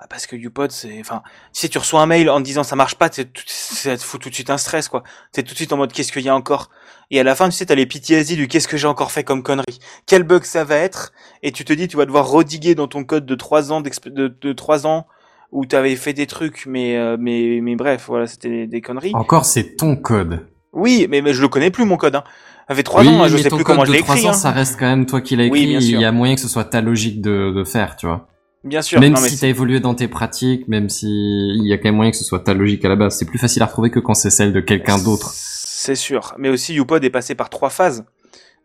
[0.08, 1.22] parce que UPod, c'est, enfin,
[1.52, 4.02] si tu reçois un mail en te disant ça marche pas, c'est tout- ça te
[4.02, 5.02] fout tout de suite un stress, quoi.
[5.32, 6.70] T'es tout de suite en mode qu'est-ce qu'il y a encore?
[7.10, 9.24] Et à la fin, tu sais, t'as les PTSD du qu'est-ce que j'ai encore fait
[9.24, 9.78] comme connerie?
[10.06, 11.12] Quel bug ça va être?
[11.42, 14.28] Et tu te dis, tu vas devoir rediguer dans ton code de trois ans de,
[14.40, 15.06] de trois ans
[15.52, 19.12] où t'avais fait des trucs, mais, euh, mais, mais bref, voilà, c'était des, conneries.
[19.14, 20.46] Encore, c'est ton code.
[20.72, 22.24] Oui, mais, mais je le connais plus, mon code, hein.
[22.68, 24.26] Ça fait trois oui, ans, hein, je mais sais plus comment je l'ai 3 écrit,
[24.26, 24.34] ans, hein.
[24.34, 25.66] ça reste quand même toi qui l'as Oui, écrit.
[25.68, 28.26] bien Il y a moyen que ce soit ta logique de, de faire, tu vois.
[28.66, 29.00] Bien sûr.
[29.00, 31.94] Même non, si t'as évolué dans tes pratiques, même si il y a quand même
[31.94, 34.00] moyen que ce soit ta logique à la base, c'est plus facile à retrouver que
[34.00, 35.30] quand c'est celle de quelqu'un d'autre.
[35.32, 36.34] C'est sûr.
[36.36, 38.04] Mais aussi, UPod est passé par trois phases.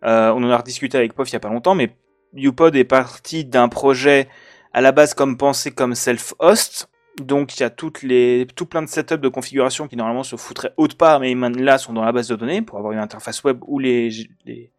[0.04, 1.96] Euh, on en a rediscuté avec POF il y a pas longtemps, mais
[2.34, 4.28] UPod est parti d'un projet
[4.74, 6.90] à la base comme pensé comme self-host.
[7.20, 10.36] Donc, il y a toutes les, tout plein de setups de configuration qui normalement se
[10.36, 13.44] foutraient haute part, mais là sont dans la base de données pour avoir une interface
[13.44, 14.10] web ou les,
[14.46, 14.72] les,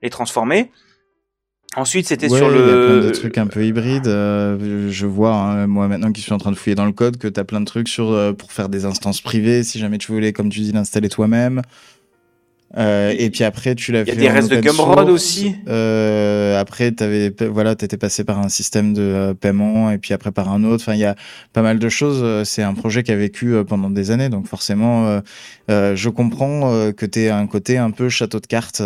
[0.00, 0.70] les transformer.
[1.74, 4.06] Ensuite, c'était Ouais, sur Il y a plein de le, trucs un peu hybrides.
[4.06, 7.16] euh, je vois, hein, moi maintenant qui suis en train de fouiller dans le code,
[7.16, 9.96] que tu as plein de trucs sur, euh, pour faire des instances privées, si jamais
[9.96, 11.62] tu voulais, comme tu dis, l'installer toi-même.
[12.76, 15.10] Euh, et puis après, tu l'as Il y a fait des restes de Gumroad source.
[15.12, 15.54] aussi.
[16.58, 20.64] Après, t'avais, voilà, t'étais passé par un système de paiement et puis après par un
[20.64, 20.82] autre.
[20.82, 21.14] Enfin, il y a
[21.54, 22.46] pas mal de choses.
[22.46, 25.20] C'est un projet qui a vécu pendant des années, donc forcément,
[25.68, 28.82] je comprends que t'aies un côté un peu château de cartes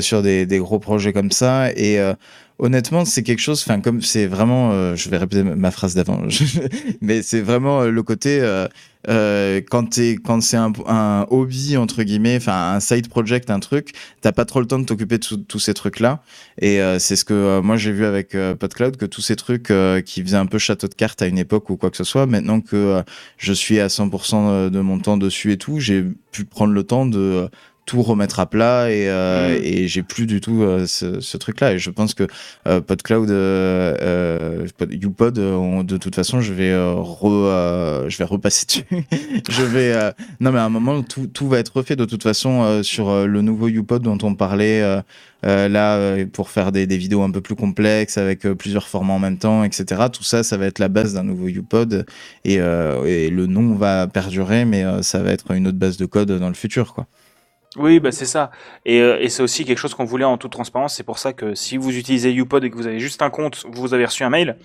[0.00, 1.72] sur des, des gros projets comme ça.
[1.72, 2.14] Et euh,
[2.58, 3.62] honnêtement, c'est quelque chose.
[3.66, 6.22] Enfin, comme c'est vraiment, euh, je vais répéter ma- phrase d'avant,
[7.00, 8.40] mais c'est vraiment euh, le côté.
[8.40, 8.66] Euh,
[9.08, 14.32] euh, quand quand c'est un, hobby entre guillemets enfin un side project un truc t'as
[14.32, 16.20] pas trop le temps de t'occuper de tous ces trucs là
[16.60, 19.36] et euh, c'est ce que euh, moi j'ai vu avec euh, PodCloud que tous ces
[19.36, 21.96] trucs euh, qui faisaient un peu château de cartes à une époque ou quoi que
[21.96, 23.02] ce soit maintenant que euh,
[23.36, 27.06] je suis à 100% de mon temps dessus et tout j'ai pu prendre le temps
[27.06, 27.48] de euh,
[27.88, 31.60] tout remettre à plat et, euh, et j'ai plus du tout euh, ce, ce truc
[31.60, 32.26] là et je pense que
[32.66, 38.08] euh, PodCloud euh, euh, YouPod euh, on- de toute façon je vais euh, re, euh,
[38.10, 38.84] je vais repasser dessus.
[39.50, 40.10] Je vais euh,
[40.40, 41.96] non mais à un moment tout, tout va être refait.
[41.96, 45.00] De toute façon euh, sur euh, le nouveau YouPod dont on parlait euh,
[45.46, 48.86] euh, là euh, pour faire des, des vidéos un peu plus complexes avec euh, plusieurs
[48.86, 52.04] formats en même temps etc tout ça ça va être la base d'un nouveau YouPod
[52.44, 55.96] et, euh, et le nom va perdurer mais euh, ça va être une autre base
[55.96, 57.06] de code dans le futur quoi
[57.76, 58.50] Oui, bah c'est ça.
[58.86, 60.94] Et, euh, et c'est aussi quelque chose qu'on voulait en toute transparence.
[60.94, 63.64] C'est pour ça que si vous utilisez YouPod et que vous avez juste un compte,
[63.70, 64.56] vous avez reçu un mail.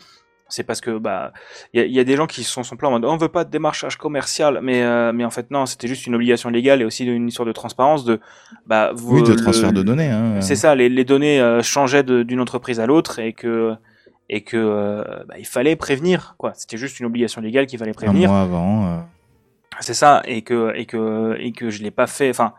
[0.50, 1.32] C'est parce que bah
[1.74, 3.28] il y a, y a des gens qui sont son plan en mode on veut
[3.30, 6.82] pas de démarchage commercial, mais euh, mais en fait non, c'était juste une obligation légale
[6.82, 8.20] et aussi une histoire de transparence de
[8.68, 10.10] bah vous, Oui, de le- transfert de données.
[10.12, 10.42] Hein.
[10.42, 13.74] C'est ça, les, les données euh, changeaient d'une entreprise à l'autre et que
[14.30, 16.52] et que euh, bah, il fallait prévenir quoi.
[16.56, 18.30] C'était juste une obligation légale qu'il fallait Un prévenir.
[18.30, 19.08] mois avant.
[19.80, 22.30] C'est ça, et que et que et que je l'ai pas fait.
[22.30, 22.54] Enfin,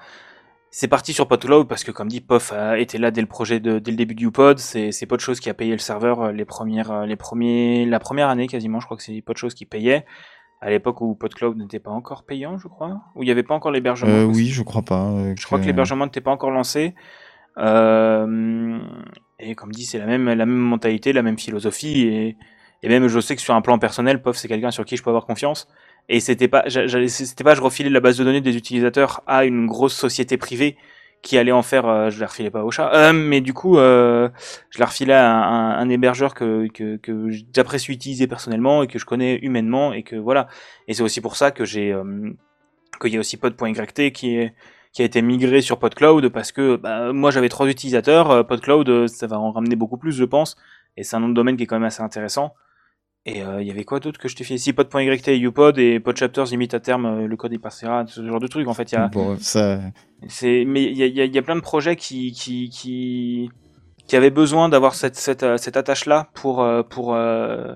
[0.76, 3.60] c'est parti sur PodCloud parce que comme dit, Pof a été là dès le projet
[3.60, 4.58] de, dès le début du pod.
[4.58, 8.00] C'est c'est choses qui a payé le serveur euh, les premières euh, les premiers la
[8.00, 8.80] première année quasiment.
[8.80, 10.04] Je crois que c'est choses qui payait
[10.60, 13.54] à l'époque où PodCloud n'était pas encore payant, je crois, où il y avait pas
[13.54, 14.10] encore l'hébergement.
[14.10, 15.10] euh, oui, je crois pas.
[15.10, 16.94] euh, Je crois que l'hébergement n'était pas encore lancé.
[17.58, 18.78] Euh,
[19.38, 22.02] et comme dit, c'est la même, la même mentalité, la même philosophie.
[22.02, 22.36] Et,
[22.82, 25.02] et même, je sais que sur un plan personnel, POF, c'est quelqu'un sur qui je
[25.04, 25.68] peux avoir confiance.
[26.08, 29.66] Et c'était pas, c'était pas, je refilais la base de données des utilisateurs à une
[29.66, 30.76] grosse société privée
[31.22, 33.78] qui allait en faire, euh, je la refilais pas au chat, euh, mais du coup,
[33.78, 34.28] euh,
[34.68, 39.06] je la refilais à un hébergeur que, que, que j'apprécie utiliser personnellement et que je
[39.06, 40.48] connais humainement et que voilà.
[40.86, 42.34] Et c'est aussi pour ça que j'ai, euh,
[43.00, 44.54] qu'il y a aussi pod.yt qui est,
[44.92, 48.88] qui a été migré sur PodCloud parce que bah, moi j'avais trois utilisateurs, euh, PodCloud
[48.88, 50.56] euh, ça va en ramener beaucoup plus je pense,
[50.96, 52.54] et c'est un nom de domaine qui est quand même assez intéressant.
[53.26, 54.54] Et euh, il y avait quoi d'autre que je t'ai fait?
[54.54, 58.26] Ici Pod.yt et UPod et PodChapters limite à terme euh, le code il passera, ce
[58.26, 58.92] genre de trucs en fait.
[58.92, 59.80] Il y a, Bon, ça.
[60.28, 62.68] c'est, mais il y a, il y, a, y a plein de projets qui, qui,
[62.68, 63.48] qui,
[64.06, 67.72] qui avaient besoin d'avoir cette, cette, euh, cette attache-là pour, euh, pour euh,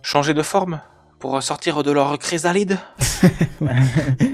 [0.00, 0.80] changer de forme,
[1.18, 2.78] pour sortir de leur chrysalide.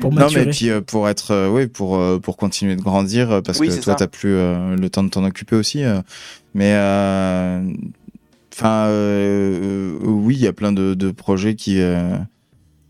[0.00, 3.40] Pour Non, mais puis euh, pour être, euh, oui, pour euh, pour continuer de grandir,
[3.44, 5.84] parce Oui, que toi, t'as plus euh, le temps de t'en occuper aussi.
[5.84, 6.00] euh,
[6.54, 7.62] mais euh,
[8.52, 9.58] enfin, euh,
[10.02, 12.16] euh, oui, il y a plein de, de projets qui, euh,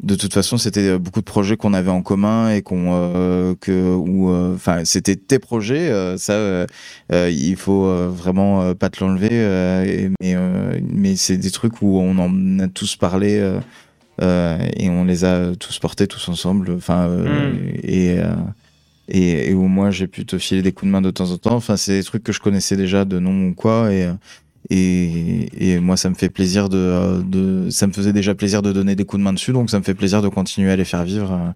[0.03, 3.95] de toute façon, c'était beaucoup de projets qu'on avait en commun et qu'on euh, que
[3.95, 5.93] ou enfin, c'était tes projets.
[6.19, 6.67] ça,
[7.11, 10.09] il faut vraiment pas te l'enlever.
[10.21, 10.37] mais
[10.93, 13.39] mais c'est des trucs où on en a tous parlé.
[14.21, 16.73] et on les a tous portés tous ensemble.
[16.77, 17.59] Enfin, Mm.
[17.85, 18.17] et,
[19.09, 21.39] et et où moi j'ai pu te filer des coups de main de temps en
[21.39, 21.55] temps.
[21.55, 23.93] Enfin, c'est des trucs que je connaissais déjà de nom ou quoi.
[23.93, 24.09] Et
[24.73, 28.73] et, et moi, ça me fait plaisir de, de, ça me faisait déjà plaisir de
[28.73, 30.85] donner des coups de main dessus, donc ça me fait plaisir de continuer à les
[30.85, 31.55] faire vivre.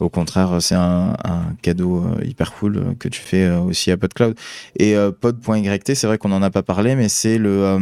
[0.00, 3.92] Au contraire, c'est un, un cadeau euh, hyper cool euh, que tu fais euh, aussi
[3.92, 4.34] à PodCloud.
[4.78, 7.78] Et pod.yt, c'est vrai qu'on n'en a pas parlé, mais c'est le euh,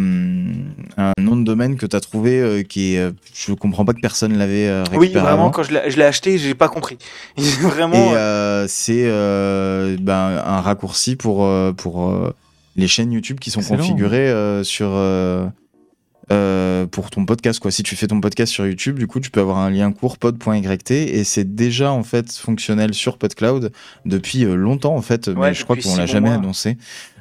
[0.99, 4.37] un nom de domaine que tu as trouvé qui est, je comprends pas que personne
[4.37, 5.51] l'avait euh, Oui, récupéré vraiment, avant.
[5.51, 6.99] quand je l'ai acheté, j'ai pas compris.
[7.63, 8.13] vraiment.
[8.13, 11.49] Et euh, c'est euh, ben, un raccourci pour,
[11.79, 12.15] pour
[12.77, 13.81] les chaînes YouTube qui sont Excellent.
[13.81, 15.47] configurées euh, sur, euh,
[16.31, 17.61] euh, pour ton podcast.
[17.61, 17.71] Quoi.
[17.71, 20.19] Si tu fais ton podcast sur YouTube, du coup, tu peux avoir un lien court
[20.19, 23.73] pod.yt et c'est déjà en fait fonctionnel sur PodCloud
[24.07, 26.39] depuis longtemps en fait, mais je crois qu'on l'a jamais mois.
[26.39, 26.77] annoncé.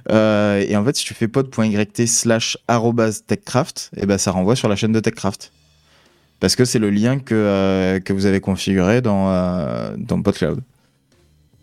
[0.10, 2.57] Euh, et en fait, si tu fais pod.yt slash
[3.28, 5.52] techcraft, et ben ça renvoie sur la chaîne de Techcraft.
[6.40, 10.61] Parce que c'est le lien que, euh, que vous avez configuré dans, dans PodCloud.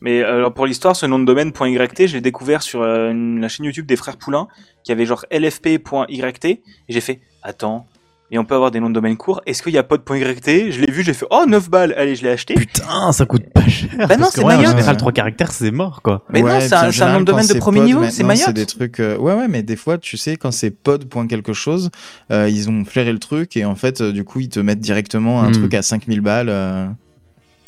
[0.00, 3.10] Mais euh, alors pour l'histoire, ce nom de domaine .yt, je l'ai découvert sur euh,
[3.10, 4.46] une- la chaîne YouTube des frères Poulain,
[4.84, 7.86] qui avait genre lfp.yt, et j'ai fait, attends,
[8.30, 10.80] et on peut avoir des noms de domaine courts, est-ce qu'il y a pod.yt Je
[10.82, 12.52] l'ai vu, j'ai fait, oh 9 balles, allez, je l'ai acheté.
[12.54, 13.88] Putain, ça coûte pas cher.
[14.06, 14.72] Bah non, c'est ouais, en Mayotte.
[14.72, 16.24] général, trois caractères, c'est mort, quoi.
[16.28, 18.44] Mais non, c'est un- en nom de domaine de c'est premier pod, niveau, c'est Mayotte.
[18.48, 19.00] C'est des trucs.
[19.00, 21.06] euh, ouais, ouais, mais des fois, tu sais, quand c'est pod.
[21.08, 21.90] point quelque chose,
[22.30, 24.80] euh, ils ont flairé le truc et en fait, euh, du coup, ils te mettent
[24.80, 25.52] directement un Hmm.
[25.52, 26.50] truc à 5000 balles.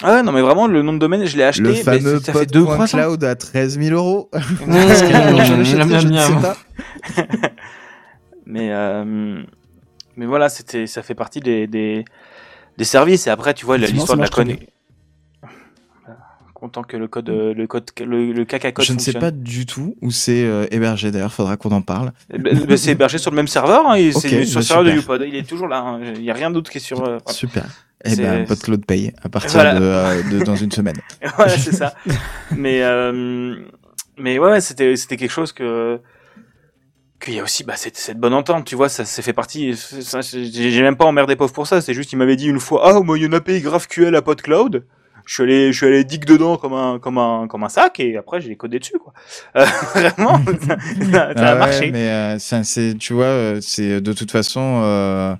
[0.02, 2.20] Ah ouais, non mais vraiment, le nom de domaine, je l'ai acheté, le mais fameux
[2.20, 2.97] ça fait deux croissants.
[2.98, 4.31] pod.cloud à 13 000 euros.
[4.74, 6.56] Sais pas.
[8.47, 9.43] Mais euh,
[10.16, 12.05] mais voilà, c'était ça fait partie des, des
[12.78, 14.66] des services et après tu vois l'histoire de la connexion.
[16.55, 19.31] Content que le code euh, le code le, le caca code Je ne sais pas
[19.31, 21.10] du tout où c'est euh, hébergé.
[21.10, 22.12] D'ailleurs, faudra qu'on en parle.
[22.39, 24.85] Ben, c'est hébergé sur le même serveur, hein, et Ok, c'est sur bah le serveur
[24.85, 25.02] de super.
[25.02, 25.22] YouPod.
[25.28, 25.78] Il est toujours là.
[25.78, 26.01] hein.
[26.16, 26.98] Il y a rien d'autre qui est sur.
[27.02, 27.32] euh, voilà.
[27.32, 27.64] Super.
[28.05, 29.78] Et C'est- ben, PodCloud paye à partir Voilà.
[29.78, 30.97] de, euh, de dans une semaine.
[31.36, 31.94] voilà, c'est ça.
[32.56, 33.56] mais euh,
[34.16, 36.01] mais ouais, c'était c'était quelque chose que
[37.22, 39.77] qu'il y a aussi bah cette, cette bonne entente, tu vois, ça c'est fait partie.
[39.77, 41.82] ça, J'ai même pas emmerdé pauvre pour ça.
[41.82, 44.14] C'est juste il m'avait dit une fois, ah moi il y en a payé GraphQL
[44.16, 44.86] à PodCloud.
[45.27, 48.01] Je suis allé je suis allé dig dedans comme un comme un comme un sac
[48.01, 49.12] et après j'ai codé dessus quoi.
[49.56, 51.90] Euh, vraiment, ça, ça- ça Ah a ouais, marché.
[51.93, 55.35] mais euh, ça, c'est, tu vois, euh, c'est de toute façon, euh,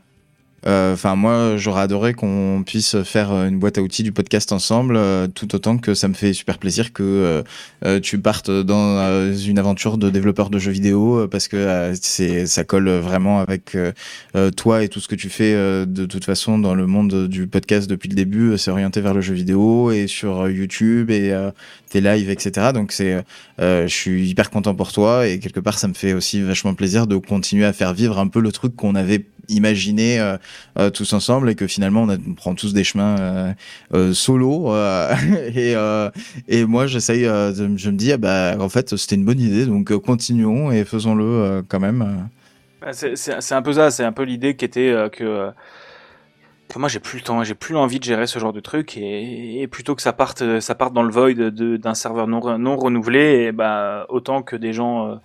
[0.67, 5.27] Enfin, moi, j'aurais adoré qu'on puisse faire une boîte à outils du podcast ensemble, euh,
[5.27, 7.43] tout autant que ça me fait super plaisir que euh,
[7.87, 11.57] euh, tu partes dans euh, une aventure de développeur de jeux vidéo, euh, parce que
[11.57, 13.93] euh, c'est ça colle vraiment avec euh,
[14.37, 17.27] euh, toi et tout ce que tu fais euh, de toute façon dans le monde
[17.29, 18.51] du podcast depuis le début.
[18.51, 21.51] euh, C'est orienté vers le jeu vidéo et sur euh, YouTube et euh,
[21.89, 22.69] tes lives, etc.
[22.75, 23.25] Donc c'est,
[23.61, 26.75] euh, je suis hyper content pour toi et quelque part ça me fait aussi vachement
[26.75, 30.37] plaisir de continuer à faire vivre un peu le truc qu'on avait imaginé euh,
[30.79, 33.53] euh, tous ensemble et que finalement on, prend tous des chemins euh,
[33.95, 34.75] euh, solo
[35.55, 35.75] et
[36.49, 39.93] et moi j'essaye je me dis ah bah en fait c'était une bonne idée donc
[39.99, 42.29] continuons et faisons-le quand même.
[42.81, 45.51] Bah, C'est un peu ça, c'est un peu l'idée qui était que,
[46.77, 49.67] moi j'ai plus le temps, j'ai plus l'envie de gérer ce genre de truc et,
[49.71, 53.53] plutôt que ça parte, ça parte dans le void d'un serveur non, non renouvelé, et
[53.53, 55.21] bah autant que des gens,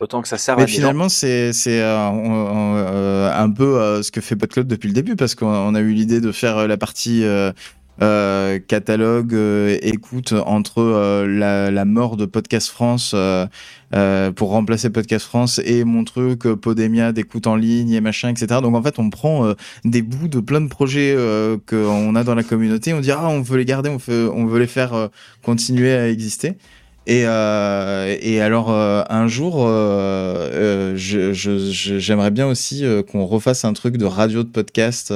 [0.00, 0.76] autant que ça serve à Mais gens.
[0.76, 5.16] finalement, c'est c'est euh, euh, un peu euh, ce que fait PodCloud depuis le début,
[5.16, 7.24] parce qu'on on a eu l'idée de faire la partie
[7.98, 9.34] catalogue,
[9.80, 13.14] écoute entre la, la mort de Podcast France
[14.36, 18.60] pour remplacer Podcast France et mon truc Podemia d'écoute en ligne et machin, etc.
[18.60, 19.54] Donc en fait, on prend
[19.84, 21.16] des bouts de plein de projets
[21.66, 24.44] qu'on a dans la communauté, on dit ah on veut les garder, on veut, on
[24.44, 25.08] veut les faire
[25.42, 26.58] continuer à exister.
[27.06, 33.96] Et, euh, et alors euh, un jour, euh, j'aimerais bien aussi qu'on refasse un truc
[33.96, 35.12] de radio de podcast,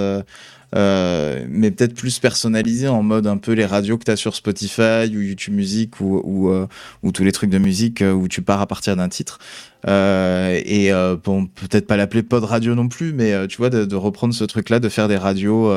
[0.73, 5.11] mais peut-être plus personnalisé en mode un peu les radios que tu as sur Spotify
[5.13, 6.67] ou YouTube Music ou, ou,
[7.03, 9.41] ou tous les trucs de musique où tu pars à partir d'un titre.
[9.85, 14.79] Et peut-être pas l'appeler pod radio non plus, mais tu vois, de reprendre ce truc-là,
[14.79, 15.73] de faire des radios.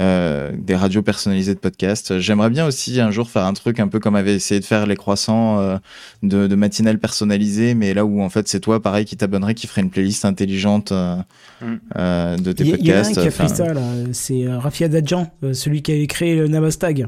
[0.00, 2.18] Euh, des radios personnalisées de podcast.
[2.18, 4.86] J'aimerais bien aussi un jour faire un truc un peu comme avait essayé de faire
[4.86, 5.76] les croissants euh,
[6.22, 9.66] de, de matinale personnalisée, mais là où en fait c'est toi pareil qui t'abonnerait, qui
[9.66, 11.16] ferait une playlist intelligente euh,
[11.62, 11.74] Mm.
[11.98, 13.20] euh, de tes Il y, il y en a un podcasts.
[13.20, 13.82] qui a fait ça là,
[14.12, 17.06] c'est euh, Rafia Dadjan, euh, celui qui avait créé le Navastag.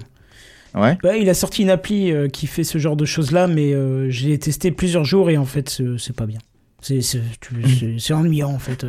[0.74, 0.98] Ouais.
[1.04, 3.72] Ouais, il a sorti une appli euh, qui fait ce genre de choses là, mais
[3.72, 6.38] euh, l'ai testé plusieurs jours et en fait c'est pas bien.
[6.82, 8.84] C'est c'est ennuyant en fait.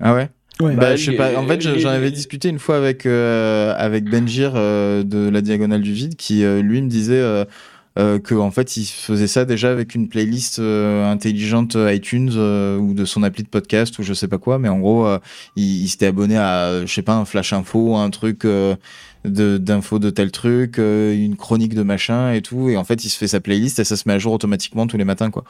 [0.00, 0.28] Ah ouais?
[0.62, 0.74] Ouais.
[0.74, 1.36] Bah, Bah, je sais pas.
[1.38, 5.82] En fait, j'en avais discuté une fois avec euh, avec Benjir euh, de la Diagonale
[5.82, 7.44] du Vide, qui euh, lui me disait euh,
[7.98, 12.78] euh, que en fait il faisait ça déjà avec une playlist euh, intelligente iTunes euh,
[12.78, 15.18] ou de son appli de podcast ou je sais pas quoi, mais en gros euh,
[15.56, 18.44] il, il s'était abonné à je sais pas un flash info, un truc.
[18.44, 18.76] euh,
[19.24, 23.04] de d'infos de tel truc, euh, une chronique de machin et tout, et en fait
[23.04, 25.30] il se fait sa playlist et ça se met à jour automatiquement tous les matins
[25.30, 25.44] quoi.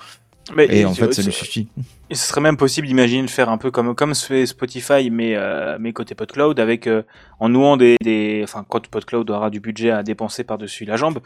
[0.55, 1.69] Mais- et, et en fait ça lui suffit.
[2.11, 5.09] Et ce serait même possible d'imaginer de faire un peu comme comme se fait Spotify,
[5.11, 7.03] mais euh, mais côté PodCloud, avec euh,
[7.41, 10.97] en nouant des, des enfin quand PodCloud aura du budget à dépenser par dessus la
[10.97, 11.21] jambe,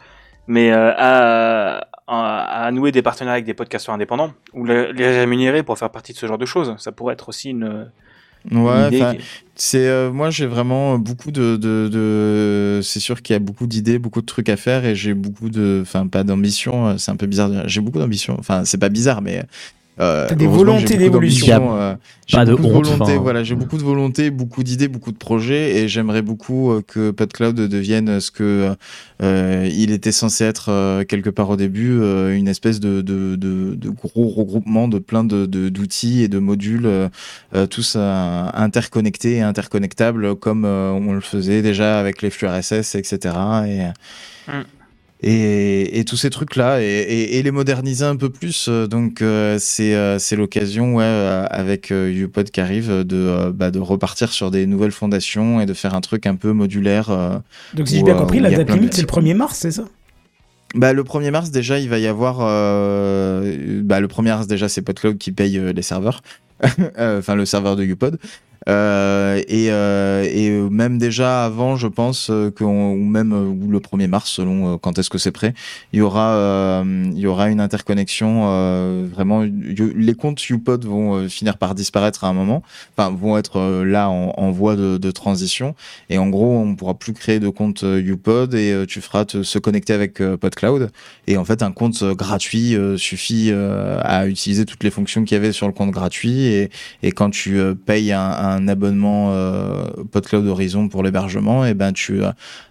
[0.47, 5.19] mais euh, à, à à nouer des partenariats avec des podcasteurs indépendants ou les, les
[5.19, 6.75] rémunérer pour faire partie de ce genre de choses.
[6.77, 7.91] Ça pourrait être aussi une
[8.51, 9.19] Ouais,
[9.55, 12.79] c'est euh, moi j'ai vraiment beaucoup de, de, de...
[12.83, 15.49] c'est sûr qu'il y a beaucoup d'idées, beaucoup de trucs à faire et j'ai beaucoup
[15.49, 17.67] de, enfin pas d'ambition, euh, c'est un peu bizarre.
[17.67, 19.43] J'ai beaucoup d'ambition, enfin c'est pas bizarre mais
[19.99, 21.75] euh, T'as des volontés j'ai beaucoup d'évolution.
[21.77, 21.95] euh,
[22.27, 23.17] j'ai Pas de volonté, enfin.
[23.17, 27.11] voilà, j'ai beaucoup de volonté, beaucoup d'idées, beaucoup de projets et j'aimerais beaucoup euh, que
[27.11, 28.75] PodCloud devienne ce que
[29.23, 33.35] euh, il était censé être euh, quelque part au début, euh, une espèce de, de,
[33.35, 36.89] de, de gros regroupement de plein de de- d'outils et de modules,
[37.69, 42.95] tous euh, interconnectés et interconnectables comme euh, on le faisait déjà avec les flux RSS,
[42.95, 43.35] etc.
[43.67, 43.81] Et,
[44.49, 44.63] Mm.
[45.21, 48.67] Et, et tous ces trucs-là, et, et, et les moderniser un peu plus.
[48.69, 51.05] euh, Donc euh, c'est euh, c'est l'occasion, ouais,
[51.49, 55.73] avec YouPod qui arrive, de, euh, bah, de repartir sur des nouvelles fondations et de
[55.73, 57.41] faire un truc un peu modulaire.
[57.73, 59.71] Donc si j'ai bien compris, la date de limite c'est le petits- 1er mars, c'est
[59.71, 59.85] ça?
[60.75, 62.37] Bah, le 1er mars, déjà, il va y avoir.
[62.39, 66.21] bah, le 1er mars, déjà, c'est PodCloud qui paye les serveurs.
[66.97, 68.17] Enfin, le serveur de UPod.
[68.67, 73.69] Euh, et, euh, et même déjà avant, je pense euh, qu'on ou même euh, ou
[73.69, 75.53] le 1er mars, selon euh, quand est-ce que c'est prêt,
[75.93, 76.17] il y aura
[76.85, 79.07] il y aura une interconnexion.
[79.13, 82.63] vraiment, les comptes UPod vont finir par disparaître à un moment.
[82.95, 85.75] Enfin, vont être là en, en voie de, de transition.
[86.09, 89.43] Et en gros, on pourra plus créer de compte euh, UPod et tu feras te,
[89.43, 90.91] se connecter avec PodCloud.
[91.27, 95.51] Et en fait, un compte gratuit suffit à utiliser toutes les fonctions qu'il y avait
[95.51, 96.43] sur le compte gratuit.
[96.45, 96.69] Et,
[97.03, 102.21] et quand tu payes un, un abonnement euh, PodCloud Horizon pour l'hébergement, et ben tu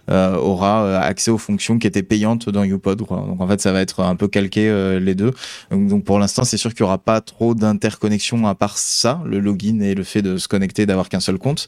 [0.09, 3.01] euh, auras euh, accès aux fonctions qui étaient payantes dans UPod.
[3.03, 3.25] Quoi.
[3.27, 4.67] Donc en fait, ça va être un peu calqué
[4.99, 5.33] les deux.
[5.71, 9.39] Donc, pour l'instant, c'est sûr qu'il y aura pas trop d'interconnexion à part ça, le
[9.39, 11.67] login et le fait de se connecter, d'avoir qu'un seul compte.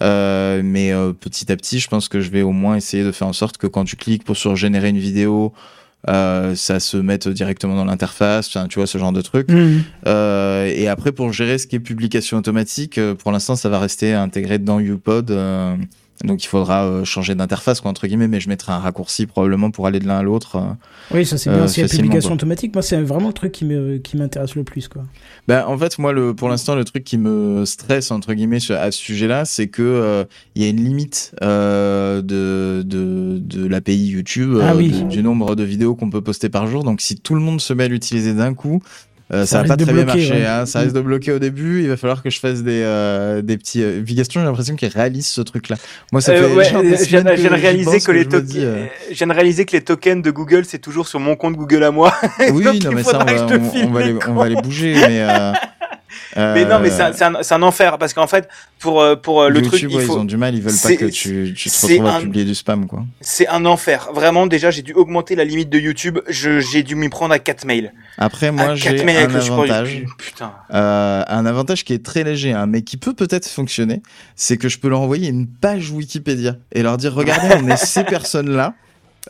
[0.00, 3.32] Mais petit à petit, je pense que je vais au moins essayer de faire en
[3.32, 5.52] sorte que quand tu cliques pour sur générer une vidéo,
[6.08, 9.50] euh, ça se mette directement dans l'interface, tu vois, ce genre de truc.
[9.50, 9.82] Mhm.
[10.06, 13.78] Euh, et après, pour gérer ce qui est publication automatique, euh, pour l'instant, ça va
[13.78, 15.30] rester intégré dans UPod.
[16.24, 19.26] Euh, donc, il faudra euh, changer d'interface, quoi, entre guillemets, mais je mettrai un raccourci
[19.26, 20.56] probablement pour aller de l'un à l'autre.
[20.56, 21.14] euh.
[21.14, 22.34] Oui, ça c'est bien Euh, aussi la facilement, publication quoi.
[22.34, 22.74] automatique.
[22.74, 25.02] Moi, c'est vraiment le truc qui me qui m'intéresse le plus, quoi.
[25.46, 28.90] Ben, en fait, moi, le, pour l'instant, le truc qui me stresse, entre guillemets, à
[28.90, 30.24] ce sujet-là, c'est que euh,
[30.54, 34.90] il y a une limite euh, de, de, de l'API YouTube, Ah euh, oui.
[35.04, 36.82] du nombre de vidéos qu'on peut poster par jour.
[36.84, 38.82] Donc, si tout le monde se met à l'utiliser d'un coup,
[39.32, 40.46] euh, Ça ça, va pas de très bien ouais.
[40.46, 40.66] hein.
[40.66, 41.82] Ça risque de bloquer au début.
[41.82, 43.82] Il va falloir que je fasse des, euh, des petits.
[43.82, 44.00] Euh...
[44.02, 45.76] Vigaston, j'ai l'impression qu'il réalise ce truc-là.
[46.12, 46.54] Moi, ça Euh, fait.
[46.54, 49.26] ouais, des je viens de réaliser que les je me tokens, dis, euh, je viens
[49.26, 52.12] de réaliser que les tokens de Google c'est toujours sur mon compte Google à moi.
[52.52, 53.54] Oui, Donc, non, mais ça, on va, que
[53.86, 55.26] on- va les les, on va les bouger, mais.
[56.36, 58.48] Mais non, mais c'est un, euh, c'est un, enfer parce qu'en fait,
[58.78, 60.14] pour euh, pour euh, le YouTube, truc, il ouais, faut.
[60.14, 62.54] ils ont du mal, ils veulent pas que tu, tu te retrouves à publier du
[62.54, 63.04] spam, quoi.
[63.20, 64.08] C'est un enfer.
[64.12, 66.18] Vraiment, déjà, j'ai dû augmenter la limite de YouTube.
[66.28, 67.92] J'ai dû m'y prendre à 4 mails.
[68.18, 70.04] Après, moi, j'ai un avantage.
[70.18, 70.52] Putain.
[70.72, 74.02] Euh, un avantage qui est très léger, hein, mais qui peut peut-être fonctionner,
[74.36, 77.76] c'est que je peux leur envoyer une page Wikipédia et leur dire regardez, on est
[77.84, 78.74] ces personnes-là.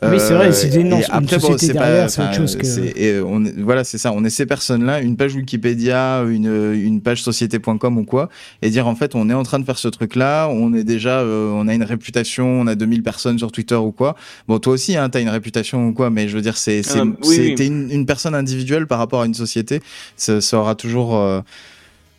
[0.01, 2.65] Oui, c'est vrai, c'est une- et une après, société c'est derrière, c'est autre chose que-
[2.65, 4.13] c'est- et on voilà, c'est ça.
[4.13, 8.29] On est ces personnes-là, une page Wikipédia, une, une page société.com ou quoi,
[8.61, 11.19] et dire en fait, on est en train de faire ce truc-là, on est déjà,
[11.19, 14.15] euh, on a une réputation, on a 2000 personnes sur Twitter ou quoi.
[14.47, 16.99] Bon, toi aussi, hein, t'as une réputation ou quoi, mais je veux dire, c'est, c'est,
[16.99, 17.55] Euh, oui, c'est- oui.
[17.55, 19.81] t'es une, une personne individuelle par rapport à une société.
[20.15, 21.17] Ça, ça aura toujours.
[21.17, 21.41] euh,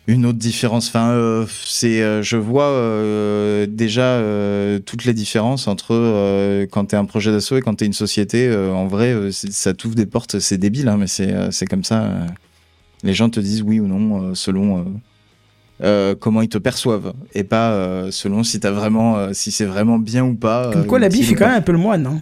[0.07, 0.87] une autre différence.
[0.89, 6.85] Enfin, euh, c'est, euh, je vois euh, déjà euh, toutes les différences entre euh, quand
[6.85, 8.47] t'es un projet d'assaut et quand t'es une société.
[8.47, 10.39] Euh, en vrai, euh, ça t'ouvre des portes.
[10.39, 12.09] C'est débile, hein, mais c'est, euh, c'est comme ça.
[13.03, 14.83] les gens te disent oui ou non euh, selon euh,
[15.83, 19.65] euh, comment ils te perçoivent et pas euh, selon si t'as vraiment, euh, si c'est
[19.65, 20.71] vraiment bien ou pas.
[20.71, 22.21] Comme euh, quoi, la bif est quand même un peu le moine, hein.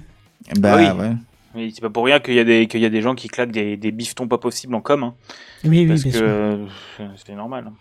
[0.60, 1.02] Bah Ah oui.
[1.02, 1.12] ouais.
[1.56, 3.52] C'est pas pour rien qu'il y a des qu'il y a des gens qui claquent
[3.52, 5.04] des, des biftons pas possibles en com.
[5.04, 5.14] Hein,
[5.64, 6.66] Oui, oui, parce bien que euh,
[7.26, 7.72] c'est normal.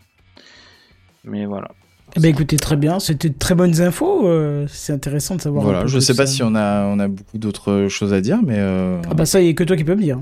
[1.24, 1.68] Mais voilà.
[2.16, 2.98] Eh ben, écoutez, très bien.
[3.00, 4.26] C'était de très bonnes infos.
[4.26, 5.62] euh, c'est intéressant de savoir.
[5.62, 6.32] un Voilà, peu je sais pas ça.
[6.32, 8.56] si on a, on a beaucoup d'autres choses à dire, mais.
[8.56, 10.18] euh, Ah bah ça, il y a que toi qui peux me dire.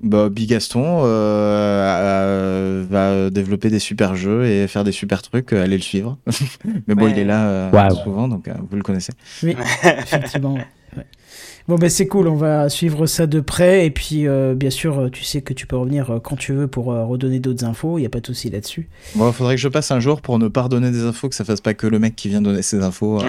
[0.00, 5.64] Bah, Bigaston euh, euh, va développer des super jeux et faire des super trucs, euh,
[5.64, 6.18] allez le suivre.
[6.86, 7.10] Mais bon, Ouais.
[7.12, 7.96] il est là euh, Waouh.
[7.96, 9.12] souvent, donc euh, vous le connaissez.
[9.42, 10.58] Oui, effectivement.
[11.66, 13.86] Bon, ben c'est cool, on va suivre ça de près.
[13.86, 16.52] Et puis, euh, bien sûr, euh, tu sais que tu peux revenir euh, quand tu
[16.52, 17.96] veux pour euh, redonner d'autres infos.
[17.96, 18.86] Il n'y a pas de souci là-dessus.
[19.14, 21.44] Bon, faudrait que je passe un jour pour ne pas redonner des infos, que ça
[21.44, 23.18] fasse pas que le mec qui vient donner ses infos.
[23.22, 23.24] euh.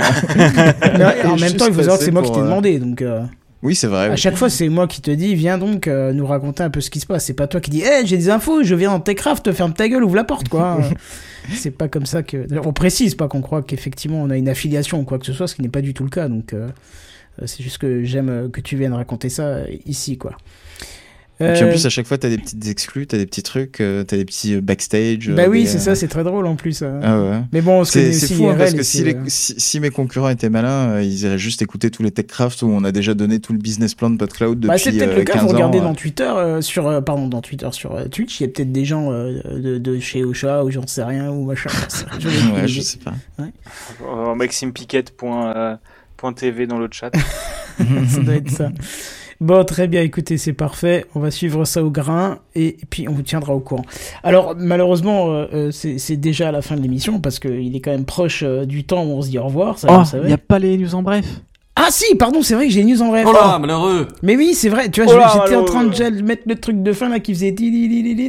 [0.98, 2.78] Mais en même temps, il faut savoir que c'est moi qui t'ai demandé.
[2.80, 3.24] Donc, euh,
[3.64, 4.08] Oui, c'est vrai.
[4.08, 4.18] à oui.
[4.18, 6.90] chaque fois, c'est moi qui te dis, viens donc euh, nous raconter un peu ce
[6.90, 7.24] qui se passe.
[7.24, 9.88] C'est pas toi qui dis, hé, j'ai des infos, je viens dans Techcraft, ferme ta
[9.88, 10.80] gueule, ouvre la porte, quoi.
[11.54, 12.48] C'est pas comme ça que.
[12.66, 15.48] On précise pas qu'on croit qu'effectivement on a une affiliation ou quoi que ce soit,
[15.48, 16.28] ce qui n'est pas du tout le cas.
[16.28, 16.68] Donc, euh,
[17.46, 20.36] c'est juste que j'aime euh, que tu viennes raconter ça euh, ici, quoi.
[21.42, 23.44] Et puis en Euh, plus, à chaque fois, t'as des petites exclus, t'as des petits
[23.44, 25.30] trucs, euh, t'as des petits euh, backstage.
[25.32, 26.80] Bah euh, oui, des, c'est euh, ça, c'est très drôle en plus.
[26.82, 27.02] euh.
[27.04, 27.42] Ah ouais.
[27.52, 29.90] Mais bon, C'est fou hein, IRL, parce que si, c'est, les- euh, si, si mes
[29.90, 33.14] concurrents étaient malins, euh, ils iraient juste écouter tous les TechCraft où on a déjà
[33.16, 35.42] donné tout le business plan de PodCloud depuis Bah, c'est peut-être euh, le cas, 15
[35.42, 35.96] vous regardez ans, dans euh.
[35.96, 38.86] Twitter, euh, sur, euh, pardon, dans Twitter, sur euh, Twitch, il y a peut-être des
[38.86, 41.70] gens euh, de, de chez Ocha ou j'en sais rien, ou machin.
[42.54, 42.82] Ouais, je idée.
[42.82, 43.14] sais pas.
[45.42, 45.76] Euh,
[46.24, 47.12] MaximePiquette.tv dans le chat.
[48.08, 48.70] ça doit être ça.
[49.42, 51.06] Bon, très bien, écoutez, c'est parfait.
[51.14, 53.84] On va suivre ça au grain et puis on vous tiendra au courant.
[54.24, 58.06] Alors, malheureusement, euh, euh, c'est déjà la fin de l'émission parce qu'il est quand même
[58.06, 59.78] proche euh, du temps où on se dit au revoir.
[59.78, 61.26] Ça, Oh, il n'y a pas les news en bref.
[61.78, 63.26] Ah si, pardon, c'est vrai que j'ai une news en bref.
[63.28, 64.90] Oh là, malheureux Mais oui, c'est vrai.
[64.90, 67.54] Tu vois, Oh j'étais en train de mettre le truc de fin là qui faisait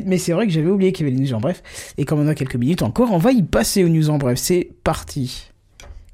[0.04, 1.62] mais c'est vrai que j'avais oublié qu'il y avait les news en bref.
[1.96, 4.38] Et comme on a quelques minutes encore, on va y passer aux news en bref.
[4.38, 5.52] C'est parti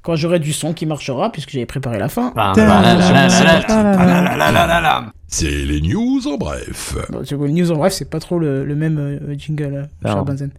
[0.03, 2.33] quand j'aurai du son qui marchera, puisque j'avais préparé la fin.
[5.27, 6.95] C'est les news en bref.
[7.09, 10.51] Bon, les news en bref, c'est pas trop le, même euh, jingle, Charles Benzen.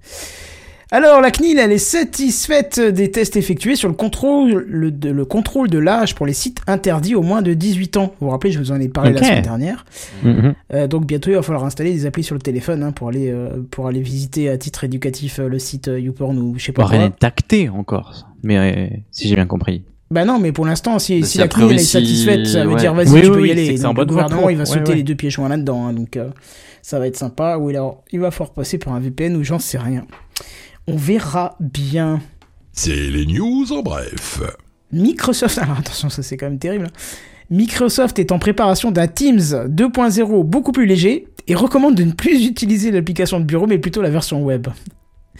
[0.94, 5.24] Alors, la CNIL, elle est satisfaite des tests effectués sur le contrôle, le, de, le
[5.24, 8.14] contrôle de l'âge pour les sites interdits au moins de 18 ans.
[8.20, 9.84] Vous vous rappelez, je vous en ai parlé la semaine dernière.
[10.22, 10.54] Mhm.
[10.72, 13.28] Euh, donc bientôt, il va falloir installer des applis sur le téléphone hein, pour aller
[13.28, 16.86] euh, pour aller visiter à titre éducatif euh, le site YouPorn ou je sais pas
[16.86, 19.82] rien n'est tacté encore, mais si j'ai bien compris.
[20.12, 22.78] Bah non, mais pour l'instant, si, si la CNIL est satisfaite, ça veut ouais.
[22.78, 23.78] dire vas-y, Oui, tu oui, peux oui, y aller.
[23.78, 24.72] Donc, le gouvernement, il va pour.
[24.74, 25.02] sauter Ouais, les ouais.
[25.02, 25.86] deux pieds joints là-dedans.
[25.86, 26.28] hein, donc euh,
[26.82, 27.56] ça va être sympa.
[27.56, 30.06] Ou alors, il va falloir passer par un VPN ou j'en sais rien.
[30.86, 32.20] On verra bien.
[32.72, 34.40] C'est les news en bref.
[34.92, 36.88] Microsoft, alors attention, ça c'est quand même terrible.
[37.50, 42.46] Microsoft est en préparation d'un Teams 2.0 beaucoup plus léger et recommande de ne plus
[42.46, 44.68] utiliser l'application de bureau mais plutôt la version web.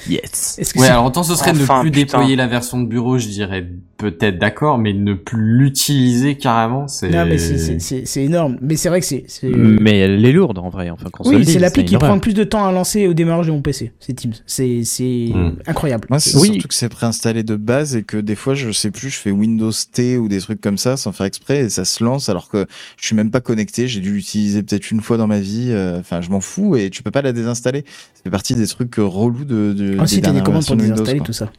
[0.08, 0.56] Yes.
[0.56, 2.18] Que Ouais, c'est- alors autant ce serait Enfin, ne plus putain.
[2.18, 3.66] déployer la version de bureau, je dirais
[3.96, 7.08] peut-être d'accord, mais ne plus l'utiliser carrément, c'est.
[7.10, 8.58] Non, mais c'est- c'est- c'est c'est énorme.
[8.60, 9.24] Mais c'est vrai que c'est.
[9.28, 10.90] c'est- Mais elle est lourde en vrai.
[10.90, 13.46] Enfin, le Oui, c'est l'appli qui prend le plus de temps à lancer au démarrage
[13.46, 13.92] de mon PC.
[14.00, 14.32] C'est Teams.
[14.46, 15.52] C'est c'est Hmm.
[15.66, 16.06] incroyable.
[16.10, 16.52] Moi, c'est Oui.
[16.54, 19.30] surtout que c'est préinstallé de base et que des fois, je sais plus, je fais
[19.30, 22.48] Windows T ou des trucs comme ça sans faire exprès et ça se lance alors
[22.48, 22.66] que
[22.98, 23.86] je suis même pas connecté.
[23.86, 25.68] J'ai dû l'utiliser peut-être une fois dans ma vie.
[25.70, 27.84] euh, Enfin, je m'en fous et tu peux pas la désinstaller.
[28.24, 29.72] Fait partie des trucs relous de.
[29.72, 31.26] de Ah, si, t'as des commandes pour de Windows, désinstaller quoi.
[31.26, 31.50] tout ça.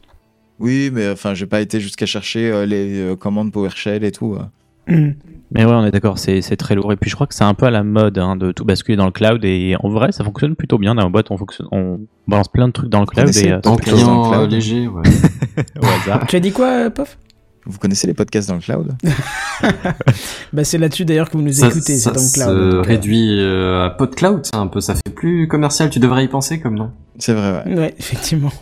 [0.58, 4.34] Oui, mais enfin, j'ai pas été jusqu'à chercher euh, les euh, commandes PowerShell et tout.
[4.34, 4.44] euh.
[4.88, 5.14] Hmm.
[5.50, 6.92] Mais ouais, on est d'accord, c'est c'est très lourd.
[6.92, 8.96] Et puis je crois que c'est un peu à la mode hein, de tout basculer
[8.96, 9.44] dans le cloud.
[9.44, 10.94] Et en vrai, ça fonctionne plutôt bien.
[10.94, 13.26] Dans la boîte, on, fonctionne, on balance plein de trucs dans le cloud.
[13.26, 14.50] connaissez Et, En Podcast dans le client cloud.
[14.50, 15.02] léger, ouais.
[15.82, 16.26] au hasard.
[16.26, 17.18] Tu as dit quoi, euh, Pof?
[17.66, 18.94] Vous connaissez les podcasts dans le cloud
[20.52, 21.96] Bah, c'est là-dessus d'ailleurs que vous nous ça écoutez.
[21.96, 22.48] ça C'est dans le se cloud.
[22.48, 25.90] donc, euh, réduit euh, à PodCloud, ça un peu, ça fait plus commercial.
[25.90, 26.90] Tu devrais y penser comme nom.
[27.18, 27.74] C'est vrai, ouais.
[27.78, 28.52] Ouais, effectivement.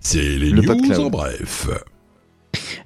[0.00, 0.98] C'est les Le news PodCloud.
[0.98, 1.68] en bref.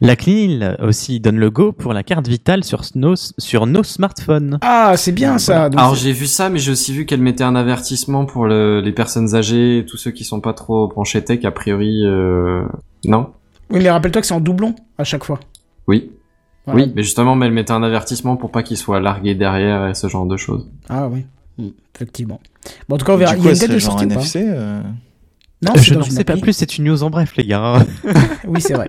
[0.00, 4.58] La CNIL aussi donne le go pour la carte vitale sur nos, sur nos smartphones.
[4.62, 5.68] Ah, c'est bien ça.
[5.68, 8.80] Donc, Alors j'ai vu ça, mais j'ai aussi vu qu'elle mettait un avertissement pour le-
[8.80, 12.62] les personnes âgées, tous ceux qui sont pas trop branchés tech, a priori, euh...
[13.04, 13.30] non?
[13.70, 15.38] Oui, mais rappelle-toi que c'est en doublon à chaque fois.
[15.88, 16.12] Oui.
[16.66, 16.84] Voilà.
[16.84, 19.94] Oui, mais justement, mais elle mettait un avertissement pour pas qu'il soit largué derrière et
[19.94, 20.68] ce genre de choses.
[20.88, 21.24] Ah oui,
[21.58, 22.40] Hmm, effectivement.
[22.88, 23.32] Bon, en tout cas, on verra.
[23.32, 24.80] Du Il coup, y a une date de sortie ou pas NFC euh,
[25.60, 27.84] Non, c'est je n'en sais pas plus, c'est une news en bref, les gars.
[28.46, 28.88] Oui, c'est vrai.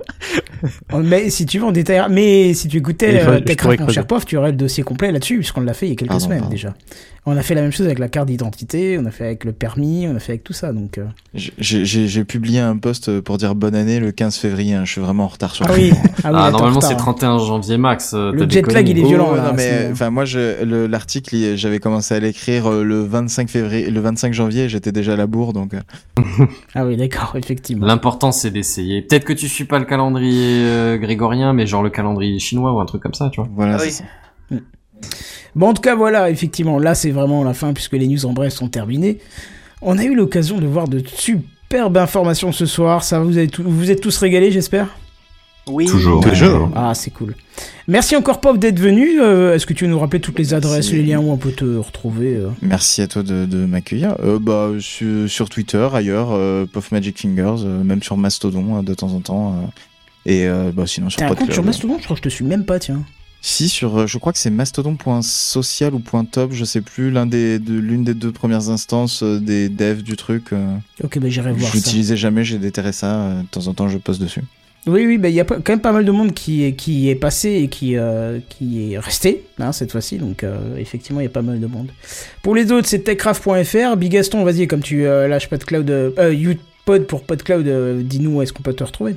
[0.94, 2.06] Mais si tu veux, on détaille.
[2.12, 5.12] Mais si tu écoutais Il euh, pourrais mon cher Pof, tu aurais le dossier complet
[5.12, 6.76] là-dessus, puisqu'on l'a fait il y a quelques semaines déjà.
[7.26, 9.52] On a fait la même chose avec la carte d'identité, on a fait avec le
[9.52, 10.72] permis, on a fait avec tout ça.
[10.74, 11.06] Donc, euh.
[11.34, 14.74] J'ai- J'ai j'ai publié un post pour dire bonne année le 15 février.
[14.74, 14.86] hein.
[14.86, 16.98] Je suis vraiment en retard sur Ah le oui, ah oui, Ah, normalement c'est hein.
[16.98, 18.14] 31 janvier max.
[18.14, 21.80] euh, Le jet lag, il est violent, Oh, là, non, mais enfin moi l'article j'avais
[21.80, 25.54] commencé à l'écrire euh, le 25 février le 25 janvier j'étais déjà à la bourre
[25.54, 25.80] donc euh,
[26.74, 27.86] Ah oui, d'accord, effectivement.
[27.86, 29.02] L'important c'est d'essayer.
[29.02, 32.80] Peut-être que tu suis pas le calendrier euh, grégorien, mais genre le calendrier chinois ou
[32.80, 33.50] un truc comme ça, tu vois.
[33.56, 33.84] voilà Ah
[34.52, 34.58] oui.
[35.56, 38.34] Bon, en tout cas, voilà, effectivement, là, c'est vraiment la fin, puisque les news en
[38.34, 39.18] bref sont terminées.
[39.82, 43.04] On a eu l'occasion de voir de superbes informations ce soir.
[43.04, 44.88] Ça, vous, avez tout- vous êtes tous régalés, j'espère?
[45.68, 45.86] Oui.
[45.86, 46.22] Toujours.
[46.24, 46.72] Toujours.
[46.76, 47.36] Ah, c'est cool.
[47.88, 49.22] Merci encore, Pop, d'être venu.
[49.22, 50.96] Euh, Est-ce que tu veux nous rappeler toutes les adresses, Merci.
[50.96, 52.48] les liens où on peut te retrouver euh?
[52.64, 57.20] Merci à toi de, de m'accueillir euh, bah sur, sur Twitter ailleurs euh, Puff Magic
[57.20, 59.68] Fingers euh, même sur Mastodon euh, de temps en temps euh,
[60.32, 61.54] et euh, bah sinon sur T'as un compte PodCloud.
[61.54, 61.98] sur Mastodon?
[62.00, 63.04] Je crois que je te suis même pas, tiens.
[63.42, 66.02] Si sur euh, je crois que c'est mastodon.social ou
[66.32, 70.02] .top je sais plus l'un des de l'une des deux premières instances euh, des devs
[70.04, 73.68] du truc euh, Ok, bah j'irai voir je l'utilisais jamais j'ai déterré ça de temps
[73.68, 74.42] en temps je poste dessus
[74.88, 76.74] Oui, oui, bah il y a pas- quand même pas mal de monde qui, est-
[76.74, 80.18] qui est passé et qui, euh, qui est resté, hein, cette fois-ci.
[80.18, 81.90] Donc, euh, effectivement, il y a pas mal de monde.
[82.44, 83.98] Pour les autres, c'est techcraft.fr.
[83.98, 87.68] Bigaston, vas-y, comme tu euh, lâches PodCloud, euh, euh, YouPod pour PodCloud,
[88.08, 89.16] dis-nous où est-ce qu'on peut te retrouver.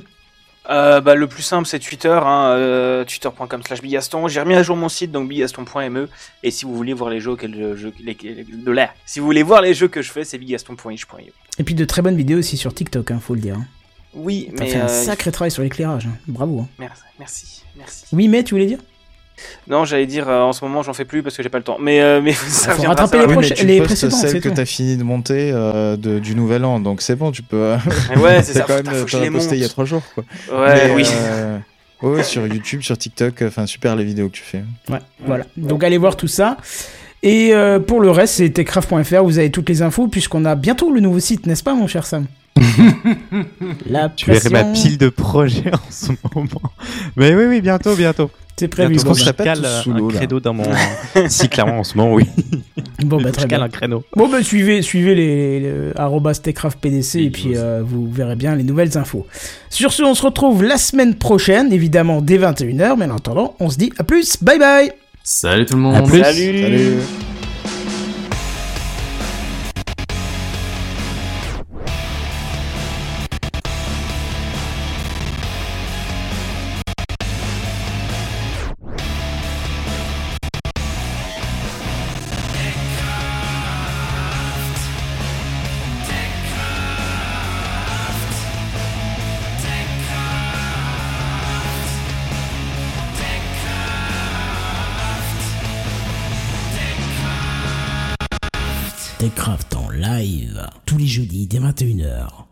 [0.69, 4.27] Euh, bah, le plus simple, c'est Twitter, hein, euh, twitter.com slash bigaston.
[4.29, 6.07] J'ai remis à jour mon site, donc bigaston.me.
[6.41, 8.91] Et si vous voulez voir les jeux, les, les- de là.
[9.05, 11.33] Si vous voulez voir les jeux que je fais, c'est bigaston.itch.io.
[11.59, 13.55] Et puis de très bonnes vidéos aussi sur TikTok, hein, faut le dire.
[13.55, 13.65] hein.
[14.13, 14.69] Oui, T'as mais.
[14.69, 16.05] fait un euh, sacré travail sur l'éclairage.
[16.05, 16.15] hein.
[16.27, 16.59] Bravo.
[16.61, 16.67] hein.
[16.79, 18.05] Merci, merci, merci.
[18.13, 18.79] Oui, mais tu voulais dire?
[19.67, 21.63] Non, j'allais dire, euh, en ce moment, j'en fais plus parce que j'ai pas le
[21.63, 21.77] temps.
[21.79, 23.25] Mais, euh, mais ça faut rattraper les.
[23.25, 26.19] Oui, mais tu les postes précédentes, c'est celles que t'as fini de monter euh, de-
[26.19, 27.73] du nouvel an, donc c'est bon, tu peux.
[28.17, 28.65] ouais, c'est ça.
[28.67, 29.47] quand même as posté monte.
[29.51, 30.23] il y a trois jours, quoi.
[30.51, 31.05] Ouais, Mais, oui.
[31.11, 31.57] euh,
[32.01, 34.63] ouais, sur YouTube, sur TikTok, enfin super les vidéos que tu fais.
[34.89, 35.45] Ouais, voilà.
[35.57, 36.57] Donc allez voir tout ça.
[37.23, 40.91] Et euh, pour le reste, c'est techcraft.fr, vous avez toutes les infos, puisqu'on a bientôt
[40.91, 42.25] le nouveau site, n'est-ce pas, mon cher Sam?
[43.89, 46.49] La Tu verrais ma pression, pile de projets en ce moment.
[47.15, 48.29] Mais oui, oui, bientôt, bientôt.
[48.57, 48.95] C'est prévu.
[48.95, 50.65] Bientôt, Bon, on serait je pas cale euh, un credo dans mon...
[51.29, 52.25] si, clairement, en ce moment, oui.
[53.05, 53.67] bon, bah, très je cale bien.
[53.67, 54.03] un créneau.
[54.17, 58.63] Bon, bah, suivez, suivez les, les arrobas techcraftpdc et puis euh, vous verrez bien les
[58.63, 59.25] nouvelles infos.
[59.69, 63.69] Sur ce, on se retrouve la semaine prochaine, évidemment dès 21h, mais en attendant, on
[63.69, 64.91] se dit à plus, bye bye
[65.25, 65.95] Salut tout le monde.
[65.95, 66.21] À plus.
[66.21, 66.61] Salut.
[66.61, 66.97] Salut.